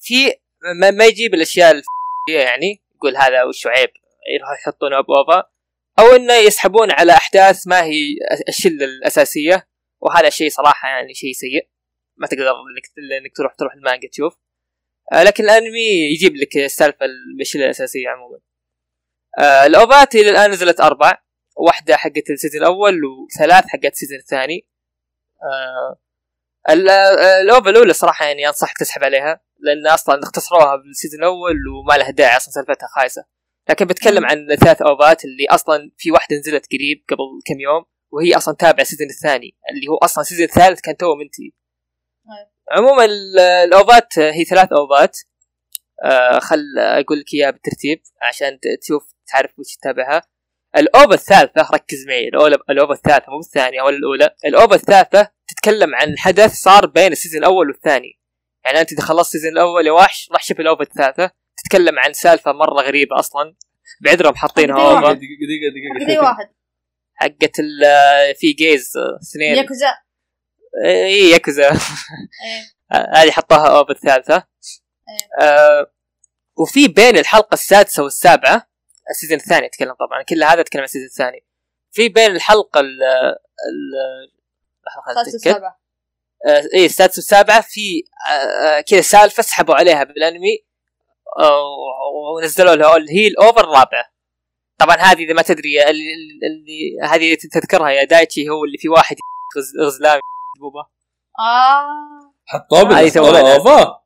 [0.01, 0.33] في
[0.81, 3.91] ما, ما يجيب الأشياء الفيه يعني يقول هذا وش عيب
[4.35, 5.51] يروح يحطونه ب OVA.
[5.99, 8.17] أو إنه يسحبون على أحداث ما هي
[8.49, 9.69] الشلة الأساسية.
[10.01, 11.69] وهذا شيء صراحة يعني شيء سيء.
[12.17, 14.37] ما تقدر انك إنك تروح تروح المانجا تشوف.
[15.13, 18.39] لكن الانمي يجيب لك السالفة المشكلة الأساسية عموما.
[19.39, 21.19] آه الأوفات إلى الآن نزلت أربع.
[21.57, 24.67] واحدة حقت ال season الأول وثلاث حقت ال season الثاني.
[25.43, 25.99] آه
[26.73, 31.21] ال- آه، ال OVA الأولى صراحة يعني أنصحك تسحب عليها لأن أصلا اختصروها بال season
[31.21, 33.25] الأول وما لها داعي أصلا سالفتها خايسة.
[33.71, 38.37] لكن بتكلم عن ثلاث أوفات اللي أصلا في واحدة نزلت قريب قبل كم يوم وهي
[38.37, 41.51] أصلا تابعة ال season الثاني اللي هو أصلا ال season الثالث كان تو منتهي.
[42.39, 42.56] أيوة.
[42.71, 45.19] عموما ال- الأوفات هي ثلاث أوفات.
[46.05, 50.23] آه خل أقول لك إياها بالترتيب عشان تشوف تعرف وش تتابعها.
[50.77, 52.29] ال OVA الثالثة ركز معي
[52.71, 54.31] ال OVA الثالثة مو الثانية ولا الأولى.
[54.45, 58.21] ال OVA الثالثة تتكلم عن حدث صار بين ال season الأول والثاني.
[58.65, 61.31] يعني أنت إذا خلصت ال season الأول يا وحش راح شوف ال OVA الثالثة.
[61.65, 63.55] تتكلم عن سالفة مرة غريبة أصلا.
[64.01, 66.49] بعذرهم حاطينها دقيقة OVA دقيقة حق ذي واحد.
[67.15, 68.93] حقت ال- في جيز
[69.23, 69.57] اثنين.
[69.57, 70.06] ياكوزا.
[70.85, 72.77] اي ياكوزا إيه.
[73.15, 74.47] هذه حطوها OVA الثالثة.
[75.41, 75.93] آه
[76.59, 78.69] وفي بين الحلقة السادسة والسابعة
[79.11, 81.47] ال season الثاني أتكلم طبعا كل هذا أتكلم عن ال season الثاني.
[81.93, 84.33] في بين الحلقة ال ال.
[85.53, 85.81] وسبعة
[86.47, 90.67] آه اي السادسة والسابعة في آه آه كذا سالفة سحبوا عليها بالأنمي
[92.37, 94.13] ونزلوا لها اللي هي ال OVA الرابعة.
[94.79, 96.03] طبعا هذه إذا ما تدري اللي,
[96.47, 99.17] اللي هذه تذكرها يا دايتشي هو اللي في واحد
[99.59, 100.21] غز- غزلان.
[100.59, 100.81] بوبا
[101.39, 102.33] آه.
[102.47, 103.55] حطوه بالاسطوره.
[103.55, 103.99] اوفا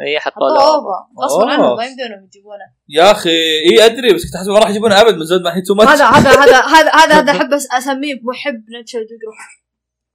[0.00, 1.50] اي حطوا له اوفا غصبا.
[1.52, 2.66] عنهم ما يمدونهم يجيبونه.
[2.88, 3.30] يا أخي
[3.70, 5.90] إي أدري بس كنت احسب ما راح يجيبونه أبد من زود ما الحين تو ماتش
[5.90, 9.32] هذا هذا هذا هذا هذا هذا أحب أس- أسميه محب ناتشر دوجرو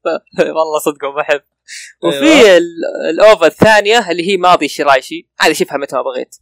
[0.58, 1.42] والله صدق ما بحب
[2.04, 2.16] أيوة.
[2.16, 6.36] وفي ال- الاوفا الثانية اللي هي ماضي شرايشي هذه شوفها متى ما بغيت.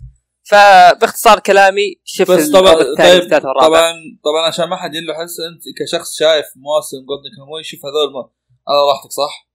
[0.43, 3.93] فباختصار كلامي شوف بس طبعا طيب طبعا
[4.23, 8.29] طبعا عشان ما حد يلو حس أنت كشخص شايف مواسم جولدن كاموي شوف هذول ما-
[8.67, 9.49] على راحتك صح؟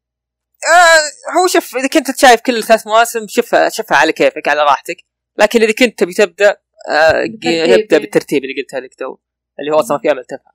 [0.75, 4.97] آه هو شوف إذا كنت شايف كل ثلاث مواسم شوفها شوفها على كيفك على راحتك.
[5.39, 6.57] لكن إذا كنت تبي تبدأ
[6.91, 7.81] آه بالترتيب.
[7.81, 9.17] ابدا بالترتيب اللي قلتها لك تو
[9.61, 10.55] اللي هو أصلا في أمل تفهم.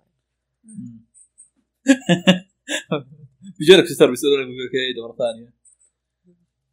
[3.60, 5.54] بيجونك في ستار بيسالونك بيقول لك عيد مرة ثانية.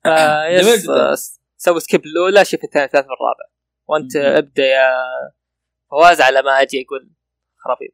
[0.06, 0.88] آه yes.
[0.88, 1.16] آه،
[1.56, 2.04] سوي skip.
[2.04, 3.46] الاولى شوف الثاني الثالث والرابع
[3.88, 4.16] وأنت.
[4.16, 4.90] أبدأ يا
[5.90, 7.10] فواز على ما أجي أقول.
[7.56, 7.90] خرابيط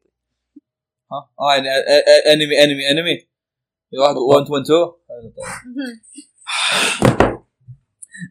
[1.11, 1.69] ها؟ آه يعني
[2.33, 3.27] أنمي أنمي أنمي.
[3.99, 4.77] واحد 1 2 2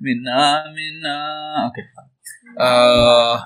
[0.03, 1.17] منا منا
[1.65, 1.83] أوكي
[2.61, 3.45] آه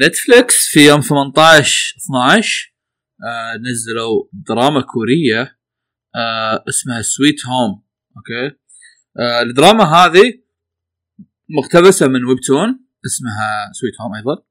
[0.00, 2.74] Netflix في يوم 18 12
[3.24, 5.58] آه نزلوا دراما كورية.
[6.16, 7.82] آه اسمها Sweet Home
[8.16, 8.56] okay
[9.18, 10.42] آه الدراما هذه
[11.58, 14.42] مقتبسة من webtoon اسمها Sweet Home أيضا.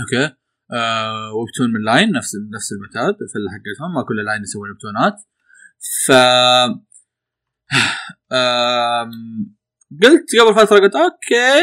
[0.00, 0.37] okay
[0.72, 5.14] آه webtoon من Line نفس نفس المعتاد الفله حقتهم ما كل Line يسوون webtoon ات
[6.06, 6.12] ف
[10.02, 11.60] قلت قبل فترة قلت okay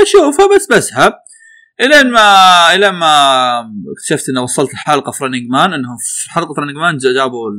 [0.00, 1.12] بشوفها بس بسحب
[1.80, 3.60] إلين ما إلين ما
[3.92, 7.50] اكتشفت إنه وصلت الحلقة في Running Man إنهم في حلقة Running Man جابوا.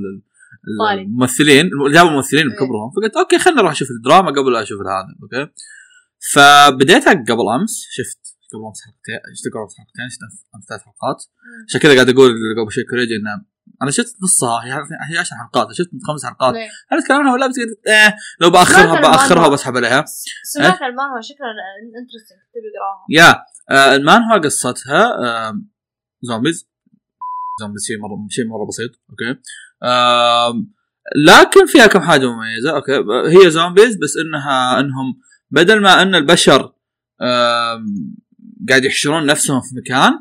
[0.93, 2.55] الممثلين جابوا الممثلين إيه.
[2.55, 5.51] بكبرهم فقلت okay خلينا نروح أشوف الدراما قبل لا أشوف هذا okay
[6.33, 9.19] فبديتها قبل أمس شفت قبل امس حلقتين
[9.53, 11.19] قبل امس حلقتين شفت ثلاث حلقات.
[11.67, 12.31] عشان كذا قاعد أقول
[12.61, 13.45] قبل شوي كوريجي إنه
[13.81, 14.71] أنا شفت نصها هي
[15.13, 16.55] هي 10 حلقات شفت خمس حلقات؟
[16.91, 19.47] أنا أتكلم عنها ولا بس قلت إيه لو باخرها بأخرها.
[19.47, 20.05] وبسحب عليها.
[20.53, 21.49] سمعت المانهوا شكلها
[22.01, 25.61] interesting تبي اقراها يا آه المانهوا قصتها آه
[26.21, 26.69] zombies
[27.61, 29.39] zombies شيء مره شيء مرة بسيط okay.
[29.83, 30.53] آه
[31.27, 33.03] لكن فيها كم حاجة مميزة okay.
[33.37, 35.19] هي zombies بس انها إنهم
[35.51, 36.73] بدل ما إن البشر
[37.21, 37.81] آه
[38.69, 40.11] قاعد يحشرون نفسهم في مكان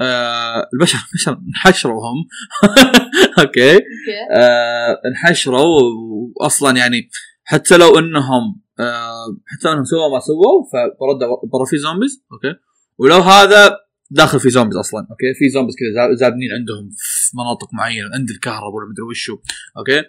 [0.00, 2.26] آه البشر البشر انحشروا هم
[3.44, 3.76] okay.
[4.36, 5.66] آه انحشروا
[6.40, 7.10] واصلا يعني
[7.44, 11.18] حتى لو إنهم آه حتى لو إنهم سووا ما سووا فبرد
[11.52, 12.54] برا في zombies okay؟
[12.98, 13.76] ولو هذا
[14.10, 18.30] داخل في zombies أصلا okay؟ في zombies كذا زا- زابنين عندهم في مناطق معينة عند
[18.30, 19.38] الكهرباء ولا مدري وشو
[19.78, 20.02] okay؟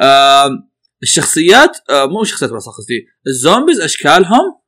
[0.00, 0.48] آه
[1.02, 3.06] الشخصيات آه مو شخصيات بس قصدي.
[3.26, 4.61] ال zombies أشكالهم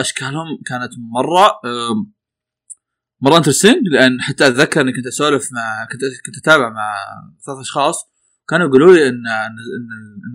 [0.00, 2.06] أشكالهم كانت مرة آه
[3.20, 6.94] مرة interesting لأن حتى أتذكر إني كنت أسولف مع كنت كنت أتابع مع
[7.46, 8.10] ثلاث أشخاص
[8.48, 9.56] كانوا يقولوا لي إن إن,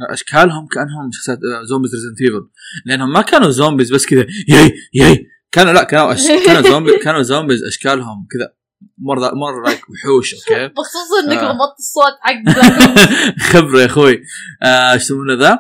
[0.02, 2.50] إن, أشكالهم كأنهم شخصيات آه، zombies Resident Evil
[2.86, 5.28] لأنهم ما كانوا zombies بس كذا ياي ياي.
[5.52, 6.28] كانوا لا كانوا أش...
[6.46, 8.54] كانوا زومبي كانوا zombies أشكالهم كذا
[8.98, 10.68] مرة مرة like وحوش okay.
[10.78, 11.52] بخصوص إنك آه.
[11.52, 12.64] ضبطت الصوت حق
[13.52, 14.22] خبرة يا أخوي.
[14.64, 15.60] آه، إيش يسمونه ذا.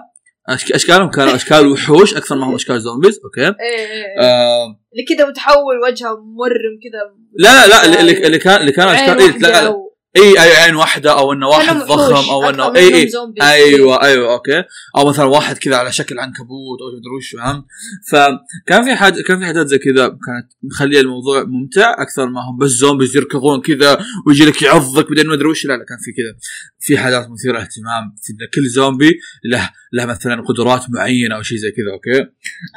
[0.49, 4.19] أشكالهم كانوا أشكال وحوش أكثر ما هم أشكال zombies okay؟ إيه إيه إيه.
[4.19, 8.71] آه اللي كذا متحول وجهه مورم كذا لا لا لا اللي- اللي, اللي كان اللي
[8.71, 12.75] كانوا اشكال إيه لا, لا اي اي عين واحدة أو إنه واحد ضخم أو إنه
[12.75, 13.43] اي اي zombies.
[13.43, 14.63] أيوه أيوه okay.
[14.97, 17.65] أو مثلا واحد كذا على شكل عنكبوت أو مدري وش فهمت
[18.11, 22.57] فكان في حاجة كان في حاجات زي كذا كانت مخلية الموضوع ممتع أكثر ما هم
[22.57, 25.65] بس zombies يركضون كذا ويجي لك يعضك بعدين ما أدري وش.
[25.65, 26.39] لا لا كان في كذا.
[26.79, 31.71] في حاجات مثيرة اهتمام في كل زومبي له له مثلا قدرات معينة أو شيء زي
[31.71, 32.29] كذا okay؟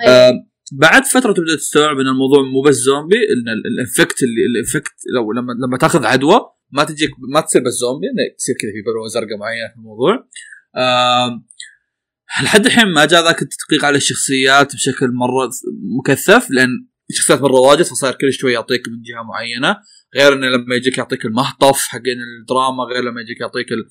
[0.07, 0.16] أيوة.
[0.28, 0.32] آه
[0.72, 5.32] بعد فترة تبدا تستوعب إن الموضوع مو بس زومبي إن ال- الافكت اللي الافكت لو
[5.32, 6.41] لما لما تأخذ عدوى
[6.75, 10.29] ما تجيك ما تصير بس زومبي إنه تصير كذا في بلوه زرقاء معينة في الموضوع.
[12.43, 15.51] لحد الحين ما جاء ذاك التدقيق على الشخصيات بشكل مرة
[15.99, 16.68] مكثف لأن
[17.11, 19.76] الشخصيات مرة واجد فصار كل شوي يعطيك من جهة معينة.
[20.16, 23.86] غير إنه لما يجيك يعطيك المهطف حقين الدراما غير لما يجيك يعطيك ال-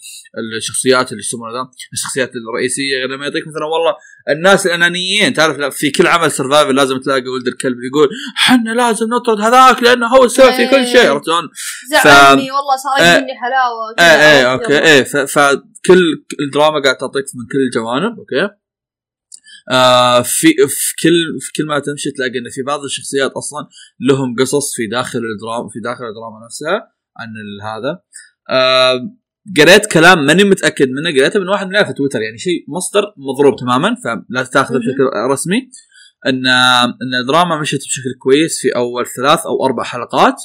[0.58, 3.96] الشخصيات اللي يسمونه ذا الشخصيات الرئيسية غير لما يعطيك مثلا والله
[4.30, 9.42] الناس الأنانيين تعرف في كل عمل survival لازم تلاقي ولد الكلب يقول حنا لازم نطرد
[9.42, 11.10] هذاك لأنه هو السبب في كل شيء.
[11.12, 11.50] عرفت شلون؟
[12.04, 16.02] زعلني والله صار آه، مني حلاوة كذا، إيه عرفت؟ okay ف- فكل
[16.48, 18.54] الدراما قاعد تعطيك من كل الجوانب okay.
[19.72, 23.68] آه في في كل في كل ما تمشي تلاقي إن في بعض الشخصيات أصلا
[24.00, 27.30] لهم قصص في داخل الدراما في داخل الدراما نفسها عن
[27.70, 28.00] هذا.
[28.50, 29.00] آه
[29.60, 33.56] قريت كلام ماني متأكد منه قريته من واحد من في تويتر يعني شيء مصدر مضروب
[33.60, 34.78] تماما فلا تأخذه.
[34.78, 35.70] بشكل رسمي.
[36.28, 40.36] إن إن الدراما مشت بشكل كويس في أول ثلاث أو أربع حلقات.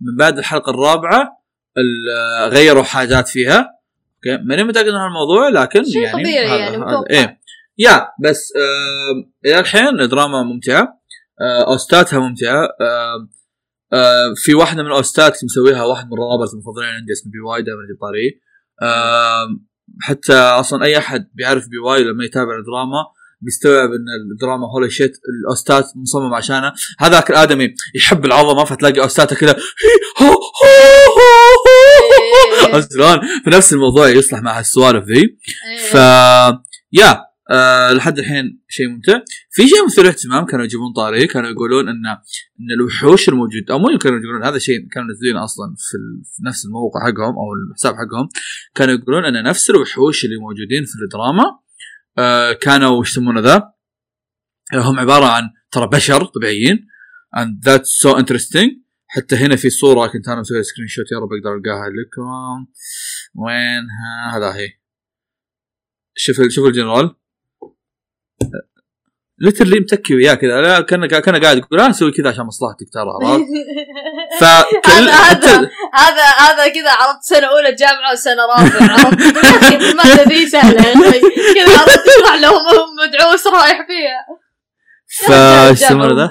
[0.00, 1.38] من بعد الحلقة الرابعة
[1.78, 3.58] ال- غيروا حاجات فيها.
[4.16, 7.04] okay؟ ماني متأكد من الموضوع لكن شيء يعني طبيعي يعني، هذا-.
[7.10, 7.38] إيه.
[7.78, 11.00] yeah بس آه إلى الحين دراما ممتعة
[11.40, 13.28] آه أوستاتها ممتعة آه
[13.92, 17.80] آه في واحدة من الأوستات مسويها واحد من ال rappers المفضلين عندي اسمه BewhY دائما
[17.84, 18.30] أجيب طاريه
[18.82, 19.46] آه
[20.00, 25.84] حتى أصلا أي أحد بيعرف BewhY لما يتابع الدراما بيستوعب إن الدراما holy shit الأوستات
[25.96, 26.72] مصمم عشانه.
[26.98, 29.56] هذاك الادمي يحب العظمه فتلاقي أوستاته كذا
[32.74, 35.20] إيه، شلون؟ فنفس الموضوع يصلح مع هالسوالف ذي.
[35.20, 35.90] إيه.
[35.90, 35.94] ف
[36.92, 37.27] yeah.
[37.50, 39.20] آه لحد الحين شيء ممتع.
[39.50, 42.06] في شيء مثير للاهتمام كانوا يجيبون طاري كانوا يقولون إن
[42.60, 45.96] إن الوحوش الموجود أو مو كانوا يقولون هذا شيء كانوا منزلينه أصلا في.
[46.36, 48.28] في نفس الموقع حقهم أو الحساب حقهم.
[48.74, 51.44] كانوا يقولون إن نفس الوحوش اللي موجودين في الدراما
[52.18, 53.72] آه كانوا وش يسمونه ذا؟
[54.74, 56.86] هم عبارة عن ترى بشر طبيعيين
[57.36, 58.88] and that's so interesting.
[59.06, 62.66] حتى هنا في صورة كنت أنا مسوي screenshot يا رب أقدر ألقاها لكم.
[63.34, 64.68] وينها هذا هي.
[66.16, 67.14] شوف شوف الجنرال.
[69.40, 70.60] literally متكي وياه كذا.
[70.60, 73.10] لا كان كان قاعد يقول أنا أسوي كذا عشان مصلحتك ترى.
[73.22, 73.44] عرفت؟
[74.40, 78.92] فكل هذا هذا هذا كذا عرفت سنة أولى جامعة وسنة رابعة.
[78.92, 80.88] عرفت الماده ذي سهلة.
[80.88, 81.20] يا أخي
[81.54, 84.26] كذا عرفت تشرح لهم هم مدعوس رايح فيها.
[85.28, 86.30] جامعة يسمونه ذا؟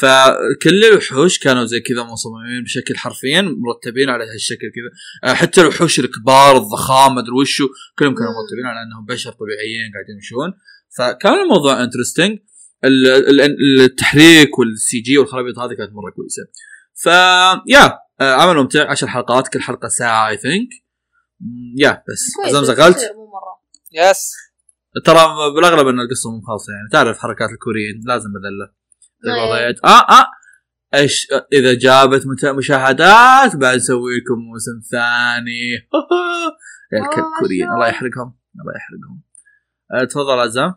[0.00, 5.30] فكل الوحوش كانوا زي كذا مصممين بشكل حرفيا مرتبين على هالشكل كذا.
[5.30, 7.68] آه، حتى الوحوش الكبار الضخام مدري وشو
[7.98, 8.30] كلهم كانوا.
[8.30, 10.52] مرتبين على أنهم بشر طبيعيين قاعدين يمشون.
[10.98, 12.38] فكان الموضوع interesting
[13.84, 16.42] التحريك وال CG والخرابيط هذه كانت مرة كويسة.
[16.94, 17.06] ف
[17.68, 18.90] yeah آه، عمل ممتع.
[18.90, 20.68] 10 حلقات كل حلقة ساعة I think
[21.76, 23.58] yeah بس زي ما مو مرة.
[23.92, 24.32] yes
[25.04, 26.88] ترى بالأغلب أن القصة مو خالصة يعني.
[26.92, 28.72] تعرف حركات الكوريين لازم بذله
[29.34, 29.48] أي.
[29.48, 30.26] وضعية آه آه.
[30.94, 32.22] إيش إذا جابت
[32.56, 35.76] مشاهدات بعد نسوي لكم موسم ثاني.
[36.92, 37.74] آه، الكوريين شو.
[37.74, 37.88] الله.
[37.88, 38.38] يحرقهم.
[38.60, 39.22] الله يحرقهم.
[39.94, 40.74] آه، تفضل عزام.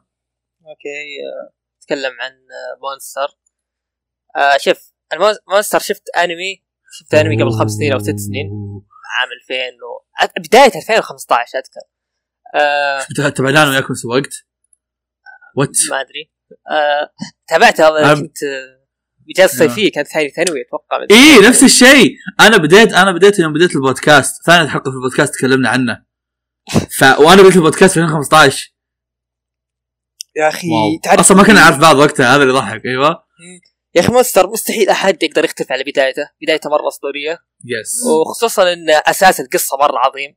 [0.71, 3.37] أوكي آه، نتكلم عن آه، مونستر.
[4.35, 4.93] آه شوف
[5.49, 6.63] مونستر شفت أنمي؟
[6.99, 8.47] شفت أنمي قبل خمس سنين أو ست سنين؟
[9.19, 10.05] عام 2000 و...
[10.39, 11.81] بداية 2015 أذكر.
[12.55, 14.33] آه تبعنا أنا وياكم سوقت
[15.55, 16.31] وات ما أدري.
[16.71, 17.13] آه
[17.47, 18.81] تابعته هذا كنت آه،
[19.29, 22.15] اجازه صيفيه كانت ثاني ثانوي أتوقع اي نفس الشيء.
[22.39, 24.45] أنا بديت أنا بديت يوم بديت البودكاست.
[24.45, 26.05] ثاني حلقة في البودكاست تكلمنا عنه.
[26.97, 28.80] ف وأنا بديت البودكاست في 2015
[30.35, 30.67] يا أخي
[31.03, 33.23] تعرف أصلا ما كنا نعرف بعض وقتها هذا اللي يضحك أيوه.
[33.95, 36.29] يا أخي Monster مستحيل أحد يقدر يختلف على بدايته.
[36.41, 37.39] بدايته مرة أسطورية.
[37.65, 40.35] yes وخصوصا ان أساس القصة مرة عظيم.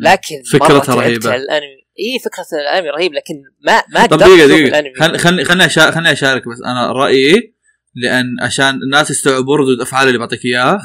[0.00, 1.02] لكن فكرتها.
[1.02, 1.84] على الأنمي.
[2.00, 3.34] اي فكرة الأنمي رهيب لكن
[3.66, 4.94] ما ما طب الأنمي.
[4.94, 5.68] خل خلني خلني.
[5.92, 7.54] خلني أشارك بس أنا رأيي
[7.94, 10.78] لأن عشان الناس يستوعبوا ردود افعال اللي بعطيك إياها.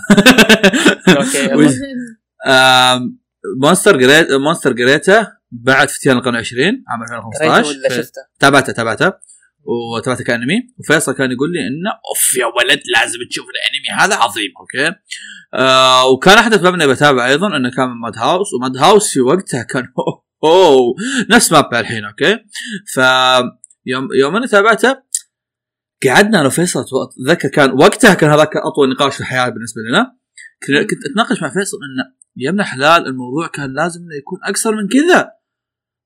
[1.17, 1.49] okay
[3.61, 9.13] Monster قريت Monster قريتها بعد فتيان القرن 20 عام قريته 2015 ولا شفته؟ تابعته تابعته.
[9.97, 10.55] وتابعته كأنمي.
[10.79, 14.51] وفيصل كان يقول لي إنه أوف يا ولد لازم تشوف الأنمي هذا عظيم.
[14.59, 14.95] okay؟
[15.53, 20.25] آه وكان أحد اسبابنا بتابع أيضا إنه كان Madhouse و Madhouse في وقتها كان أوه,
[20.43, 20.95] أوه
[21.29, 22.39] نفس MAPPA الحين okay؟
[22.93, 22.99] ف
[23.85, 24.97] يوم يوم أنا تابعته
[26.05, 26.85] قعدنا أنا وفيصل
[27.19, 30.17] أتذكر كان وقتها كان هذاك أطول نقاش في الحياة بالنسبة لنا.
[30.89, 34.87] كنت أتناقش مع فيصل إنه يا ابن حلال الموضوع كان لازم إنه يكون أكثر من
[34.87, 35.31] كذا.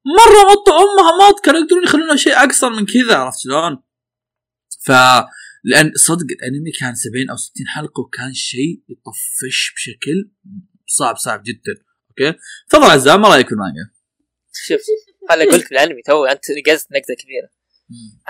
[0.05, 3.83] مرة مط امها مط كانوا يقدرون يخلونه شيء أكثر من كذا عرفت شلون؟
[4.85, 4.91] ف
[5.63, 10.31] لأن صدق الأنمي كان 70 أو 60 حلقة وكان شيء يطفش بشكل
[10.87, 13.91] صعب صعب جدا okay؟ تفضل عزام ما رأيك في المانجا؟
[14.67, 14.81] شوف
[15.29, 17.49] خليني أقول لك الأنمي تو أنت نقزت نقزه كبيرة.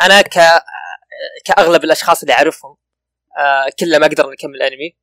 [0.02, 0.64] أنا ك
[1.46, 2.76] كأغلب الأشخاص اللي أعرفهم
[3.38, 4.98] آه كلهم ما أقدر نكمل انمي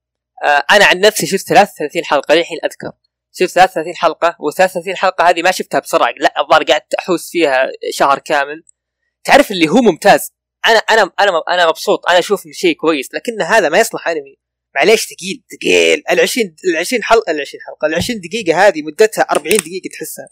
[0.44, 2.92] آه أنا عن نفسي شفت 33 حلقة للحين أذكر.
[3.32, 6.14] شفت 33 حلقة و33 حلقة هذه ما شفتها بسرعة.
[6.16, 8.64] لا الظاهر قعدت أحوس فيها شهر كامل.
[9.24, 10.32] تعرف اللي هو ممتاز؟
[10.66, 12.08] أنا أنا أنا أنا مبسوط.
[12.08, 14.36] أنا أشوف انه شيء كويس لكن هذا ما يصلح أنمي.
[14.74, 16.02] معليش ثقيل ثقيل.
[16.10, 19.88] ال 20 ال 20 حلقة ال 20 حلقة ال 20 دقيقة هذه مدتها 40 دقيقة
[19.92, 20.28] تحسها.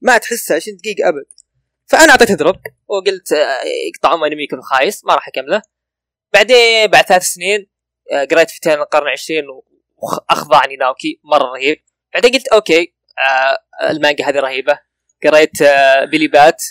[0.00, 1.26] ما تحسها 20 دقيقة أبد.
[1.86, 2.56] فأنا اعطيته drop
[2.88, 5.62] وقلت آه، يقطعون انميكم خايس ما راح أكمله.
[6.32, 7.66] بعدين بعد ثلاث سنين
[8.12, 9.44] آه، قريت فتيان القرن 20
[9.96, 11.82] واخضعني ناوكي مرة رهيب.
[12.14, 12.94] بعدين قلت okay
[13.28, 14.78] آه، المانجا هذه رهيبة.
[15.26, 16.62] قريت آه، Billy Bat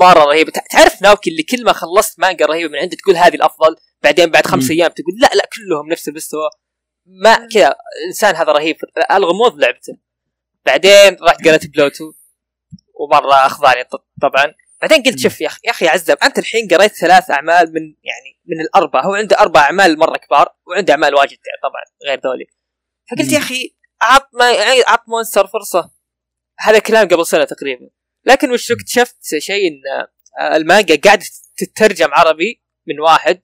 [0.00, 0.50] مرة رهيبة.
[0.52, 4.30] تع- تعرف ناوكي اللي كل ما خلصت مانجا رهيبة من عنده تقول هذه الأفضل بعدين
[4.30, 4.70] بعد خمس.
[4.70, 6.50] أيام تقول لا لا كلهم نفس المستوى.
[7.06, 8.76] ما كذا الانسان هذا رهيب.
[9.12, 9.96] الغموض لعبته.
[10.66, 12.12] بعدين رحت قريت بلوتو
[13.00, 13.84] ومرة اخضعني
[14.22, 14.54] طبعا.
[14.82, 18.40] بعدين قلت شوف يا أخي يا أخي عزام أنت الحين قريت ثلاث أعمال من يعني
[18.46, 19.02] من الأربعة.
[19.06, 22.46] هو عنده أربع أعمال مرة كبار وعنده أعمال واجد طبعا غير ذولي.
[23.10, 23.32] فقلت.
[23.32, 25.90] يا أخي عط ما يعني عط Monster فرصة.
[26.58, 27.90] هذا كلام قبل سنة تقريبا.
[28.24, 29.80] لكن وش اكتشفت شيء إن
[30.40, 31.24] آه، المانجا قاعدة
[31.56, 33.42] تترجم عربي من واحد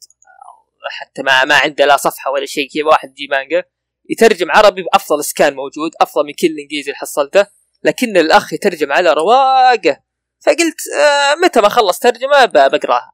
[0.91, 3.65] حتى ما ما عنده لا صفحة ولا شيء كذا واحد يجي مانجا
[4.11, 7.47] يترجم عربي بأفضل scan موجود أفضل من كل الانجليزي اللي حصلته
[7.83, 10.03] لكن الأخ يترجم على رواقة.
[10.47, 13.13] فقلت آه متى ما خلص ترجمة بقراها.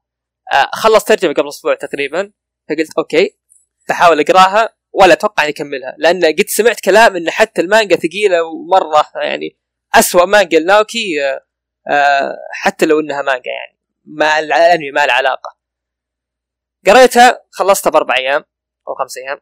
[0.53, 2.33] آه خلص ترجمة قبل أسبوع تقريبا.
[2.69, 3.39] فقلت okay
[3.89, 4.77] بحاول أقراها.
[4.93, 9.59] ولا أتوقع يكملها لأن قد سمعت كلام إن حتى المانجا ثقيلة ومرة يعني
[9.95, 11.41] أسوأ مانجا لناوكي آه،
[11.91, 15.57] آه، حتى لو إنها مانجا يعني مع الأنمي ما له علاقة.
[16.87, 18.45] قريتها خلصتها بأربع أيام
[18.89, 19.41] أو خمس أيام.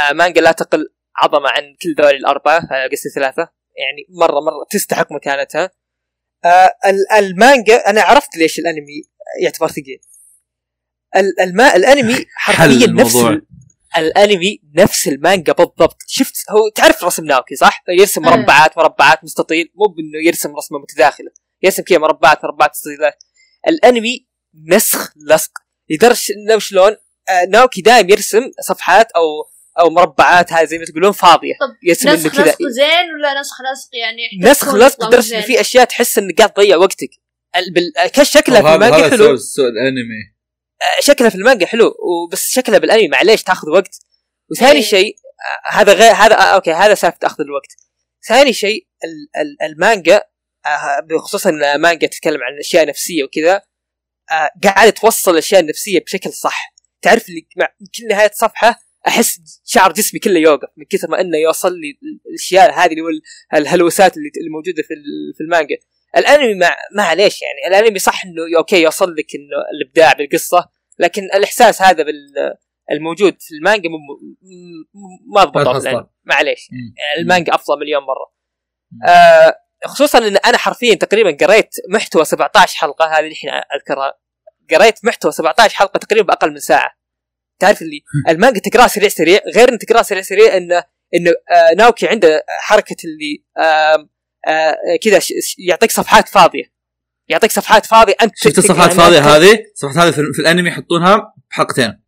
[0.00, 2.60] آه، مانجا لا تقل عظمة عن كل ذولي الأربعة
[2.92, 3.42] قصدي ثلاثة.
[3.76, 5.70] يعني مرة مرة تستحق مكانتها.
[6.86, 9.02] ال- المانجا أنا عرفت ليش الأنمي
[9.42, 10.00] يعتبر ثقيل.
[11.16, 13.16] ال- الما الأنمي حرفيا نفس
[13.96, 15.96] الانمي نفس المانجا بالضبط.
[16.06, 18.30] شفت؟ هو تعرف رسم ناوكي صح؟ يرسم أيه.
[18.36, 19.72] مربعات مربعات مستطيل.
[19.74, 21.30] مو بإنه يرسم رسمة متداخلة.
[21.62, 23.24] يرسم كذا مربعات مربعات مستطيلات.
[23.68, 24.26] الانمي
[24.68, 25.50] نسخ لصق.
[25.90, 26.96] لدرجه إنه شلون؟
[27.28, 29.22] آه، ناوكي دائم يرسم صفحات أو
[29.80, 31.52] أو مربعات هذه زي ما تقولون فاضية.
[31.60, 35.60] طب يرسم إنه نسخ لصق زين ولا نسخ لصق يعني نسخ لصق لدرجه؟ ان في
[35.60, 37.10] أشياء تحس إنك قاعد تضيع وقتك.
[37.56, 40.31] ال- بال- كش شكلها في هذا المانجا هذا حلو؟ سوء الأنمي.
[41.00, 43.98] شكلها في المانجا حلو وبس شكلها بالانمي معليش تاخذ وقت.
[44.50, 44.82] وثاني إيه.
[44.82, 47.68] شيء آه، هذا غير هذا آه، okay هذا سالفة اخذ الوقت.
[48.28, 50.22] ثاني شيء ال- ال- المانجا
[50.66, 53.62] آه، بخصوصا إن مانجا تتكلم عن اشياء نفسيه وكذا
[54.64, 56.74] قاعدة توصل الأشياء النفسية بشكل صح.
[57.02, 57.66] تعرف اللي مع
[57.98, 58.78] كل نهاية صفحة
[59.08, 61.98] أحس شعر جسمي كله يوقف من كثر ما إنه يوصل لي
[62.30, 63.02] الأشياء هذه اللي
[63.54, 64.94] الهلوسات اللي موجوده في
[65.36, 65.76] في المانجا.
[66.16, 70.68] الانمي مع معليش يعني الانمي صح إنه okay يوصل لك إنه الإبداع بالقصة
[70.98, 72.34] لكن الإحساس هذا بال
[72.90, 73.98] الموجود في المانجا مو-
[75.34, 75.80] ما تحصله.
[75.90, 76.68] الانمي معليش.
[76.70, 78.32] يعني المانجا أفضل مليون مرة.
[79.08, 84.14] آه خصوصا إن أنا حرفيا تقريبا قريت محتوى 17 حلقة هذه الحين أذكرها
[84.70, 86.90] قريت محتوى 17 حلقة تقريبا بأقل من ساعة
[87.58, 90.84] تعرف اللي المانجا تقراها سريع سريع غير ان تقراها سريع سريع انه
[91.14, 94.08] إنه آه ناوكي عنده حركة اللي آه
[95.04, 96.64] كذا ش- ش- يعطيك صفحات فاضية.
[97.28, 99.18] يعطيك صفحات فاضية أنت شفت الصفحات الفاضية.
[99.36, 102.02] هذه؟ الصفحات هذه في, الأنمي يحطونها بحلقتين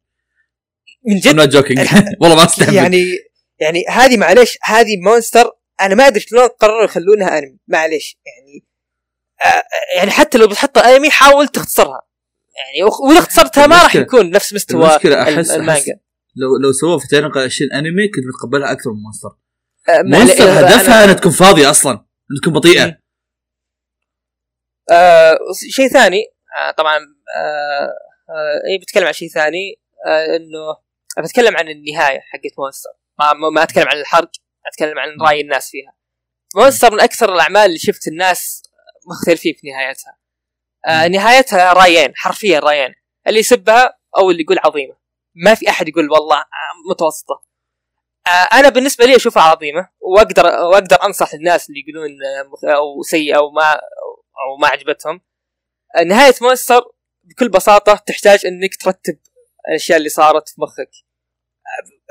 [1.08, 1.78] من جد؟ Joking.
[2.20, 2.74] والله ما أستهبل.
[2.74, 3.04] يعني
[3.60, 5.50] يعني هذه معليش هذه Monster
[5.80, 8.18] أنا ما أدري شلون قرروا يخلونها أنمي معليش.
[8.26, 8.66] يعني
[9.44, 9.62] آه
[9.98, 12.02] يعني حتى لو بتحطها أنمي حاول تختصرها.
[12.56, 15.72] يعني وإذا اختصرتها ما راح المشكلة- يكون نفس مستوى المشكلة ال- احس المانجا.
[15.80, 15.88] أحس
[16.36, 19.28] لو لو سووا في تاريخ 20 أنمي كنت بتقبلها أكثر من Monster.
[19.88, 22.03] آه، Monster آه، هدفها إنها تكون فاضية أصلا.
[22.42, 22.98] تكون بطيئة.
[24.92, 25.38] آه
[25.70, 26.24] شيء ثاني
[26.58, 26.96] آه طبعا
[27.36, 27.94] آه
[28.30, 30.84] آه اي بتكلم عن شيء ثاني آه إنه
[31.24, 32.90] بتكلم عن النهاية حقت مونستر.
[33.18, 34.30] ما, ما, أتكلم عن الحرق
[34.66, 35.96] أتكلم عن رأي الناس فيها.
[36.56, 38.62] مونستر من أكثر الأعمال اللي شفت الناس
[39.06, 40.18] مختلفين في نهايتها.
[40.86, 42.94] آه نهايتها رأيين حرفيا رأيين.
[43.26, 44.96] اللي يسبها أو اللي يقول عظيمة.
[45.34, 47.42] ما في أحد يقول والله آه، متوسطة.
[48.28, 52.10] أنا بالنسبة لي أشوفها عظيمة واقدر وأقدر أنصح الناس اللي يقولون
[52.64, 53.72] آه، أو سيئة أو ما
[54.44, 55.20] أو ما عجبتهم.
[56.06, 56.82] نهاية Monster
[57.24, 59.18] بكل بساطة تحتاج إنك ترتب
[59.68, 60.90] الأشياء اللي صارت في مخك.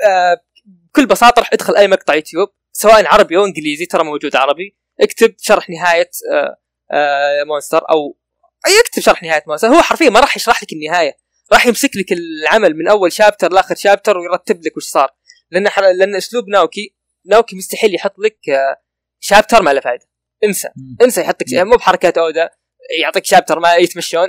[0.06, 4.76] آه، بكل بساطة راح أدخل أي مقطع يوتيوب سواء عربي أو إنجليزي ترى موجود عربي.
[5.00, 6.56] اكتب شرح نهاية آه،
[6.92, 8.18] آه، Monster أو
[8.66, 11.16] إي اكتب شرح نهاية Monster هو حرفيا ما راح يشرح لك النهاية
[11.52, 15.10] راح يمسك لك العمل من أول chapter لآخر chapter ويرتب لك وش صار.
[15.50, 15.82] لأن حر...
[15.92, 16.96] لأن أسلوب ناوكي
[17.26, 18.82] ناوكي مستحيل يحط لك آه،
[19.20, 20.06] شابتر ما له فائده
[20.44, 20.68] انسى.
[21.02, 22.50] انسى يحطك يعني مو بحركات اودا
[23.00, 24.28] يعطيك شابتر ما يتمشون.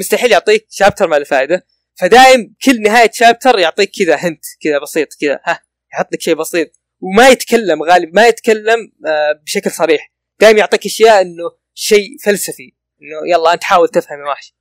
[0.00, 1.66] مستحيل يعطيك شابتر ما له فائده
[2.00, 5.60] فدايم كل نهاية شابتر يعطيك كذا هنت كذا بسيط كذا ها
[5.94, 6.70] يحط لك شيء بسيط.
[7.00, 10.12] وما يتكلم غالب ما يتكلم آه، بشكل صريح.
[10.40, 14.54] دايم يعطيك أشياء إنه شيء فلسفي إنه يلا أنت حاول تفهم يا وحش.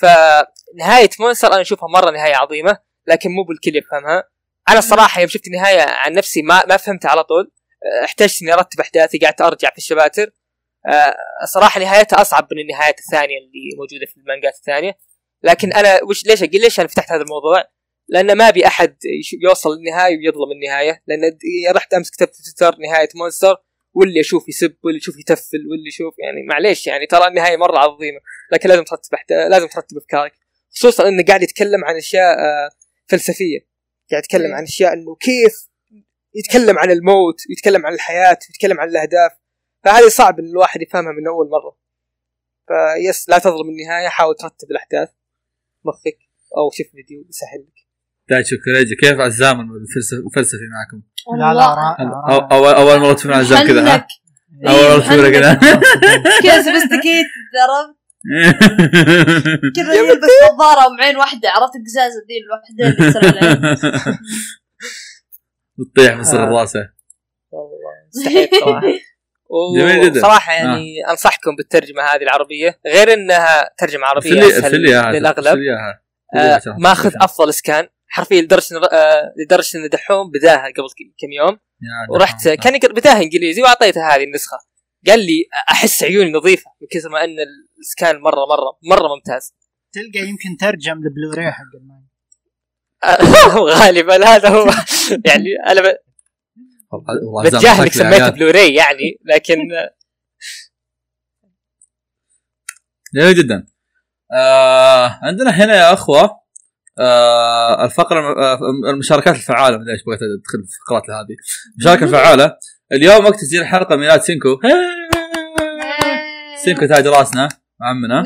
[0.00, 4.33] فنهاية مونستر أنا أشوفها مرة نهاية عظيمة لكن مو بالكل يفهمها.
[4.68, 7.52] أنا الصراحة يوم شفت النهاية عن نفسي ما ما فهمتها على طول.
[7.84, 10.30] آه، احتجت إني أرتب أحداثي قعدت أرجع في الشباتر.
[10.86, 14.98] آه، صراحة نهايتها أصعب من النهايات الثانية اللي موجودة في المانجات الثانية.
[15.42, 17.64] لكن أنا وش ليش أقول ليش أنا فتحت هذا الموضوع؟
[18.08, 18.96] لأن ما أبي أحد
[19.42, 21.02] يوصل للنهاية ويظلم النهاية.
[21.06, 21.20] لأن
[21.76, 23.56] رحت أمس كتبت في تويتر نهاية مونستر
[23.94, 28.20] واللي أشوف يسب واللي يشوف يتفل واللي يشوف يعني معليش يعني ترى النهاية مرة عظيمة.
[28.52, 29.18] لكن لازم ترتب.
[29.50, 30.32] لازم ترتب أفكارك.
[30.74, 32.70] خصوصا إنه قاعد يتكلم عن أشياء آه،
[33.08, 33.73] فلسفية.
[34.10, 34.54] قاعد يتكلم مم.
[34.54, 35.68] عن أشياء إنه كيف
[36.34, 39.32] يتكلم عن الموت ويتكلم عن الحياة ويتكلم عن الأهداف.
[39.84, 41.76] فهذه صعب إن الواحد يفهمها من أول مرة.
[42.68, 45.08] ف yes لا تظلم النهاية حاول ترتب الأحداث.
[45.84, 46.18] مخك
[46.56, 47.84] أو شوف فيديو يسهل لك.
[48.28, 51.02] دايتشو كوريجي كيف عزام الفلسفي فلسفي معكم؟
[51.38, 51.96] لا لا را-
[52.52, 53.80] أو را- أو أول مرة تسمع عزام كذا
[54.68, 55.54] أول مرة تسمع كذا.
[56.42, 57.26] كذا سبستيكيت
[57.62, 57.96] عرفت
[59.76, 63.76] كذا يلبس نظارة ومعين واحدة عرفت القزازه ذي الوحده اللي تصير عليها.
[65.94, 66.60] تطيح بصر آه.
[66.60, 66.88] راسه.
[67.50, 68.82] والله استحيت صراحة.
[69.78, 70.20] جميل جدا.
[70.20, 74.82] صراحة يعني أنصحكم بالترجمة هذه العربية غير إنها ترجمة عربية أسهل
[75.12, 75.58] للأغلب.
[76.36, 80.88] آه، ماخذ أفضل اسكان حرفيا لدرجه آه، لدرجه ان دحوم بداها قبل
[81.18, 81.58] كم يوم.
[82.10, 82.48] ورحت.
[82.48, 84.73] كان يقرا بداها إنجليزي واعطيته هذه النسخة.
[85.06, 87.36] قال لي أحس عيوني نظيفة من كثر ما إن
[87.80, 89.54] ال scan مرة مرة مرة ممتاز.
[89.92, 92.08] تلقى يمكن ترجم البلوراي حق المانجا
[93.84, 94.64] غالبا هذا هو.
[95.26, 95.98] يعني أنا ب-
[96.92, 98.30] والله- والله عزام بتجاهل انك شكله يا سميته.
[98.30, 99.56] بلوراي يعني لكن
[103.14, 103.66] جميل جدا.
[104.32, 106.40] آه عندنا هنا يا أخوة
[106.98, 108.58] آه الفقرة آه
[108.92, 111.36] المشاركات الفعالة ما أدري إيش بغيت أدخل في الفقرات هذه.
[111.78, 112.56] المشاركه الفعاله
[112.94, 114.48] اليوم وقت تسجيل الحلقة ميلاد سينكو.
[116.64, 117.48] سينكو تاج راسنا
[117.82, 118.22] عمنا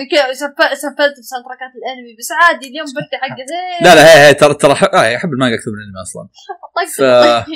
[0.74, 1.46] سفلت بساوند
[1.76, 3.44] الأنمي بس عادي اليوم برتي حقه
[3.84, 6.28] لا لا هي هي ترى ترى آه، أحب المانجا أكثر من الأنمي أصلا.
[6.96, 7.48] ف-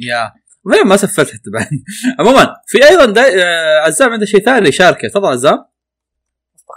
[0.00, 0.32] يا.
[0.64, 1.68] وين ما سفلت حتى بعد.
[2.20, 3.22] عموما في أيضا دا...
[3.44, 5.64] آه عزام عنده شيء ثاني يشاركه تفضل عزام.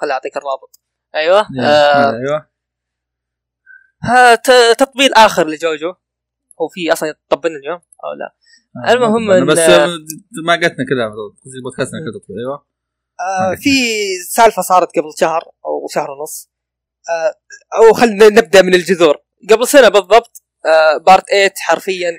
[0.01, 0.79] خليني أعطيك الرابط.
[1.15, 1.39] أيوه.
[1.63, 2.49] آه أيوه.
[4.03, 5.93] ها ت- تطبيل آخر لجوجو.
[6.61, 8.35] هو في أصلا يطبلنا اليوم أو لا؟
[8.89, 9.57] المهم بس
[10.45, 10.85] ما قتنا
[11.45, 12.65] قصدي بودكاستنا تطبيل أيوه.
[13.19, 13.69] آه في
[14.29, 16.49] سالفة صارت قبل شهر أو شهر ونص.
[17.09, 17.33] آه
[17.77, 19.17] أو خلينا نبدأ من الجذور.
[19.49, 22.11] قبل سنة بالضبط آه بارت 8 حرفيا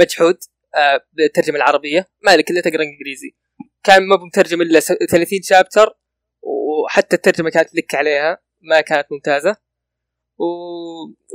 [0.00, 0.36] مجحود
[0.74, 2.06] آه بالترجمه العربية.
[2.22, 3.34] ما لك الا تقرا إنجليزي.
[3.84, 5.98] كان ما مترجم إلا س- 30 chapter
[6.42, 9.56] وحتى الترجمة كانت لك عليها ما كانت ممتازة.
[10.38, 10.44] و...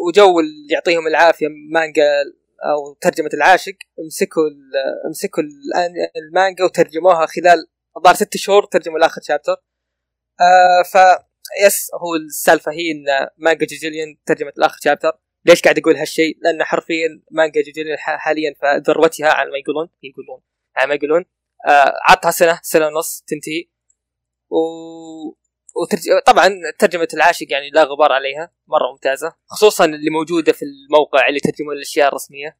[0.08, 2.04] وجو اللي يعطيهم العافية مانجا
[2.66, 3.74] أو ترجمة العاشق
[4.08, 5.10] مسكوا ال...
[5.10, 7.68] مسكوا الآن- المانجا وترجموها خلال
[7.98, 9.56] الظاهر ست شهور ترجموا لآخر chapter
[10.42, 10.98] آه ف
[11.66, 15.12] yes هو السالفة هي إن مانجا JoJolion ترجمت لآخر chapter
[15.46, 19.90] ليش قاعد أقول هالشيء؟ لأن حرفيا مانجا JoJolion ح- حاليا في ذروتها على ما يقولون
[20.04, 20.42] يقولون
[20.76, 21.26] على ما يقولون.
[21.68, 23.70] آه عطها سنة سنة ونص تنتهي.
[24.50, 24.58] و
[25.82, 26.02] وترج...
[26.26, 26.50] طبعا
[26.80, 31.76] ترجمة العاشق يعني لا غبار عليها مرة ممتازة خصوصا اللي موجودة في الموقع اللي ترجمون
[31.76, 32.58] الأشياء الرسمية.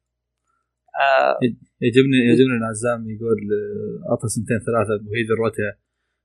[1.00, 1.38] آه
[1.80, 5.78] يعجبني يعجبني إن عزام يقول آه، اعطى سنتين ثلاثة وهي ذروتها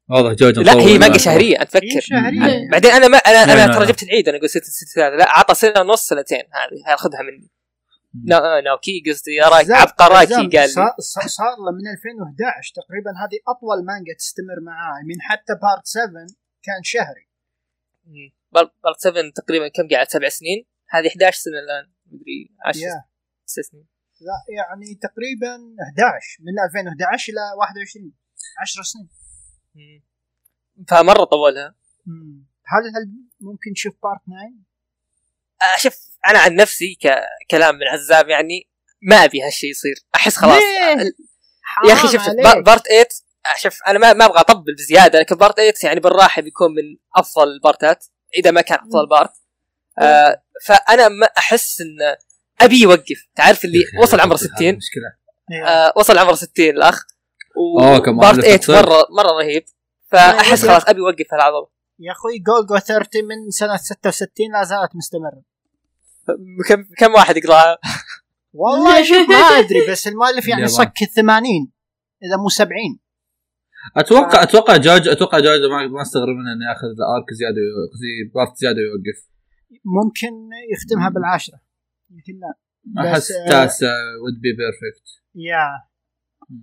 [0.09, 3.53] واضح جوجو لا هي مانجا ولا- شهريه انت هي فكر شهريه بعدين أنا ما أنا
[3.65, 3.85] أنا ترى.
[3.85, 7.49] جبت العيد أنا قلت ست ست ثلاثة لا عطى سنة ونص سنتين هذه خذها مني.
[8.27, 10.67] نا ناوكي قصدي زاد- عبقراكي قال لي.
[10.67, 15.85] صار, صار صار له من 2011 تقريبا هذه أطول مانجا تستمر معاه من حتى part
[15.85, 16.11] 7
[16.63, 17.29] كان شهري.
[18.51, 21.91] part 7 تقريبا كم قاعد؟ سبع سنين؟ هذه 11 سنة الآن.
[22.05, 23.03] مدري 10 yeah.
[23.47, 23.87] تسع سنين.
[24.21, 25.55] لا يعني تقريبا
[25.89, 28.13] 11 من 2011 إلى 21
[28.61, 29.09] 10 سنين.
[29.75, 30.03] مم.
[30.89, 31.75] فمرة طولها
[32.05, 32.45] مم.
[32.65, 33.11] هل هل
[33.41, 34.63] ممكن نشوف part 9؟
[35.61, 35.97] آه، شوف
[36.29, 38.69] أنا عن نفسي ككلام من عزام يعني
[39.01, 39.95] ما أبي هالشيء يصير.
[40.15, 40.53] أحس خلاص.
[40.61, 41.13] ليه؟
[41.89, 43.07] يا أخي par- part 8 آه،
[43.57, 47.47] شوف أنا ما ما أبغى أطبل بزيادة لكن part 8 يعني بالراحة بيكون من أفضل
[47.47, 48.05] البارتات
[48.37, 49.31] إذا ما كان أفضل part.
[49.99, 52.15] آه فأنا ما أحس إن
[52.61, 53.27] أبي يوقف.
[53.35, 55.13] تعرف اللي وصل عمره 60 مشكلة.
[55.67, 57.03] آه وصل عمره 60 الأخ.
[57.57, 58.75] أوه، كمان part لسه 8 تصير.
[58.75, 59.65] مره مرة رهيب.
[60.11, 61.67] فأحس يا- خلاص أبي اوقف هالعضله
[61.99, 65.41] يا أخوي جولجو 30 من سنة 66 لا زالت مستمرة.
[66.69, 67.77] كم كم واحد يقرأها؟
[68.53, 70.67] والله شوف ما أدري بس المؤلف يعني.
[70.67, 71.71] صك 80
[72.23, 72.99] إذا مو 70
[73.97, 77.61] أتوقع أتوقع جوج أتوقع جوج ما ما استغرب منه إنه ياخذ ارك زيادة
[77.93, 79.19] قصدي بارت زيادة ويوقف.
[79.85, 80.33] ممكن
[80.73, 81.59] يختمها بالعاشره
[82.11, 82.53] يمكن لا.
[83.11, 83.87] أحس بس، آه، تاسع
[84.25, 85.65] ود بي بيرفكت yeah.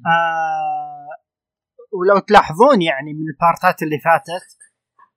[0.06, 1.10] آه
[1.92, 4.48] ولو تلاحظون يعني من البارتات اللي فاتت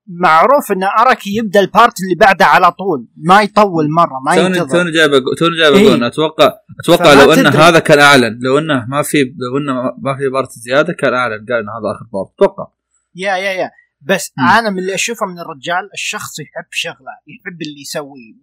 [0.06, 4.68] معروف إن اراكي يبدأ ال part اللي بعده على طول ما يطول مرة ما ينتظر.
[4.68, 6.06] توني جايب توني جايب إيه.
[6.06, 6.52] أتوقع
[6.84, 7.48] أتوقع لو انه.
[7.48, 11.46] هذا كان أعلن لو إنه ما في لو إنه ما في part زيادة كان أعلن
[11.48, 12.66] قال انه هذا آخر part أتوقع.
[13.14, 13.70] yeah yeah yeah.
[14.00, 14.48] بس مم.
[14.48, 18.34] أنا من اللي أشوفه من الرجال الشخص يحب شغلة يحب اللي يسويه.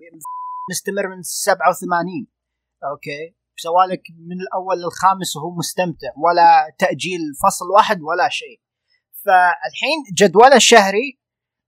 [0.72, 2.28] مستمر من 87
[2.92, 8.62] okay؟ سوالك من الأول للخامس وهو مستمتع ولا تأجيل فصل واحد ولا شيء.
[9.26, 11.21] فالحين جدوله الشهري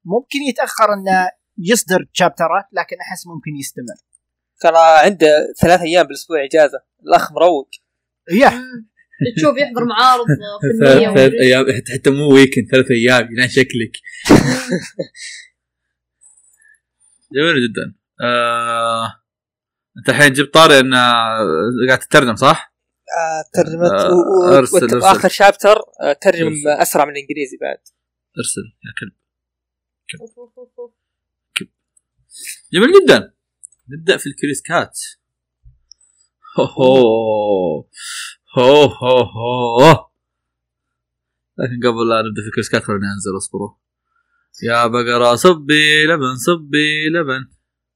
[0.05, 3.95] ممكن يتأخر انه يصدر chapter ات لكن أحس ممكن يستمر.
[4.61, 6.79] ترى عنده ثلاث أيام بالأسبوع إجازة.
[7.07, 7.69] الأخ مروق.
[8.31, 8.49] يا
[9.37, 10.25] تشوف يحضر معارض
[10.81, 11.65] فنيه ثلاث أيام.
[11.65, 13.31] حتى- مو weekend ثلاث أيام.
[13.33, 13.91] ينام شكلك.
[17.35, 17.95] جميل جدا.
[18.21, 19.07] آه...
[19.97, 20.93] أنت الحين جبت طاري إن
[21.87, 22.73] قاعد تترجم صح؟
[23.19, 25.03] آه ترجمت آه، و- و- أرسل-.
[25.03, 26.67] واخر شابتر آه ترجم أرسل.
[26.81, 27.77] أسرع من الإنجليزي بعد.
[28.37, 29.13] أرسل يا كلب.
[32.73, 33.33] جميل جدا
[33.89, 34.17] نبدأ.
[34.17, 34.99] في الكريس كات.
[36.59, 36.65] هو
[38.57, 40.09] هو هو هو هو.
[41.57, 43.75] لكن قبل لا نبدأ في الكريس كات خلينا ننزل اصبروا
[44.63, 47.53] يا بقرة صبي لبن صبي لبن.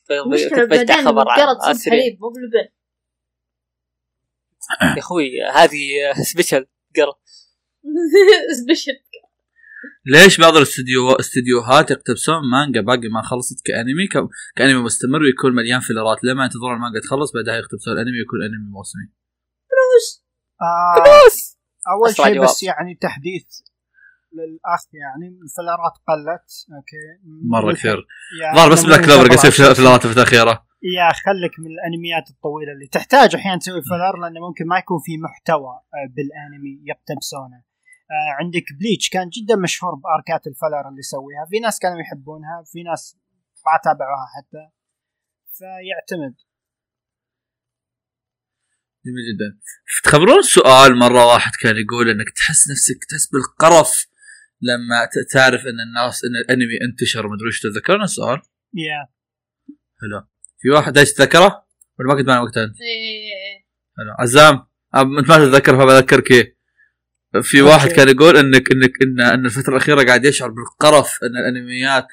[0.10, 1.90] بجدع بعدين القرد صب.
[1.90, 2.70] حليب مو بلبن
[4.82, 7.14] يا أخوي هذه سبيشل قرأ.
[8.64, 8.92] سبيشل
[10.14, 14.30] ليش بعض الاستديو استديوهات يقتبسون مانجا باقي ما خلصت كأنمي؟ ك...
[14.56, 19.08] كأنمي مستمر ويكون مليان فيلرات لما ينتظرون المانجا تخلص بعدها يقتبسون الأنمي ويكون انمي موسمي؟
[19.70, 20.26] فلوس.
[20.62, 21.58] آه فلوس.
[21.94, 22.44] أول شيء.
[22.44, 23.46] بس يعني تحديث
[24.38, 26.50] للأخ يعني الفلارات قلت.
[26.76, 27.06] okay.
[27.52, 28.08] مرة كثير.
[28.56, 30.68] ظهر بس من Black Clover قاعد يصير filler ات في الأخيرة.
[30.98, 35.18] يا خليك من الأنميات الطويلة اللي تحتاج أحيانا تسوي filler لأنه ممكن ما يكون في
[35.18, 37.60] محتوى آه، بالأنمي يقتبسونه.
[38.40, 42.00] عندك بليتش كان جدا مشهور ب arc ات ال filler اللي يسويها في ناس كانوا
[42.02, 43.18] يحبونها في ناس
[43.66, 44.64] ما تابعوها حتى
[45.58, 46.36] فيعتمد
[49.06, 49.60] جميل جدا
[50.04, 54.08] تخبرون سؤال مرة واحد كان يقول إنك تحس نفسك تحس بالقرف
[54.62, 58.42] لما ت- تعرف إن الناس إن الأنمي انتشر ومدري وش تتذكرون السؤال؟
[58.74, 59.08] يا
[60.02, 60.28] حلو
[60.60, 61.68] في واحد إيش تذكره؟
[62.00, 63.66] ولا ما كنت معنا وقتها انت؟ إيه.
[63.98, 64.58] حلو عزام
[64.96, 66.57] أب- أنت ما تتذكر فبذكرك إيه.
[67.44, 72.08] في واحد كان يقول انك إنك ان إن الفترة الأخيرة قاعد يشعر بالقرف إن الأنميات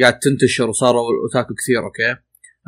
[0.00, 2.16] قاعد تنتشر وصاروا وتاكل كثير أوكي؟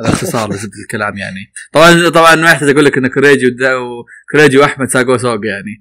[0.01, 0.51] هذا اختصار
[0.85, 1.53] الكلام يعني.
[1.73, 5.81] طبعا طبعا ما يحتاج أقول لك إن كوريجي ودا- وكوريجي وأحمد ساقوا سوق يعني.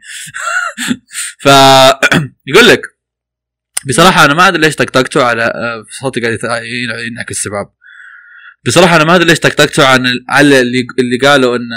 [1.40, 1.48] ف
[2.50, 2.82] يقول لك
[3.90, 6.40] بصراحة أنا ما أدري ليش طقطقتوا على آه، صوتي قاعد
[7.12, 7.74] ينعكس شباب
[8.68, 11.76] بصراحة أنا ما أدري ليش طقطقتوا عن على اللي اللي قالوا انه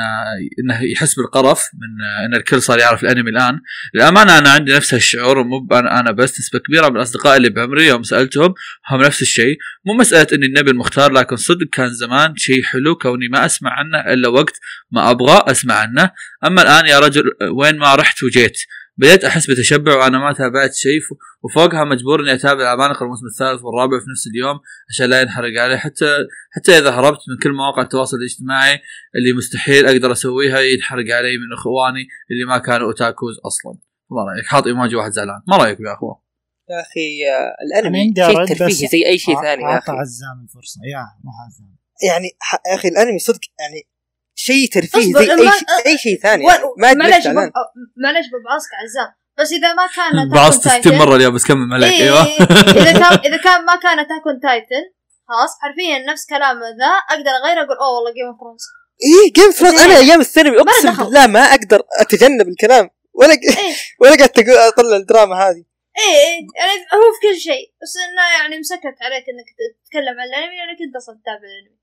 [0.60, 3.60] إنه يحس بالقرف من إن الكل صار يعرف الأنمي الآن.
[3.94, 5.40] للأمانة أنا عندي نفس الشعور
[5.72, 8.54] أنا أنا بس نسبة كبيرة من الأصدقاء اللي بعمري يوم سألتهم
[8.90, 9.58] هم نفس الشيء.
[9.86, 14.12] مو مسألة إني النبي المختار لكن صدق كان زمان شيء حلو كوني ما أسمع عنه
[14.12, 14.54] إلا وقت
[14.92, 16.10] ما أبغى أسمع عنه.
[16.44, 18.58] أما الآن يا رجل وين ما رحت وجيت.
[18.98, 21.00] بديت أحس بتشبع وأنا ما تابعت شيء
[21.42, 24.60] وفوقها مجبور إني أتابع العمالقه الموسم الثالث والرابع في نفس اليوم
[24.90, 25.78] عشان لا ينحرق علي.
[25.78, 26.16] حتى
[26.56, 28.78] حتى إذا هربت من كل مواقع التواصل الاجتماعي
[29.16, 33.78] اللي مستحيل أقدر أسويها ينحرق علي من إخواني اللي ما كانوا أوتاكوز أصلا.
[34.10, 35.40] ما رأيك؟ حاط إيموجي واحد زعلان.
[35.48, 36.22] ما رأيك يا اخوه
[36.70, 38.88] يا أخي آه، الأنمي شيء ترفيهي.
[38.88, 39.92] زي أي شيء ثاني يا أخي.
[39.92, 40.80] عزام الفرصة.
[40.92, 41.76] يا مو عزام.
[42.08, 42.28] يعني
[42.70, 43.95] يا أخي الأنمي صدق يعني
[44.38, 47.26] شيء ترفيهي أصبر، زي أي شيء أي شيء ثاني و- يعني ما معلش.
[47.26, 47.52] بب-
[48.04, 51.92] معلش ببعصك عزام بس إذا ما كان بعصت 60 Titan- مرة اليوم بس كمل عليك
[51.92, 52.26] إيه، أيوه.
[52.26, 52.36] إيه،
[52.82, 54.84] إذا كان إذا كان ما كان اتاك اون تايتن
[55.28, 58.62] خلاص حرفيا نفس كلام ذا أقدر اغير أقول أوه والله جيم اوف ثرونز
[59.06, 61.04] إيه جيم ثرونز أنا أيام الثانوي أقسم.
[61.04, 63.74] بالله ما أقدر أتجنب الكلام ولا إيه.
[64.00, 65.64] ولا قاعد تقول أطلع الدراما هذه.
[65.98, 69.48] إيه إيه، يعني هو في كل شيء بس إنه يعني مسكت عليك إنك
[69.84, 71.75] تتكلم عن الأنمي لأنك أنت أصلا تتابع الأنمي.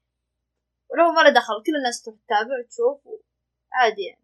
[0.94, 3.00] ولو ما له دخل كل الناس تروح تتابع وتشوف
[3.74, 4.24] عادي يعني.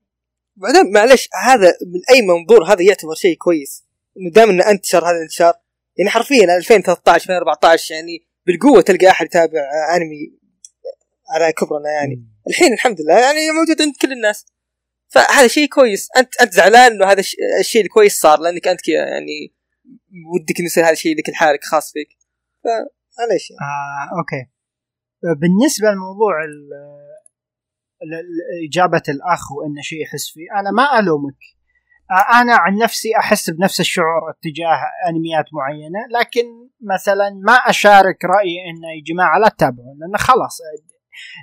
[0.56, 3.86] بعدين معلش هذا من أي منظور هذا يعتبر شيء كويس.
[4.18, 5.54] إنه دام إنه انتشر هذا الانتشار
[5.98, 9.60] يعني حرفيا 2013 2014 يعني بالقوة تلقى أحد يتابع
[9.96, 10.40] أنمي
[11.30, 12.26] على كبرنا يعني.
[12.50, 14.46] الحين الحمد لله يعني موجود عند كل الناس.
[15.08, 16.08] فهذا شيء كويس.
[16.18, 19.54] انت أنت زعلان إنه هذا الش- الشيء الكويس صار؟ لأنك أنت كذا يعني
[20.34, 22.08] ودك إنه يصير هذا الشيء لك لحالك خاص فيك.
[22.64, 23.62] فمعليش يعني.
[23.62, 24.59] آه، أوكي.
[25.24, 26.34] بالنسبة لموضوع
[28.70, 31.38] إجابة الأخ وانه شيء يحس فيه أنا ما ألومك.
[32.42, 36.46] أنا عن نفسي أحس بنفس الشعور اتجاه أنميات معينة لكن
[36.82, 40.58] مثلا ما أشارك رأيي انه يا جماعة لا تتابعون لأنه خلاص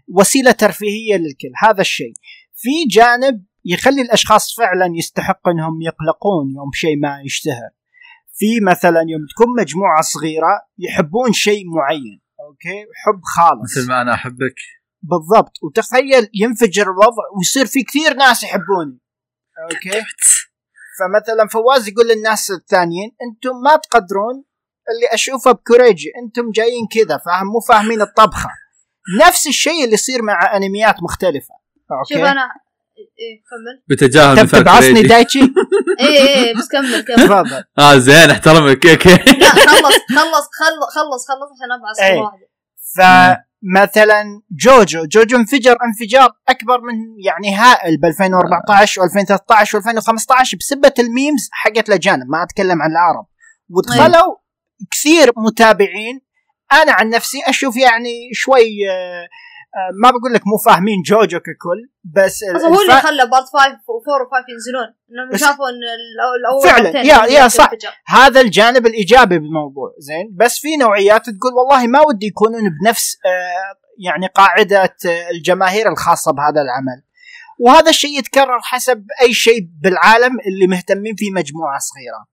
[0.09, 2.13] وسيلة ترفيهية للكل هذا الشيء.
[2.55, 7.71] في جانب يخلي الأشخاص فعلا يستحق إنهم يقلقون يوم شيء ما يشتهر.
[8.33, 12.26] في مثلا يوم تكون مجموعة صغيرة يحبون شيء معين.
[12.47, 13.79] okay؟ حب خالص.
[13.79, 14.55] مثل ما أنا أحبك.
[15.03, 15.53] بالضبط.
[15.63, 18.99] وتخيل ينفجر الوضع ويصير في كثير ناس يحبوني.
[19.73, 20.03] okay؟
[20.99, 24.45] فمثلا فواز يقول للناس الثانيين أنتم ما تقدرون
[24.91, 28.51] اللي أشوفه بكوريجي أنتم جايين كذا فاهم؟ مو فاهمين الطبخة.
[29.27, 31.55] نفس الشيء اللي يصير مع أنميات مختلفة.
[32.09, 32.49] شوف okay؟ أنا
[32.99, 33.83] إيه كمل.
[33.89, 35.09] بتجاهل مثال بتبعصني كريجي.
[35.09, 35.41] دايتشي.
[36.01, 37.17] إيه إيه بس كمل كمل.
[37.29, 37.65] تفضل.
[37.79, 38.87] آه زين احترمك.
[38.87, 39.09] okay.
[39.09, 42.21] لا خلص خلص خلص خلص خلص عشان أبعث إيه.
[42.21, 42.47] واحدة
[42.97, 46.95] فمثلا جوجو جوجو انفجر انفجار أكبر من
[47.25, 49.05] يعني هائل ب 2014 و2013
[49.67, 53.27] و2015 بسبة ال memes حقت الاجانب ما أتكلم عن العرب.
[53.71, 54.37] ودخلوا
[54.91, 56.21] كثير متابعين.
[56.73, 59.29] أنا عن نفسي أشوف يعني شوي آه،
[60.03, 64.23] ما بقول لك مو فاهمين جوجو ككل بس هو اللي الف- خلى بارت 5 و4
[64.23, 65.81] و5 ينزلون إنهم شافوا إن
[66.41, 67.71] الأول فعلاً، يا- يا صح.
[68.07, 73.79] هذا الجانب الإيجابي بالموضوع زين؟ بس في نوعيات تقول والله ما ودي يكونون بنفس آه،
[74.07, 77.03] يعني قاعدة آه، الجماهير الخاصة بهذا العمل.
[77.61, 82.27] وهذا الشيء يتكرر حسب أي شيء بالعالم اللي مهتمين فيه مجموعة صغيرة.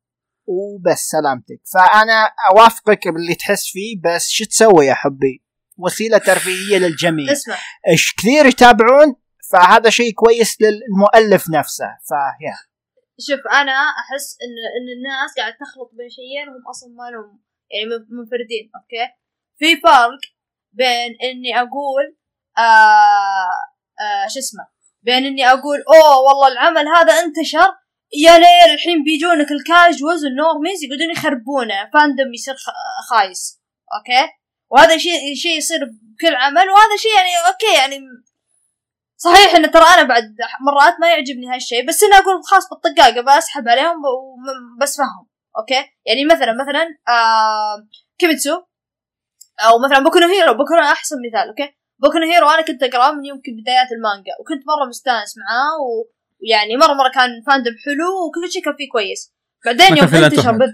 [0.45, 1.61] وبس سلامتك.
[1.73, 5.43] فأنا أوافقك باللي تحس فيه بس شو تسوي يا حبي؟
[5.77, 7.31] وسيلة ترفيهية للجميع.
[7.31, 7.57] اسمع.
[7.87, 9.15] إيش كثير يتابعون
[9.51, 11.85] فهذا شيء كويس للمؤلف نفسه.
[12.07, 12.55] فيا
[13.19, 17.41] شوف أنا أحس إن إن الناس قاعد تخلط بين شيئين هم أصلا ما لهم
[17.71, 19.05] يعني من- منفردين أوكي؟
[19.59, 20.21] في فرق
[20.73, 22.05] بين إني أقول
[22.57, 23.53] آه
[24.01, 24.67] آه شو اسمه؟
[25.03, 27.67] بين إني أقول أوه والله العمل هذا انتشر
[28.25, 32.55] يا ليل الحين بيجونك ال casuals وال normies يقعدون يخربونه fandom يصير
[33.09, 33.61] خايس.
[33.97, 34.31] okay؟
[34.73, 37.99] وهذا شيء شيء يصير بكل عمل وهذا شيء يعني okay يعني
[39.17, 40.35] صحيح ان ترى أنا بعد
[40.67, 43.95] مرات ما يعجبني هالشيء بس أنا أقول خلاص بالطقاقة بسحب عليهم
[44.81, 45.75] بس فهم okay؟
[46.05, 47.87] يعني مثلا مثلا آه
[48.19, 48.61] كيميتسو
[49.59, 53.51] أو مثلا بوكو هيرو بوكو أحسن مثال okay؟ بوكو هيرو أنا كنت أقرأه من يمكن
[53.61, 56.05] بدايات المانجا وكنت مرة مستانس معاه و-
[56.41, 59.33] ويعني مرة مرة كان fandom حلو وكل شيء كان فيه كويس.
[59.65, 60.51] بعدين يوم أنتشر.
[60.51, 60.73] بد...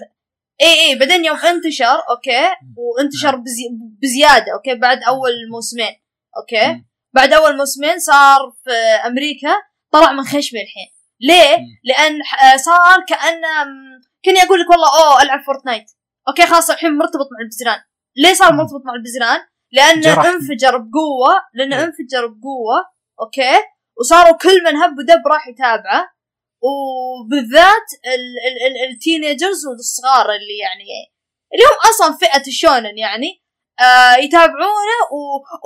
[0.62, 3.64] اي اي بعدين يوم انتشر okay وانتشر بزي...
[4.02, 5.96] بزيادة okay بعد أول موسمين
[6.38, 6.84] okay.
[7.14, 8.72] بعد أول موسمين صار في
[9.08, 9.50] أمريكا
[9.92, 10.88] طلع من خشمي الحين
[11.22, 13.48] ليه؟ لأن ح- صار كانه
[14.24, 15.86] كأني أقول لك والله oh ألعب Fortnite
[16.28, 17.82] okay خلاص الحين مرتبط مع البزران
[18.16, 18.54] ليه صار.
[18.54, 19.40] مرتبط مع البزران؟
[19.72, 20.30] لأنه جرحني.
[20.30, 21.76] انفجر بقوة لأنه.
[21.76, 22.86] انفجر بقوة
[23.22, 23.56] okay
[24.00, 26.10] وصاروا كل من هب ودب راح يتابعه
[26.62, 30.84] وبالذات ال- ال- ال- ال teenagers والصغار اللي يعني
[31.54, 33.44] اللي هم أصلا فئة ال shonen يعني
[33.80, 35.18] آه يتابعونه و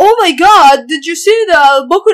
[0.03, 1.61] oh my god did you see the
[1.91, 2.05] book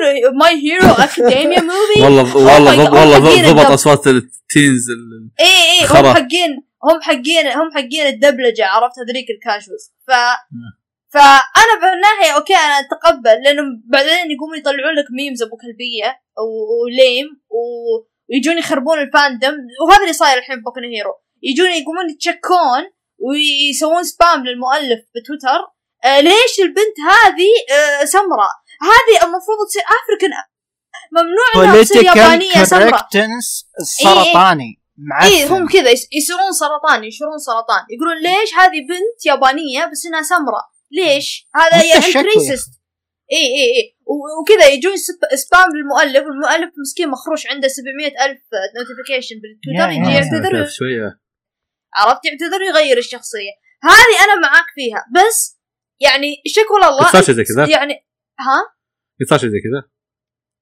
[0.42, 3.70] My Hero Academia movie والله Oh والله والله ضبط.
[3.70, 6.00] أصوات ال teens ال- اي اي خرا.
[6.10, 6.50] هم حقين
[6.84, 10.80] هم حقين هم حقين الدبلجة عرفت هذيك ال casuals ف نعم.
[11.12, 16.20] فأنا بهالناحيه okay أنا أتقبل لأنه بعدين يقومون يطلعون لك memes أبو كلبية
[16.84, 19.54] وليم و- ويجون يخربون ال fandom
[19.86, 21.12] وهذا اللي صاير الحين بوكن هيرو.
[21.42, 22.82] يجون يقومون يتشكون
[23.18, 25.60] ويسوون spam للمؤلف بتويتر
[26.04, 30.30] آه ليش البنت هذه آه سمراء؟ هذه المفروض تصير African
[31.12, 33.08] ممنوع إنها تصير يابانية سمراء.
[33.80, 35.32] السرطاني معفن.
[35.32, 37.82] إيه هم كذا يصيرون سرطان ينشرون سرطان.
[37.90, 42.70] يقولون ليش هذه بنت يابانية بس إنها سمراء؟ ليش؟ هذا يا انت؟ racist
[43.32, 43.96] اي اي اي
[44.40, 48.42] وكذا يجون سب- spam للمؤلف والمؤلف مسكين مخروش عنده 700 ألف
[48.76, 51.20] notification بالتويتر يجي يعتذر شوية.
[51.94, 53.52] عرفت؟ يعتذر ويغير الشخصية.
[53.82, 55.58] هذه أنا معاك فيها بس
[56.00, 57.94] يعني شكوى الله صار شيء زي كذا؟ يعني
[58.40, 58.60] ها؟
[59.30, 59.90] صار شيء زي كذا؟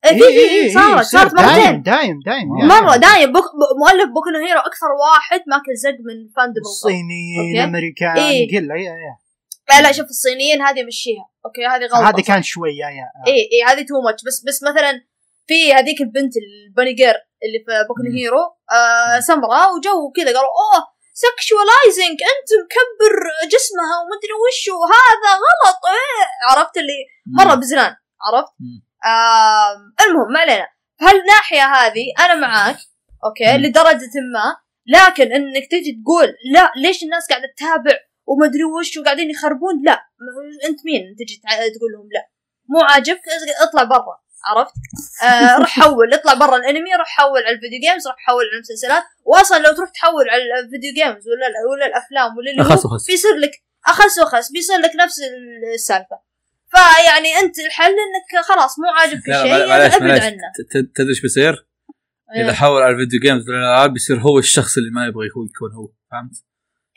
[0.09, 1.83] في في في صارت صارت دايم مرتين.
[1.83, 3.33] دايم دايم مرة دايم.
[3.33, 3.45] بوك
[3.81, 6.67] مؤلف بوكو هيرو أكثر واحد ماكل زق من fandom بالضبط.
[6.67, 7.59] الصينيين.
[7.63, 8.49] أمريكان إيه.
[8.59, 9.28] قله يا يا.
[9.69, 13.49] لا لا شوف الصينيين هذه مشيها okay هذه غلطة هذه كان شوي يا يا اي
[13.53, 14.93] اي هذه too much بس بس مثلا
[15.47, 17.15] في هذيك البنت ال bunny girl
[17.45, 18.17] اللي في بوكو مم.
[18.17, 23.15] هيرو آه سمراء وجو كذا قالوا oh sexualizing أنت مكبر
[23.53, 26.27] جسمها ومدري وش وهذا غلط إيه.
[26.51, 26.99] عرفت اللي
[27.39, 27.95] مرة بزنان
[28.27, 28.53] عرفت؟
[29.07, 30.67] آم المهم ما علينا
[31.01, 32.77] هالناحيه هذه أنا معاك
[33.25, 33.59] okay.
[33.59, 37.99] لدرجة ما لكن إنك تجي تقول لا ليش الناس قاعدة تتابع
[38.29, 40.03] ومدري وش وقاعدين يخربون لا
[40.69, 41.41] أنت مين تجي
[41.77, 42.29] تقول لهم لا
[42.69, 43.23] مو عاجبك
[43.63, 44.75] اطلع برا عرفت؟
[45.23, 48.57] آه روح حول اطلع برا الانمي روح حول على ال video games روح حول على
[48.57, 52.99] المسلسلات واصلا لو تروح تحول على ال video games ولا ولا الأفلام ولا اللي هو.
[53.09, 55.21] بيصير لك أخس وأخس بيصير لك نفس
[55.75, 56.19] السالفة
[56.71, 59.29] فيعني أنت الحل إنك خلاص مو عاجبك
[59.69, 60.39] معليش أبعد عنه
[60.95, 61.69] تدري إيش بيصير؟
[62.37, 62.53] إذا إيه.
[62.53, 66.48] حول على الفيديو جيمز والالعاب بيصير هو الشخص اللي ما يبغى هو يكون هو فهمت؟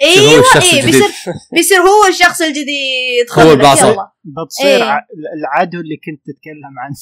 [0.04, 0.86] أيوه إيه الجديد.
[0.86, 1.10] بيصير
[1.54, 3.52] بيصير هو الشخص الجديد هو.
[3.52, 4.12] يلا
[4.46, 5.00] بتصير إيه.
[5.38, 6.96] العدو اللي كنت تتكلم عنه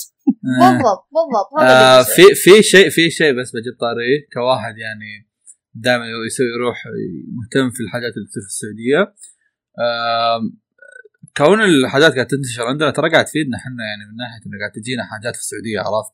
[0.63, 0.71] آه.
[0.71, 2.35] بالضبط بالضبط هذا آه اللي بيصير.
[2.35, 5.09] في في شيء في شيء بس بجيب طاريه كواحد يعني
[5.76, 6.77] دائما يسوي يروح
[7.38, 9.01] مهتم في الحاجات اللي تصير في السعودية
[9.80, 10.39] آه
[11.38, 15.03] كون الحاجات قاعد تنتشر عندنا ترى قاعد تفيدنا إحنا يعني من ناحية إنه قاعد تجينا
[15.11, 16.13] حاجات في السعودية عرفت؟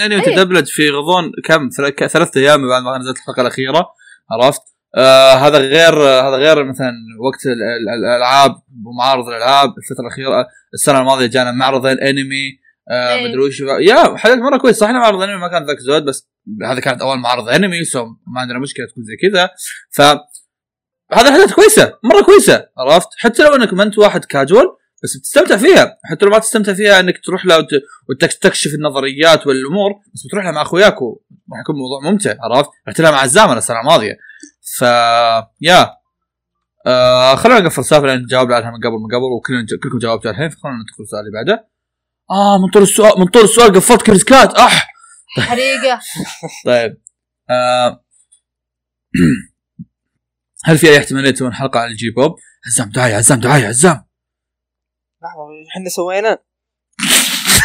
[0.00, 0.34] يعني إيه.
[0.36, 3.88] تدبلج في غضون كم ثل- ك- ثلاثة أيام بعد ما نزلت الحلقة الأخيرة
[4.30, 4.62] عرفت؟
[4.96, 6.92] آه هذا غير آه هذا غير مثلا
[7.26, 8.54] وقت ال- ال- الألعاب
[8.86, 12.58] ومعارض الألعاب الفترة الأخيرة السنة الماضية جانا معرضين انمي
[12.90, 13.28] آه إيه.
[13.28, 14.76] مدري وش يا حاجات مرة كويس.
[14.78, 16.28] صح معرض انمي ما كان ذاك زود بس
[16.70, 19.50] هذا كانت أول معرض أنمي سو ما عندنا مشكلة تكون زي كذا.
[19.90, 20.00] ف
[21.12, 24.64] هذا حاجات كويسة مرة كويسة عرفت؟ حتى لو إنك ما أنت واحد كاجوال
[25.04, 25.96] بس بتستمتع فيها.
[26.04, 30.52] حتى لو ما تستمتع فيها إنك تروح لها وت- وتكتشف النظريات والأمور بس بتروح لها
[30.52, 34.16] مع أخوياك وراح يكون موضوع ممتع عرفت؟ رحت لها مع الزامن السنة الماضية.
[34.78, 34.82] ف
[35.60, 35.90] يا.
[36.86, 40.48] آه خلينا نقفل السالفة لأن جاوبنا عنها من قبل من قبل وكلنا كلكم جاوبتوا الحين
[40.50, 41.68] فخلينا ندخل السؤال اللي بعده.
[42.30, 44.88] آه من طول السؤال من طول السؤال قفلت كريسكات أح!
[45.38, 46.00] حريقة.
[46.66, 47.00] طيب.
[47.50, 48.04] آه
[50.64, 52.34] هل في أي احتمالية تكون حلقة عن الجي بوب؟
[52.66, 54.04] عزام دعاية عزام دعاية عزام.
[55.22, 55.42] لحظة
[55.76, 56.38] إحنا سوينا.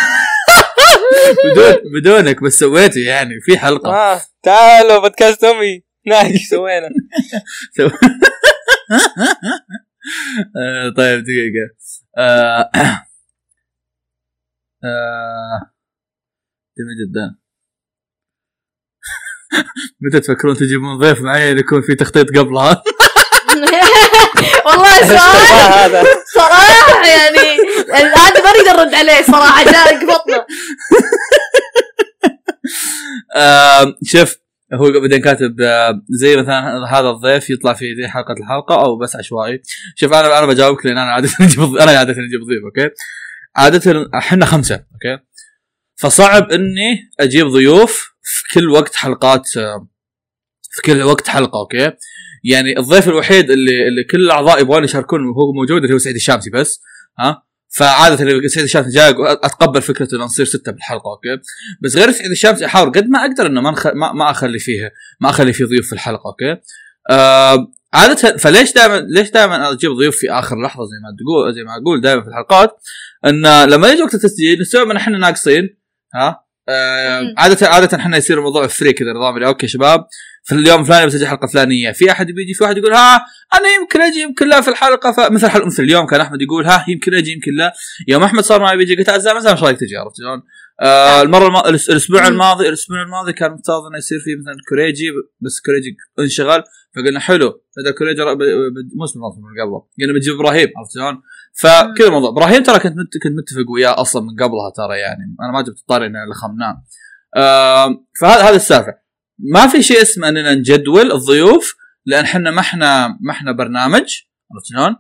[1.46, 3.94] بدون بدونك بس سويته يعني في حلقة.
[3.94, 5.84] آه تعالوا بودكاست أمي.
[6.08, 6.90] نايش سوينا.
[10.58, 11.70] آه، طيب دقيقة.
[12.18, 12.70] آه،
[14.84, 15.72] آه،
[16.78, 17.36] جميل جدا.
[20.02, 22.84] متى تفكرون تجيبون ضيف معين يكون في تخطيط قبلها؟
[24.66, 26.04] والله سؤال هذا.
[26.36, 27.58] صراحة يعني
[27.94, 30.46] هذا ما نقدر نرد عليه صراحة جاء قبطنا.
[34.04, 34.43] شوف
[34.74, 39.62] هو بعدين كاتب آه، زي مثلا هذا الضيف يطلع في حلقة الحلقة أو بس عشوائي.
[39.96, 42.90] شوف أنا أنا بجاوبك لأن أنا عادة أجيب أنا عادة أجيب ضيف أوكي؟
[43.56, 45.24] عادة إحنا خمسة أوكي؟
[45.96, 49.88] فصعب إني أجيب ضيوف في كل وقت حلقات آه،
[50.72, 51.92] في كل وقت حلقة أوكي؟
[52.44, 56.50] يعني الضيف الوحيد اللي اللي كل الأعضاء يبغون يشاركون وهو موجود اللي هو سعيد الشامسي
[56.50, 56.82] بس
[57.20, 57.44] ها؟
[57.76, 58.16] فعادة
[58.48, 61.42] سعيد الشامسي جاي أتقبل فكره إنه نصير ستة بالحلقة أوكي؟
[61.82, 63.76] بس غير سعيد الشامسي أحاول قد ما أقدر إنه ما.
[63.94, 64.92] ما, ما أخلي فيه
[65.22, 66.62] ما أخلي فيه ضيوف في الحلقة أوكي؟
[67.10, 71.64] آه عادة فليش دائما ليش دائما أجيب ضيوف في آخر لحظة زي ما تقول زي
[71.64, 72.82] ما أقول دائما في الحلقات؟
[73.26, 75.78] إن لما يجي وقت التسجيل نسوي من إحنا ناقصين
[76.16, 77.34] ها؟ آه.
[77.38, 80.08] عاده عادة إحنا يصير الموضوع free كذا نظام أوكي شباب
[80.44, 83.16] في اليوم الفلاني بسجل حلقة فلانية في أحد بيجي في واحد يقول ها
[83.54, 86.86] أنا يمكن أجي يمكن لا في الحلقة فمثل حلقه مثل اليوم كان أحمد يقول ها
[86.88, 87.74] يمكن أجي يمكن لا
[88.08, 90.42] يوم أحمد صار ما بيجي قلت اعزائي مثلا إيش رأيك تجي عرفت شلون؟
[90.82, 91.58] آه المرة الم...
[91.58, 92.28] الأسبوع.
[92.28, 95.12] الماضي الأسبوع الماضي كان مفترض إنه يصير فيه مثلا كوريجي
[95.42, 96.64] بس كوريجي انشغل
[96.96, 98.22] فقلنا حلو بدل كوريجي
[98.96, 101.22] مو اسمه من قبله قلنا بنجيب إبراهيم عرفت شلون؟
[101.62, 102.30] فكذا الموضوع.
[102.30, 103.14] إبراهيم ترى كنت مت...
[103.24, 105.36] كنت متفق وياه أصلا من قبلها ترى يعني.
[105.42, 106.84] أنا ما جبت الطاري إنه لخمناه
[107.36, 108.94] آه فهذا هذا السالفة.
[109.40, 111.76] ما في شيء اسمه إننا نجدول الضيوف
[112.06, 114.96] لأن إحنا ما إحنا ما إحنا برنامج عرفت شلون؟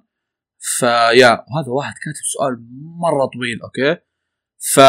[0.59, 2.67] فيا هذا واحد كاتب سؤال
[2.99, 4.01] مرة طويل أوكي؟
[4.73, 4.80] ف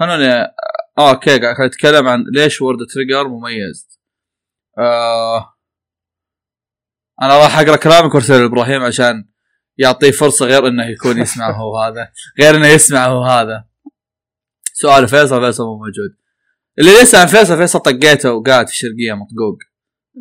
[0.00, 0.32] خلوني
[0.98, 4.00] آه أوكي قاعد أتكلم عن ليش World Trigger مميز.
[4.78, 5.54] آه
[7.22, 9.28] أنا راح أقرأ كلامك وأرسل إبراهيم عشان
[9.78, 12.08] يعطيه فرصة غير إنه يكون يسمع هو هذا
[12.40, 13.64] غير إنه يسمع هو هذا.
[14.72, 16.16] سؤال فيصل فيصل مو موجود.
[16.78, 19.58] اللي يسأل عن فيصل فيصل طقيته وقاعد في الشرقيه مطقوق.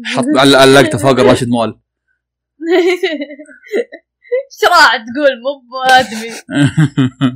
[0.05, 1.69] حط عل- علقته فوق الراشد مول.
[4.47, 6.31] إيش تقول؟ مو بادمي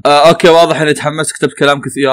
[0.06, 2.10] آه أوكي واضح إني تحمست كتبت كلام كثير.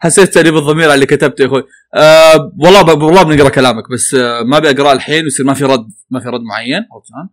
[0.00, 1.64] حسيت تأنيب الضمير على اللي كتبته يا أخوي.
[1.94, 3.02] آه والله ب...
[3.02, 6.28] والله بنقرأ كلامك بس آه ما أبي أقرأه الحين ويصير ما في رد ما في
[6.28, 6.76] رد معين.
[6.92, 7.28] عرفت شلون؟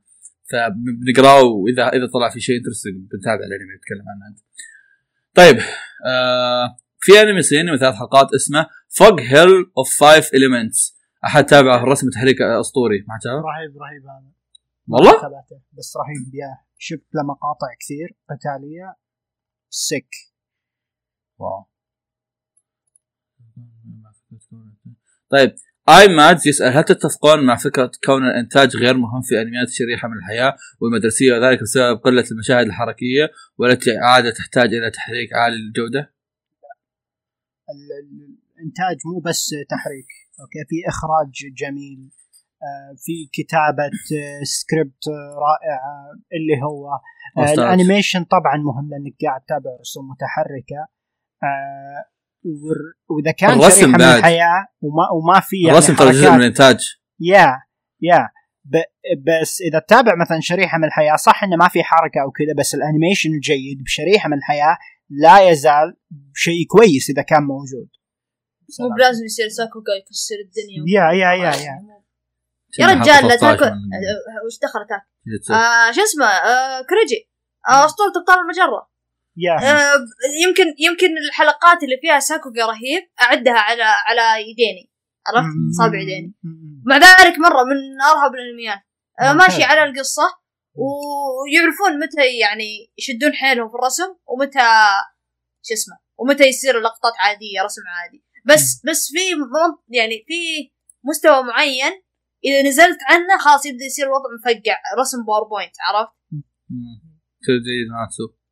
[0.53, 4.39] فبنقراه واذا إذا طلع في شيء interesting بنتابع الأنمي نتكلم عنه أنت.
[5.35, 5.57] طيب
[6.05, 11.83] آه في أنمي صيني من ثلاث حلقات اسمه Fog Hill of Five Elements أحد تابعه
[11.83, 13.05] الرسم تحريك أسطوري.
[13.07, 14.31] ما تابعه؟ رهيب رهيب هذا.
[14.87, 15.61] والله؟ تابعته.
[15.73, 16.35] بس رهيب.
[16.35, 18.17] yeah شفت له مقاطع كثير.
[18.29, 18.95] قتالية.
[19.69, 20.09] sick
[21.37, 21.65] wow.
[25.29, 25.55] طيب
[25.89, 30.17] اي مادز يسأل هل تتفقون مع فكرة كون الإنتاج غير مهم في أنميات شريحة من
[30.17, 35.99] الحياة والمدرسية وذلك بسبب قلة المشاهد الحركية والتي عادة تحتاج إلى تحريك عالي الجوده؟
[37.69, 40.07] ال- ال- الإنتاج مو بس تحريك
[40.39, 42.11] أوكي في إخراج جميل
[42.63, 46.89] آه، في كتابة آه، سكريبت آه، رائعة اللي هو
[47.37, 47.53] آه،.
[47.53, 50.81] ال animation طبعا مهم لأنك قاعد تتابع رسوم متحركة
[51.43, 52.12] آه، ور-
[53.09, 54.17] وإذا كان الرسم شريحة من بعد.
[54.17, 56.29] الحياة وما وما في يعني الرسم ترى جزء.
[56.31, 56.77] من الإنتاج.
[57.19, 57.47] yeah
[58.01, 58.29] yeah.
[58.65, 58.83] ب-
[59.41, 62.75] بس إذا تتابع مثلا شريحة من الحياة صح إنه ما في حركة أو كذا بس
[62.75, 64.77] ال animation الجيد بشريحة من الحياة
[65.09, 65.95] لا يزال
[66.33, 67.89] شيء كويس إذا كان موجود.
[68.79, 70.83] مو بلازم يصير sakuga يكسر الدنيا.
[70.87, 71.75] yeah yeah yeah yeah.
[72.79, 73.57] يا رجال لا تاكل.
[73.57, 75.53] 13 من- أه، وش دخل تاكل.
[75.53, 77.29] آه شو اسمه؟ آه كريجي.
[77.69, 78.89] آه أسطورة أبطال المجرة.
[79.57, 79.93] آه
[80.43, 84.91] يمكن يمكن الحلقات اللي فيها ساكوغا رهيب أعدها على على يديني
[85.27, 86.33] عرفت؟ صابع يديني.
[86.85, 88.79] مع ذلك مرة من أرهب الأنميات.
[89.21, 89.33] آه.
[89.33, 90.23] ماشي على القصة
[90.75, 94.59] ويعرفون متى يعني يشدون حيلهم في الرسم ومتى
[95.61, 98.25] شو اسمه ومتى يصير لقطات عادية رسم عادي.
[98.45, 99.19] بس بس في
[99.89, 100.71] يعني في
[101.03, 102.03] مستوى معين
[102.45, 106.13] إذا نزلت عنه خلاص يبدأ يصير الوضع مفقع رسم باوربوينت عرفت؟
[107.45, 108.42] تدري ناتسو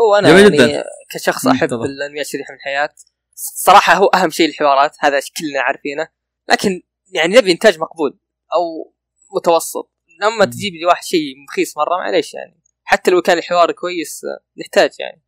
[0.00, 0.84] هو أنا يعني جداً.
[1.10, 1.84] كشخص أحب تفضل.
[1.84, 2.94] الانميات شريحه من الحياة.
[3.34, 6.08] صراحة هو أهم شيء الحوارات هذا كلنا عارفينه.
[6.48, 6.82] لكن
[7.12, 8.18] يعني نبي إنتاج مقبول
[8.54, 8.94] أو
[9.36, 9.92] متوسط.
[10.20, 10.44] لما.
[10.44, 12.60] تجيب لي واحد شيء رخيص مرة معليش يعني.
[12.84, 14.20] حتى لو كان الحوار كويس
[14.60, 15.24] نحتاج يعني.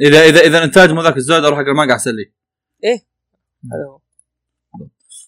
[0.00, 2.32] اذا اذا إذا الانتاج مو ذاك الزود أروح أقرأ مانجا أحسن لي.
[3.72, 4.00] هذا هو.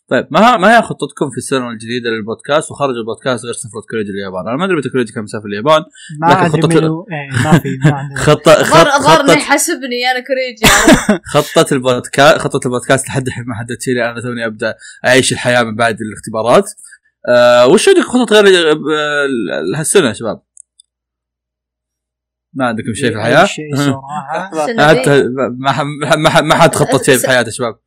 [0.08, 4.10] طيب ما ها- ما هي خطتكم في السنة الجديدة للبودكاست؟ وخارج البودكاست غير سفره كوريجي
[4.10, 5.82] اليابان أنا ما أدري متى كوريجي كان مسافر اليابان
[6.20, 8.62] ما لكن أدري خطة- منو إيه ما في ما خطه
[8.98, 10.66] خطه يحاسبني أنا كوريجي؟
[11.34, 14.10] خطة البودكاست خطة البودكاست لحد الحين ما حددت لي.
[14.10, 14.74] أنا توني أبدأ
[15.06, 16.70] أعيش الحياة من بعد الاختبارات.
[17.28, 20.40] أه وش عندكم خطط غير آه، هالسنة يا شباب؟
[22.56, 24.50] ما عندكم شيء في الحياة؟ شيء صراحة.
[24.64, 25.22] السنة حتى
[25.58, 27.78] ما ما حد خطط شيء في حياته يا شباب.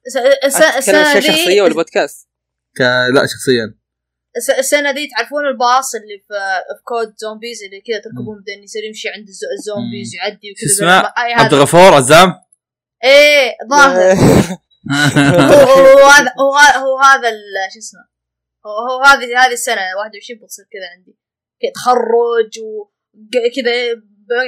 [0.79, 2.29] تتكلم شخصية ولا بودكاست؟
[3.13, 3.75] لا شخصيا.
[4.37, 6.33] الس- السنة دي تعرفون الباص اللي في
[6.77, 10.15] في COD Zombies اللي كذا تركبون بعدين يصير يمشي عند الز- الزومبيز.
[10.15, 12.33] يعدي شو وكذا اسمه؟ عبد الغفور عزام؟
[13.03, 14.13] إيه ظاهر.
[15.53, 18.01] هو هو هذا هو هذا هو هذا ال- شو اسمه؟
[18.65, 21.17] هو هو هذه هذه السنة 21 بتصير كذا عندي.
[21.75, 23.71] تخرج وكذا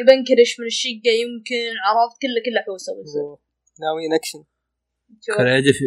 [0.07, 3.35] بنكرش من الشقة يمكن عرفت كله كله حوسه بيصير
[3.81, 4.43] ناويين اكشن
[5.25, 5.35] شوف.
[5.37, 5.85] كوريجي في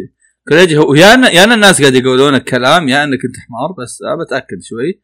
[0.49, 1.23] كوريجي هو يا أن...
[1.23, 5.01] يا الناس قاعد يقولون الكلام يا إنك أنت حمار بس بتاكد شوي.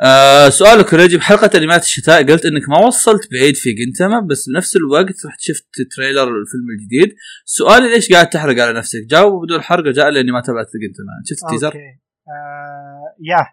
[0.00, 2.22] آه سؤال كوريجي بحلقة أنميات الشتاء.
[2.22, 5.66] قلت إنك ما وصلت بعيد في جينتاما بس بنفس الوقت رحت شفت
[5.96, 7.16] trailer الفيلم الجديد.
[7.44, 11.44] سؤالي ليش قاعد تحرق على نفسك؟ جاوب بدون حرق جاء لأني ما تابعت جينتاما شفت
[11.44, 12.00] ال teaser؟ أوكي.
[12.28, 13.46] آه يا.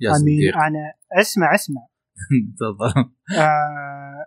[0.00, 0.56] يا صديق.
[0.56, 1.89] أنا أسمع أسمع.
[2.60, 3.10] تفضل.
[3.38, 4.26] آه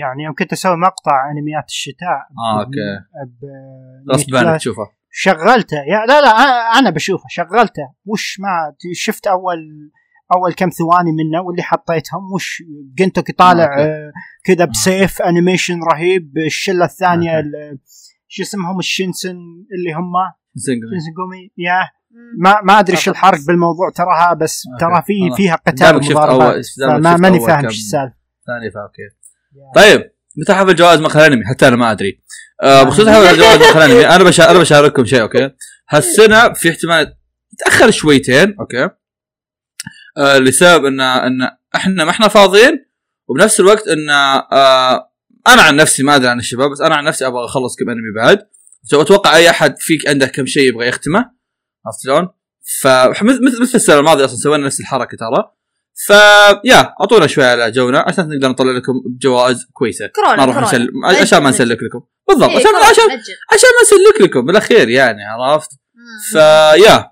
[0.00, 2.18] يعني يوم كنت أسوي مقطع أنميات الشتاء
[2.60, 2.70] أوكي.
[3.40, 4.82] ب- غصب عنك تشوفه.
[5.10, 5.76] شغلته.
[5.76, 6.28] يا لا لا
[6.78, 7.24] أنا بشوفه.
[7.28, 7.82] شغلته.
[8.06, 9.90] وش ما شفت اول
[10.34, 12.32] أول كم ثواني منه واللي حطيتهم.
[12.34, 12.62] وش
[12.98, 13.78] جينتوكي طالع.
[13.78, 14.12] آه،
[14.44, 16.38] كذا بسيف animation رهيب.
[16.46, 17.40] الشلة الثانية
[18.28, 19.36] شو اسمهم؟ الشينسن
[19.78, 20.12] اللي هم.
[20.90, 21.12] Chainsaw
[21.58, 21.86] Man.
[22.38, 24.84] ما ما أدري إيش الحرق بالموضوع تراها بس okay.
[24.84, 25.36] ترى في.
[25.36, 28.14] فيها قتال ومضاربات شفت ماني فاهم إيش السالفة.
[28.46, 29.02] ثاني ف okay
[29.74, 32.22] طيب متى حفل جوائز مقهى الانمي حتى أنا ما أدري.
[32.62, 34.50] آه بخصوص حفل جوائز مقهى الانمي أنا بشا...
[34.50, 35.50] أنا بشارككم شيء okay.
[35.90, 37.16] هالسنة في احتمال
[37.52, 38.90] يتأخر شويتين okay.
[40.18, 42.86] آه لسبب ان إن إحنا ما إحنا فاضيين
[43.28, 45.10] وبنفس الوقت إن آه
[45.48, 48.12] أنا عن نفسي ما أدري عن الشباب بس أنا عن نفسي أبغى أخلص كم أنمي
[48.16, 48.46] بعد.
[48.92, 51.30] أتوقع أي أحد فيك عنده كم شيء يبغى يختمه.
[51.86, 52.28] عرفت شلون؟
[52.82, 55.54] فمثل مثل السنة الماضية أصلا سوينا نفس الحركة ترى
[55.96, 60.84] فيا أعطونا شوي على جونا عشان نقدر نطلع لكم جوائز كويسة كورونا ما نروح كورونا.
[61.12, 63.10] نسلك عشان ما نسلك لكم بالضبط إيه، عشان عشان.
[63.52, 65.70] عشان ما نسلك لكم بالأخير يعني عرفت.
[66.32, 67.10] فيا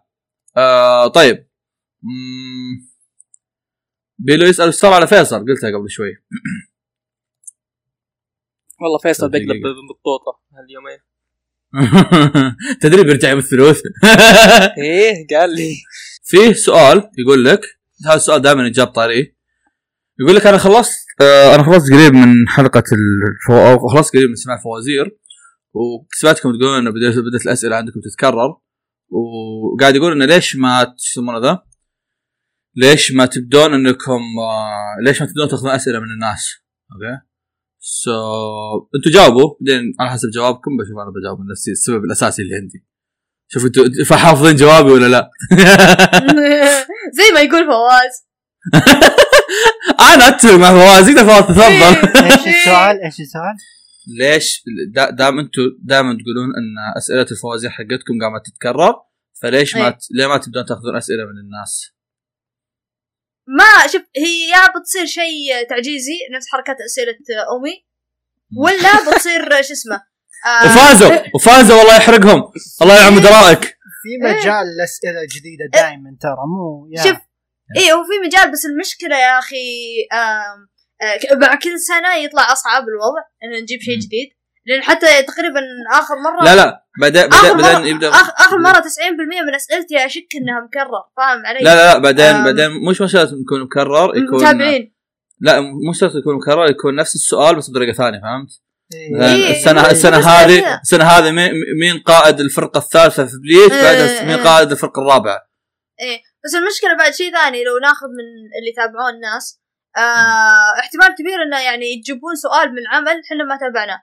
[0.56, 1.48] آه طيب
[2.02, 2.92] مم.
[4.18, 6.12] بيلو يسأل صار على فيصل قلتها قبل شوي
[8.80, 9.30] والله فيصل.
[9.30, 10.98] بيقلب بالطوطة هاليومين
[12.82, 13.42] تدري بيرجع يوم
[14.78, 15.74] إيه قال لي
[16.24, 17.60] فيه سؤال يقول لك
[18.06, 19.36] هذا السؤال دائما يجاب طاري
[20.20, 23.88] يقول لك أنا خلصت آه أنا خلصت قريب من حلقة الفو...
[23.88, 25.18] خلصت قريب من سماع الفوازير
[25.74, 28.56] وسمعتكم تقولون إنه بدات بدأت الأسئلة عندكم تتكرر
[29.10, 31.62] وقاعد يقول إنه ليش ما شو يسمونه ذا؟
[32.76, 36.50] ليش ما تبدون إنكم آه ليش ما تبدون تأخذون أسئلة من الناس؟
[36.92, 37.31] okay؟
[37.84, 38.10] so
[38.96, 42.86] أنتوا جاوبوا بعدين على حسب جوابكم بشوف أنا بجاوب من نفسي السبب الأساسي اللي عندي.
[43.48, 45.30] شوفوا أنتوا فحافظين جوابي ولا لا؟
[47.18, 48.26] زي ما يقول فواز
[50.14, 51.62] أنا أتفق مع فواز يقدر فواز تفضل
[52.32, 53.56] إيش السؤال إيش السؤال؟
[54.18, 54.62] ليش
[54.94, 58.94] دا- دام أنتم دائما تقولون إن أسئلة الفوازير حقتكم قامت تتكرر
[59.42, 59.90] فليش ما إيه.
[59.90, 59.98] ت...
[60.10, 61.92] ليه ما تبدون تاخذون أسئلة من الناس؟
[63.46, 67.16] ما شوف هي يا بتصير شيء تعجيزي نفس حركات أسئلة
[67.56, 67.86] امي
[68.58, 69.96] ولا بتصير شو اسمه
[70.46, 72.52] آه، وفازوا وفازوا والله يحرقهم.
[72.82, 73.60] الله يعم درائك
[74.02, 77.02] في مجال لأسئلة جديدة دائما ترى مو يا.
[77.02, 77.18] شوف
[77.76, 79.56] إيه هو في مجال بس المشكلة يا أخي
[80.12, 83.98] آه، مع كل سنة يطلع أصعب الوضع ان نجيب شيء.
[83.98, 84.28] جديد.
[84.66, 85.60] لأن حتى تقريبا
[85.92, 90.26] آخر مره لا لا بعدين, بعدين مره يبدا آخر, آخر مرة 90% من أسئلتي اشك
[90.36, 92.44] إنها مكرر فاهم علي؟ لا لا لا بعدين.
[92.44, 94.94] بعدين مش مش لازم يكون مكرر يكون متابعين
[95.40, 95.60] لا
[95.90, 98.50] مش شرط يكون مكرر يكون نفس السؤال بس بطريقة ثانية فهمت؟
[98.94, 99.14] إيه.
[99.14, 100.80] مثلاً إيه، السنة بس- السنة هذه.
[100.80, 104.44] السنة هذه مين مين قائد الفرقة الثالثة في بليتش إيه، بعدها مين إيه.
[104.44, 105.38] قائد الفرقة الرابعة
[106.44, 108.24] بس المشكلة بعد شيء ثاني لو ناخذ من
[108.58, 109.60] اللي يتابعون الناس
[109.96, 114.02] آه احتمال كبير إنه يعني يجيبون سؤال من عمل إحنا ما تابعناه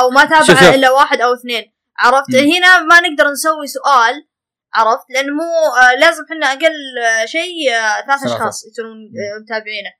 [0.00, 0.24] أو ما.
[0.24, 2.52] تابعه إلا واحد أو اثنين عرفت مم.
[2.52, 4.28] هنا ما نقدر نسوي سؤال
[4.74, 5.42] عرفت لأن مو
[5.82, 8.24] آه لازم إحنا أقل آه، شيء آه ثلاث.
[8.24, 8.96] أشخاص يصيرون
[9.42, 9.90] متابعينه.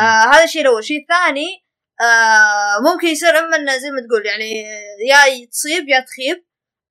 [0.00, 1.64] آه هذا الشيء الأول الشيء الثاني
[2.00, 4.50] آه ممكن يصير إما إنه زي ما تقول يعني
[5.08, 6.44] يا تصيب يا تخيب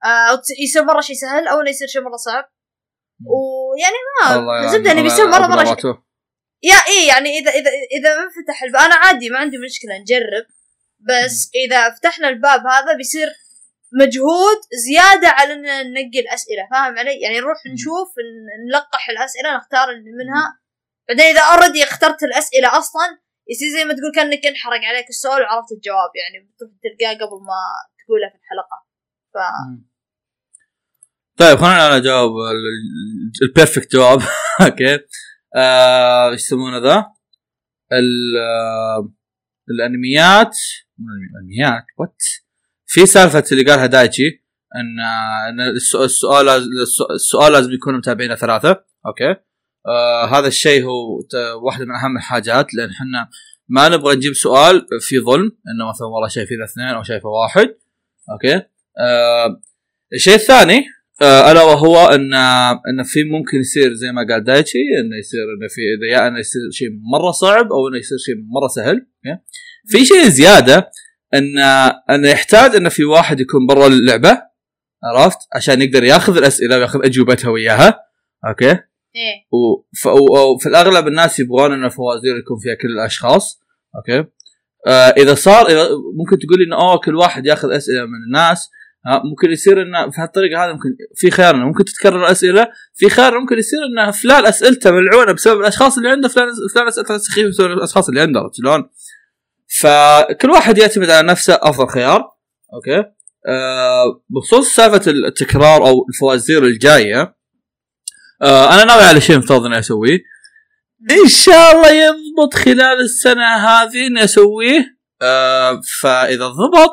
[0.05, 2.49] آه يصير مرة شيء سهل أو إنه يصير شيء مرة صعب
[3.25, 3.95] ويعني
[4.41, 5.93] ما زبدة إنه بيصير مرة مرة شيء.
[6.63, 7.69] يا إيه يعني إذا إذا
[7.99, 10.45] إذا ما فتح الباب أنا عادي ما عندي مشكلة نجرب
[11.07, 13.27] بس إذا فتحنا الباب هذا بيصير
[14.01, 14.57] مجهود
[14.87, 15.61] زيادة على إن
[15.91, 18.07] ننقي الأسئلة فاهم علي؟ يعني نروح نشوف
[18.69, 20.59] نلقح الأسئلة نختار اللي منها.
[21.09, 23.19] بعدين إذا اوريدي اخترت الأسئلة أصلا
[23.49, 26.53] يصير زي ما تقول كأنك انحرق عليك السؤال وعرفت الجواب يعني
[26.83, 27.59] تلقاه قبل ما
[28.05, 28.77] تقوله في الحلقة.
[29.33, 29.37] ف
[31.39, 34.19] طيب خلينا أنا اجاوب ال- ال perfect جواب.
[34.65, 34.99] okay.
[35.55, 37.05] آه، إيش يسمونه ذا؟
[37.93, 39.13] ال- آه،
[39.69, 40.57] الأنميات.
[40.99, 42.23] مو الانميات وات
[42.85, 44.23] في سالفة اللي قالها دايتشي
[44.75, 44.99] إن
[45.49, 46.49] إن الس- السؤال
[47.15, 48.83] السؤال لازم يكون متابعين ثلاثة.
[49.05, 49.35] okay؟
[49.87, 51.19] آه هذا الشيء هو
[51.65, 53.29] واحدة من أهم الحاجات لأن إحنا
[53.69, 57.75] ما نبغى نجيب سؤال في ظلم إنه مثلا والله شايفين اثنين أو شايفه واحد.
[58.31, 58.55] okay؟
[58.99, 59.61] آه
[60.13, 60.85] الشيء الثاني
[61.21, 62.33] آه ألا وهو إن
[62.89, 66.39] إن في ممكن يصير زي ما قال دايتشي إنه يصير إنه في إذا يا إنه
[66.39, 68.95] يصير شيء مرة صعب أو إنه يصير شيء مرة سهل.
[68.95, 69.41] okay؟
[69.87, 70.91] في شيء زيادة
[71.33, 71.59] إن
[72.09, 74.41] انه يحتاج انه في واحد يكون برا اللعبة
[75.03, 77.99] عرفت؟ عشان يقدر ياخذ الأسئلة وياخذ أجوبتها وياها
[78.47, 78.69] okay؟
[79.15, 79.47] إيه.
[80.55, 83.61] وفي الأغلب الناس يبغون إن الفوازير يكون فيها كل الأشخاص
[83.95, 84.29] okay؟
[84.87, 88.69] آه إذا صار إذا ممكن تقول انه أوه كل واحد ياخذ أسئلة من الناس
[89.05, 93.09] ها ممكن يصير انه في هالطريقة هذه ممكن في خيار إنه ممكن تتكرر الأسئلة في
[93.09, 97.49] خيار ممكن يصير انه فلان أسئلته ملعونة بسبب الأشخاص اللي عنده فلان فلان أسئلته سخيفة
[97.49, 98.89] بسبب الأشخاص اللي عنده شلون؟
[99.67, 102.31] فكل واحد يعتمد على نفسه أفضل خيار
[102.73, 102.97] okay؟
[103.47, 107.35] آه بخصوص سالفة التكرار أو الفوازير الجاية
[108.41, 110.19] آه أنا ناوي على شيء مفترض إني أسويه.
[111.11, 114.97] إن شاء الله يضبط خلال السنة هذه إني أسويه.
[115.21, 116.91] آه فإذا ضبط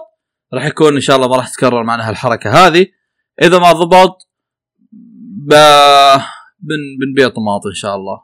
[0.55, 2.87] راح يكون إن شاء الله ما راح تتكرر معنا هالحركة هذه.
[3.43, 4.29] إذا ما ضبط
[5.47, 5.55] ب...
[6.59, 8.23] بن بنبيع طماط إن شاء الله.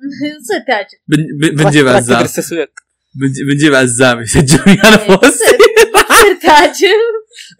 [0.44, 0.98] تصير تاجر.
[1.08, 1.16] بن...
[1.40, 1.64] بن...
[1.64, 2.68] بنجيب عزام تدرس تسويق.
[2.68, 2.89] بنج-
[3.48, 5.38] بنجيب عزام يسجل ويانا إيه، فوز
[6.10, 7.00] تصير تاجر.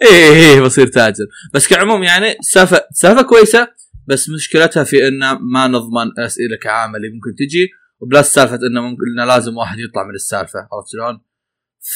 [0.10, 1.24] إيه إيه بصير تاجر.
[1.54, 3.68] بس كعموم يعني سالفه سالفة كويسة
[4.06, 7.68] بس مشكلتها في إنه ما نضمن أسئلة كعاملي ممكن تجي
[8.00, 11.20] وبلاس سالفة إنه ممكن إنه لازم واحد يطلع من السالفة عرفت شلون؟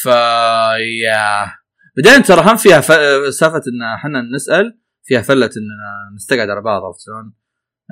[0.02, 0.06] ف
[1.05, 1.47] يا.
[1.97, 2.93] بعدين ترى هم فيها ف...
[3.35, 7.32] سالفة إن إحنا نسأل فيها فلة اننا نستقعد على بعض عرفت شلون؟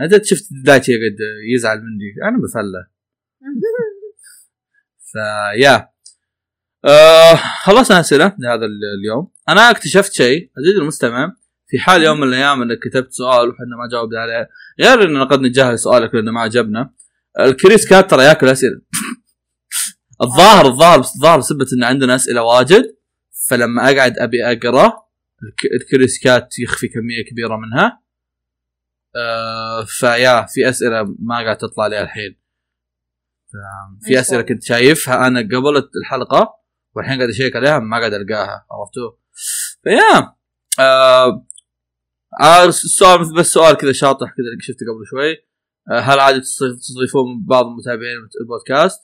[0.00, 1.16] أنت شفت دايتشي قد
[1.54, 2.82] يزعل مني؟ أنا بفلة.
[5.12, 5.88] فيا
[6.84, 7.34] آه
[7.64, 9.32] خلصنا اسئله لهذا ال- اليوم.
[9.48, 11.32] أنا اكتشفت شيء عزيزي المستمع
[11.68, 14.48] في حال يوم من الأيام إنك كتبت سؤال وحنا ما جاوبنا عليه
[14.80, 16.94] غير إننا قد نتجاهل سؤالك لأنه ما عجبنا.
[17.40, 18.80] ال Curious Cat ترى ياكل أسئلة.
[20.22, 22.96] الظاهر الظاهر الظاهر بسبب إن عندنا أسئلة واجد
[23.50, 24.86] فلما أقعد أبي أقرأ
[25.42, 28.02] الك- ال Curious Cat يخفي كمية كبيرة منها.
[29.16, 32.41] آه فيا في أسئلة ما قاعد تطلع لي الحين.
[34.02, 36.54] في أسئلة كنت شايفها أنا قبل الحلقة
[36.96, 39.10] والحين قاعد أشيك عليها ما قاعد ألقاها عرفتوا؟
[39.84, 40.34] فيا.
[40.80, 41.46] آه
[42.40, 45.32] آه السؤال بس سؤال كذا شاطح كذا اللي شفته قبل شوي.
[45.90, 49.00] آه هل عادي تستضيف- تستضيفون بعض متابعين البودكاست؟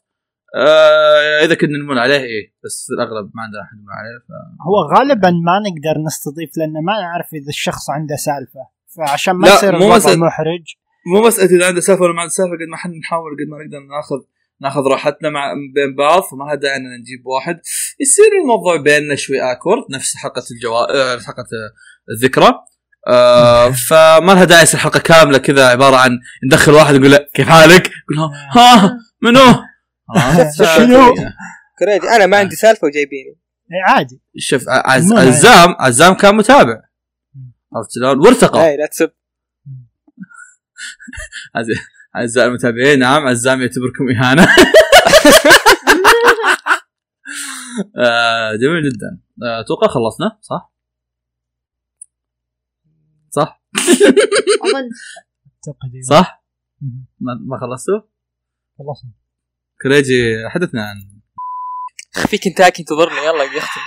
[0.56, 2.54] آه إذا كنا نمون عليه إيه.
[2.64, 4.30] بس في الأغلب ما عندنا أحد عليه ف...
[4.68, 8.60] هو غالبا ما نقدر نستضيف لأن ما نعرف إذا الشخص عنده سالفة.
[8.96, 10.64] فعشان ما يصير مو الوضع محرج.
[11.12, 13.64] مو مساله إذا عنده سالفة ولا ما عنده سالفة قد ما إحنا نحاول قد ما
[13.64, 14.16] نقدر ناخذ
[14.62, 17.60] ناخذ راحتنا مع بين بعض فما لها داعي أننا نجيب واحد.
[18.00, 21.70] يصير الموضوع بيننا شوي اكورد نفس حلقه الجوا آه، حلقه آه،
[22.14, 22.52] الذكرى.
[23.08, 27.48] آه فما لها داعي يصير حلقة كاملة كذا عبارة عن ندخل واحد نقول له كيف
[27.48, 28.18] حالك؟ يقول
[28.54, 29.40] ها ها منو؟
[30.16, 31.14] آه، شنو؟
[31.78, 33.30] كريجي أنا ما عندي سالفة وجايبيني.
[33.72, 34.20] إيه عادي.
[34.38, 35.12] شوف عز.
[35.12, 36.80] عزام عزام كان متابع.
[37.76, 39.10] عرفت شلون؟ وارتقى هاي لا تسب.
[41.56, 41.66] عز-
[42.16, 44.48] أعزائي المتابعين نعم عزام يعتبركم إهانة
[47.96, 50.72] آه، جميل جدا آه، أتوقع خلصنا صح؟
[53.30, 53.62] صح؟
[56.08, 56.44] صح؟
[57.20, 58.00] ما, ما خلصتوا؟
[58.78, 59.10] خلصنا
[59.82, 60.96] كريجي حدثنا عن
[62.26, 63.80] في كنتاكي انتظرني يلا يختم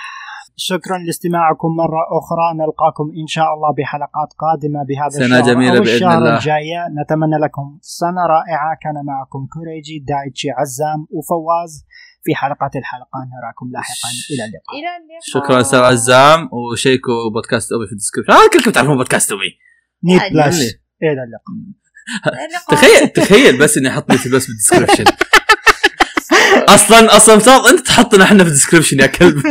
[0.70, 2.46] شكرا لاستماعكم مرة أخرى.
[2.62, 6.34] نلقاكم إن شاء الله بحلقات قادمة بهذا سنة الشهر جميلة أو بإذن الشهر الله.
[6.38, 6.80] الجاية.
[7.02, 8.72] نتمنى لكم سنة رائعة.
[8.84, 11.72] كان معكم كوريجي دايتشي عزام وفواز
[12.24, 13.20] في حلقات الحلقة.
[13.34, 14.10] نراكم لاحقا.
[14.32, 14.74] إلى اللقاء.
[14.80, 15.22] إلى اللقاء.
[15.36, 19.50] شكرا أستاذ عزام وشيكوا بودكاست اوي في ال description آه كلكم تعرفون بودكاست اوي
[20.04, 20.42] نيت اللي-
[21.04, 21.56] إلى اللقاء.
[22.72, 25.04] تخيل تخيل بس إني أحط نيتي بس بال description
[26.70, 29.36] أصلا أصلا مفترض أنت تحطنا إحنا في ال description يا كلب.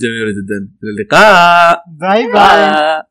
[0.00, 0.68] جميل جدا.
[0.82, 1.82] إلى اللقاء.
[2.00, 2.32] bye.
[2.32, 3.02] bye.